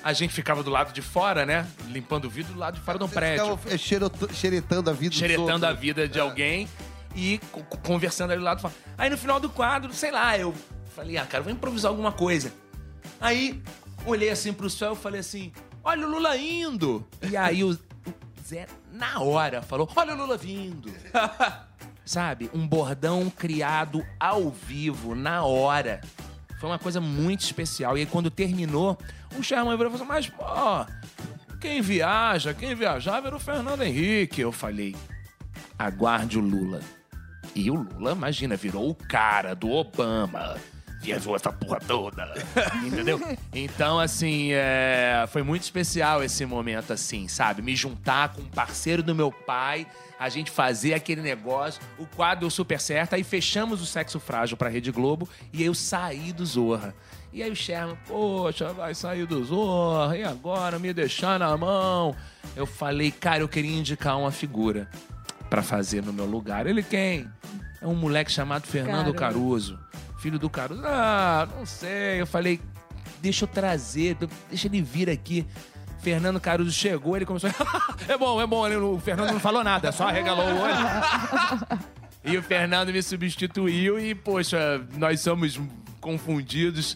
a 0.02 0.14
gente 0.14 0.32
ficava 0.32 0.62
do 0.62 0.70
lado 0.70 0.94
de 0.94 1.02
fora, 1.02 1.44
né? 1.44 1.66
Limpando 1.88 2.24
o 2.24 2.30
vidro 2.30 2.54
do 2.54 2.58
lado 2.58 2.76
de 2.76 2.80
fora 2.80 2.96
de 2.98 3.04
um 3.04 3.08
prédio 3.08 3.44
xeretando 4.32 4.88
a 4.88 4.92
vida 4.94 5.14
xeretando 5.14 5.66
a 5.66 5.72
vida 5.74 6.08
de 6.08 6.18
alguém 6.18 6.66
e 7.14 7.38
co- 7.52 7.62
co- 7.64 7.76
conversando 7.78 8.30
ali 8.30 8.38
do 8.40 8.44
lado. 8.44 8.72
Aí 8.96 9.10
no 9.10 9.18
final 9.18 9.38
do 9.38 9.50
quadro, 9.50 9.92
sei 9.92 10.10
lá, 10.10 10.38
eu 10.38 10.54
falei, 10.96 11.18
ah, 11.18 11.26
cara, 11.26 11.42
vou 11.44 11.52
improvisar 11.52 11.90
alguma 11.90 12.12
coisa. 12.12 12.50
Aí 13.20 13.62
olhei 14.06 14.30
assim 14.30 14.54
pro 14.54 14.70
céu 14.70 14.94
e 14.94 14.96
falei 14.96 15.20
assim: 15.20 15.52
olha 15.84 16.06
o 16.06 16.10
Lula 16.10 16.34
indo. 16.38 17.06
E 17.30 17.36
aí 17.36 17.62
o 17.62 17.78
Zé, 18.50 18.66
na 18.92 19.20
hora, 19.20 19.62
falou: 19.62 19.88
olha 19.94 20.12
o 20.12 20.16
Lula 20.16 20.36
vindo. 20.36 20.92
Sabe? 22.04 22.50
Um 22.52 22.66
bordão 22.66 23.30
criado 23.30 24.04
ao 24.18 24.50
vivo, 24.50 25.14
na 25.14 25.44
hora. 25.44 26.00
Foi 26.58 26.68
uma 26.68 26.78
coisa 26.78 27.00
muito 27.00 27.42
especial. 27.42 27.96
E 27.96 28.00
aí, 28.00 28.06
quando 28.06 28.28
terminou, 28.28 28.98
o 29.38 29.42
Sherman 29.42 29.76
virou 29.76 29.92
e 29.92 29.96
falou 29.96 30.14
assim, 30.18 30.28
mas, 30.28 30.28
pô, 30.28 31.56
quem 31.60 31.80
viaja, 31.80 32.52
quem 32.52 32.74
viajava 32.74 33.28
era 33.28 33.36
o 33.36 33.40
Fernando 33.40 33.82
Henrique. 33.82 34.40
Eu 34.40 34.50
falei, 34.50 34.96
aguarde 35.78 36.36
o 36.36 36.42
Lula. 36.42 36.80
E 37.54 37.70
o 37.70 37.74
Lula, 37.76 38.10
imagina, 38.12 38.56
virou 38.56 38.90
o 38.90 38.94
cara 38.96 39.54
do 39.54 39.70
Obama. 39.70 40.56
Viajou 41.00 41.34
essa 41.34 41.50
porra 41.50 41.80
toda. 41.80 42.32
Entendeu? 42.84 43.20
Então, 43.54 43.98
assim, 43.98 44.50
é, 44.52 45.24
foi 45.28 45.42
muito 45.42 45.62
especial 45.62 46.22
esse 46.22 46.44
momento, 46.44 46.92
assim, 46.92 47.26
sabe? 47.26 47.62
Me 47.62 47.74
juntar 47.74 48.34
com 48.34 48.42
um 48.42 48.46
parceiro 48.46 49.02
do 49.02 49.14
meu 49.14 49.32
pai, 49.32 49.86
a 50.18 50.28
gente 50.28 50.50
fazer 50.50 50.92
aquele 50.92 51.22
negócio. 51.22 51.80
O 51.98 52.06
quadro 52.06 52.40
deu 52.40 52.50
super 52.50 52.78
certo. 52.78 53.14
Aí 53.14 53.24
fechamos 53.24 53.80
o 53.80 53.86
Sexo 53.86 54.20
Frágil 54.20 54.56
pra 54.56 54.68
Rede 54.68 54.90
Globo 54.90 55.28
e 55.52 55.64
eu 55.64 55.74
saí 55.74 56.32
do 56.32 56.44
Zorra. 56.44 56.94
E 57.32 57.42
aí 57.42 57.50
o 57.50 57.56
Sherman, 57.56 57.96
poxa, 58.06 58.72
vai 58.72 58.92
sair 58.92 59.24
do 59.24 59.44
Zorra, 59.44 60.18
e 60.18 60.24
agora 60.24 60.80
me 60.80 60.92
deixar 60.92 61.38
na 61.38 61.56
mão? 61.56 62.14
Eu 62.56 62.66
falei, 62.66 63.12
cara, 63.12 63.38
eu 63.40 63.48
queria 63.48 63.78
indicar 63.78 64.18
uma 64.18 64.32
figura 64.32 64.88
pra 65.48 65.62
fazer 65.62 66.02
no 66.02 66.12
meu 66.12 66.26
lugar. 66.26 66.66
Ele 66.66 66.82
quem? 66.82 67.30
É 67.80 67.86
um 67.86 67.94
moleque 67.94 68.32
chamado 68.32 68.66
Fernando 68.66 69.14
Caramba. 69.14 69.18
Caruso. 69.18 69.78
Filho 70.20 70.38
do 70.38 70.48
Caruso. 70.50 70.83
Ah, 70.85 71.48
não 71.56 71.64
sei. 71.66 72.20
Eu 72.20 72.26
falei, 72.26 72.61
deixa 73.20 73.44
eu 73.44 73.48
trazer, 73.48 74.16
deixa 74.48 74.66
ele 74.68 74.83
vir 74.83 75.09
aqui. 75.11 75.46
Fernando 76.00 76.40
Caruso 76.40 76.72
chegou, 76.72 77.16
ele 77.16 77.26
começou 77.26 77.50
é 78.09 78.16
bom, 78.16 78.40
é 78.40 78.46
bom. 78.46 78.94
O 78.94 79.00
Fernando 79.00 79.33
não 79.33 79.40
falou 79.40 79.62
nada, 79.62 79.92
só 79.92 80.09
arregalou 80.09 80.46
o 80.46 80.61
olho. 80.61 80.74
E 82.22 82.37
o 82.37 82.42
Fernando 82.42 82.92
me 82.92 83.02
substituiu 83.02 83.98
e, 83.98 84.14
poxa, 84.14 84.87
nós 84.98 85.20
somos 85.22 85.59
confundidos 86.02 86.94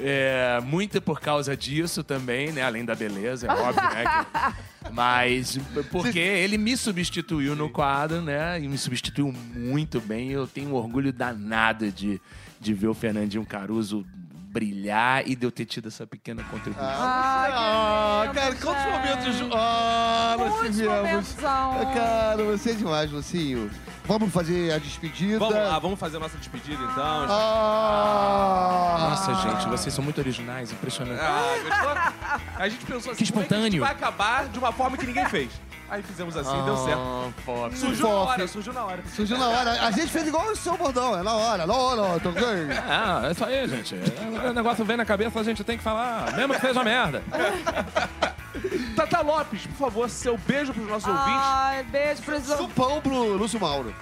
é, 0.00 0.58
muito 0.64 1.00
por 1.00 1.20
causa 1.20 1.56
disso 1.56 2.02
também, 2.02 2.50
né? 2.50 2.62
Além 2.62 2.84
da 2.84 2.92
beleza, 2.96 3.46
é 3.46 3.50
óbvio, 3.52 3.88
né? 3.90 4.04
que- 4.04 4.90
Mas 4.90 5.58
porque 5.92 6.18
ele 6.18 6.58
me 6.58 6.76
substituiu 6.76 7.54
no 7.54 7.70
quadro, 7.70 8.20
né? 8.20 8.60
E 8.60 8.66
me 8.66 8.76
substituiu 8.76 9.32
muito 9.32 10.00
bem. 10.00 10.32
Eu 10.32 10.44
tenho 10.46 10.70
um 10.70 10.74
orgulho 10.74 11.12
danado 11.12 11.92
de, 11.92 12.20
de 12.64 12.72
ver 12.72 12.88
o 12.88 12.94
Fernandinho 12.94 13.44
Caruso 13.44 14.06
brilhar 14.50 15.26
e 15.28 15.34
de 15.36 15.44
eu 15.44 15.50
ter 15.50 15.64
tido 15.66 15.88
essa 15.88 16.06
pequena 16.06 16.42
contribuição. 16.44 16.88
Ah, 16.88 18.26
que 18.28 18.34
cara, 18.34 18.50
lindo, 18.50 18.62
quantos 18.64 18.82
gente. 18.84 18.92
momentos. 18.92 19.52
Ah, 19.52 20.36
nós 20.38 20.76
tivemos. 20.76 21.32
Cara, 21.34 22.44
você 22.44 22.70
é 22.70 22.74
demais, 22.74 23.10
Lucinho. 23.10 23.70
Vamos 24.06 24.32
fazer 24.32 24.72
a 24.72 24.78
despedida. 24.78 25.38
Vamos 25.40 25.54
lá, 25.56 25.78
vamos 25.78 25.98
fazer 25.98 26.16
a 26.18 26.20
nossa 26.20 26.38
despedida 26.38 26.82
então. 26.82 27.26
Ah! 27.28 28.96
Nossa, 29.10 29.34
gente, 29.34 29.68
vocês 29.68 29.92
são 29.94 30.04
muito 30.04 30.18
originais, 30.18 30.70
impressionante. 30.72 31.20
Ah, 31.20 31.56
gostou? 31.62 32.60
A 32.62 32.68
gente 32.68 32.86
pensou 32.86 33.12
assim, 33.12 33.24
Que 33.24 33.32
como 33.32 33.44
é 33.44 33.46
que 33.48 33.54
a 33.54 33.58
gente 33.58 33.74
espontâneo. 33.76 33.80
vai 33.82 33.92
acabar 33.92 34.48
de 34.48 34.58
uma 34.58 34.72
forma 34.72 34.96
que 34.96 35.06
ninguém 35.06 35.26
fez. 35.26 35.50
Aí 35.88 36.02
fizemos 36.02 36.36
assim, 36.36 36.64
deu 36.64 36.76
certo. 36.78 37.00
Ah, 37.00 37.30
fofo. 37.44 37.76
Surgiu 37.76 38.08
na 38.08 38.14
hora, 38.14 38.48
surgiu 38.48 38.72
na 38.72 38.84
hora. 38.84 39.02
Surgiu 39.14 39.38
na 39.38 39.48
hora. 39.48 39.86
A 39.86 39.90
gente 39.90 40.08
fez 40.08 40.26
igual 40.26 40.46
o 40.50 40.56
seu 40.56 40.76
bordão, 40.76 41.18
é 41.18 41.22
na 41.22 41.34
hora, 41.34 41.66
na 41.66 41.74
hora, 41.74 42.20
tô 42.20 42.32
ganho. 42.32 42.68
Ah, 42.88 43.22
é 43.26 43.32
isso 43.32 43.44
aí, 43.44 43.68
gente. 43.68 43.94
O 44.48 44.52
negócio 44.52 44.84
vem 44.84 44.96
na 44.96 45.04
cabeça, 45.04 45.38
a 45.38 45.42
gente 45.42 45.62
tem 45.62 45.76
que 45.76 45.84
falar, 45.84 46.32
mesmo 46.34 46.54
que 46.54 46.60
seja 46.60 46.82
merda. 46.82 47.22
Tata 48.96 49.20
Lopes, 49.20 49.66
por 49.66 49.76
favor, 49.76 50.08
seu 50.08 50.38
beijo 50.38 50.72
pros 50.72 50.88
nossos 50.88 51.08
ouvintes. 51.08 51.42
Ai, 51.44 51.82
beijo 51.84 52.22
pros 52.22 52.44
Supão 52.44 53.00
pro 53.00 53.36
Lúcio 53.36 53.60
Mauro. 53.60 53.94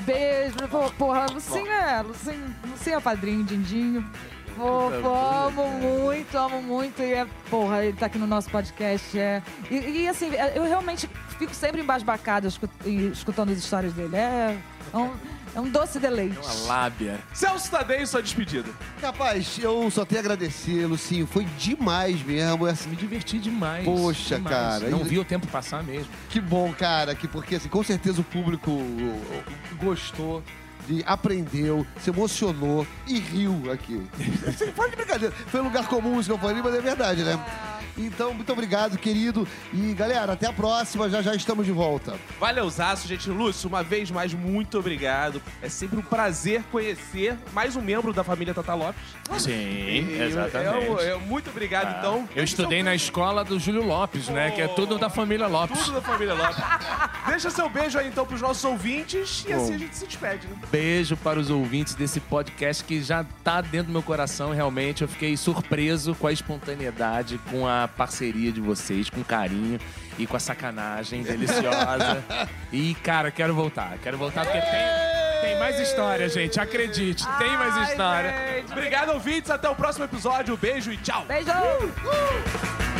Beijo, 0.00 0.56
pô, 0.70 0.90
porra, 0.90 1.26
Lucinho 1.32 1.70
é, 1.70 2.02
Lucinho, 2.02 2.56
Lucinho 2.66 2.96
é 2.96 3.00
padrinho, 3.00 3.44
Dindinho. 3.44 4.10
Fofo, 4.56 5.08
amo 5.08 5.68
muito, 5.80 6.36
amo 6.38 6.62
muito. 6.62 7.02
E 7.02 7.12
é, 7.14 7.26
porra, 7.50 7.84
ele 7.84 7.96
tá 7.96 8.06
aqui 8.06 8.18
no 8.18 8.26
nosso 8.26 8.50
podcast. 8.50 9.18
É. 9.18 9.42
E, 9.70 10.02
e, 10.02 10.08
assim, 10.08 10.30
eu 10.54 10.64
realmente 10.64 11.08
fico 11.38 11.54
sempre 11.54 11.80
embasbacada 11.80 12.48
escu- 12.48 12.68
e 12.84 13.08
escutando 13.08 13.50
as 13.50 13.58
histórias 13.58 13.92
dele. 13.92 14.16
É, 14.16 14.56
é 14.92 14.96
um, 14.96 15.10
é 15.56 15.60
um 15.60 15.68
doce 15.68 15.98
deleite. 15.98 16.38
Uma 16.38 16.66
lábia. 16.68 17.18
Celso 17.32 17.70
Tadei, 17.70 18.04
sua 18.06 18.22
despedida. 18.22 18.68
Rapaz, 19.02 19.58
eu 19.60 19.90
só 19.90 20.04
tenho 20.04 20.20
a 20.20 20.24
agradecer, 20.24 20.86
Lucinho. 20.86 21.26
Foi 21.26 21.44
demais 21.58 22.22
mesmo. 22.22 22.66
Assim, 22.66 22.88
Me 22.90 22.96
diverti 22.96 23.38
demais. 23.38 23.84
Poxa, 23.84 24.36
demais. 24.36 24.54
cara. 24.56 24.88
Não 24.90 25.02
vi 25.04 25.18
o 25.18 25.24
tempo 25.24 25.46
passar 25.48 25.82
mesmo. 25.82 26.08
Que 26.28 26.40
bom, 26.40 26.72
cara, 26.72 27.14
que 27.14 27.26
porque 27.28 27.56
assim, 27.56 27.68
com 27.68 27.82
certeza 27.82 28.20
o 28.20 28.24
público 28.24 28.70
gostou. 29.82 30.42
De, 30.86 31.02
aprendeu, 31.06 31.86
se 32.00 32.10
emocionou 32.10 32.86
e 33.06 33.18
riu 33.18 33.70
aqui. 33.72 34.02
Você 34.44 34.70
Fala 34.72 34.90
de 34.90 34.96
brincadeira. 34.96 35.34
Foi 35.46 35.60
um 35.60 35.64
lugar 35.64 35.86
comum 35.86 36.20
isso 36.20 36.28
que 36.28 36.34
eu 36.34 36.38
falei, 36.38 36.62
mas 36.62 36.74
é 36.74 36.80
verdade, 36.80 37.22
né? 37.22 37.38
Então, 37.96 38.34
muito 38.34 38.52
obrigado, 38.52 38.98
querido. 38.98 39.46
E, 39.72 39.94
galera, 39.94 40.32
até 40.32 40.48
a 40.48 40.52
próxima. 40.52 41.08
Já 41.08 41.22
já 41.22 41.32
estamos 41.32 41.64
de 41.64 41.70
volta. 41.70 42.14
Valeuzaço, 42.40 43.06
gente. 43.06 43.30
Lúcio, 43.30 43.68
uma 43.68 43.84
vez 43.84 44.10
mais, 44.10 44.34
muito 44.34 44.76
obrigado. 44.80 45.40
É 45.62 45.68
sempre 45.68 46.00
um 46.00 46.02
prazer 46.02 46.64
conhecer 46.72 47.38
mais 47.52 47.76
um 47.76 47.80
membro 47.80 48.12
da 48.12 48.24
família 48.24 48.52
Tata 48.52 48.74
Lopes. 48.74 49.00
Sim, 49.38 49.52
E 49.52 50.18
exatamente. 50.22 50.86
eu- 50.86 50.98
eu- 50.98 51.20
muito 51.20 51.50
obrigado, 51.50 51.96
então. 51.98 52.28
Eu 52.34 52.42
estudei 52.42 52.82
na 52.82 52.96
escola 52.96 53.44
do 53.44 53.60
Júlio 53.60 53.84
Lopes, 53.86 54.28
né? 54.28 54.50
Que 54.50 54.62
é 54.62 54.66
tudo 54.66 54.98
da 54.98 55.08
família 55.08 55.46
Lopes. 55.46 55.78
Tudo 55.78 55.92
da 55.94 56.02
família 56.02 56.34
Lopes. 56.34 56.56
Deixa 57.28 57.48
seu 57.48 57.68
beijo 57.68 57.96
aí, 57.96 58.08
então, 58.08 58.26
pros 58.26 58.40
nossos 58.40 58.64
ouvintes. 58.64 59.44
E 59.48 59.52
assim 59.52 59.74
a 59.74 59.78
gente 59.78 59.96
se 59.96 60.04
despede, 60.04 60.48
né? 60.48 60.56
Beijo 60.74 61.16
para 61.16 61.38
os 61.38 61.50
ouvintes 61.50 61.94
desse 61.94 62.18
podcast 62.18 62.82
que 62.82 63.00
já 63.00 63.24
tá 63.44 63.60
dentro 63.60 63.86
do 63.86 63.92
meu 63.92 64.02
coração, 64.02 64.50
realmente. 64.50 65.02
Eu 65.02 65.08
fiquei 65.08 65.36
surpreso 65.36 66.16
com 66.16 66.26
a 66.26 66.32
espontaneidade, 66.32 67.38
com 67.48 67.64
a 67.64 67.86
parceria 67.86 68.50
de 68.50 68.60
vocês, 68.60 69.08
com 69.08 69.20
o 69.20 69.24
carinho 69.24 69.78
e 70.18 70.26
com 70.26 70.36
a 70.36 70.40
sacanagem 70.40 71.22
deliciosa. 71.22 72.24
e, 72.72 72.92
cara, 73.04 73.30
quero 73.30 73.54
voltar. 73.54 73.96
Quero 74.02 74.18
voltar 74.18 74.44
porque 74.44 74.60
tem, 74.60 75.42
tem 75.42 75.58
mais 75.60 75.78
história, 75.78 76.28
gente. 76.28 76.58
Acredite, 76.58 77.24
tem 77.38 77.56
mais 77.56 77.76
Ai, 77.76 77.84
história. 77.84 78.34
gente. 78.56 78.72
Obrigado, 78.72 79.10
ouvintes. 79.10 79.52
Até 79.52 79.68
o 79.68 79.76
próximo 79.76 80.06
episódio. 80.06 80.56
Beijo 80.56 80.90
e 80.90 80.96
tchau. 80.96 81.24
Beijo! 81.24 82.93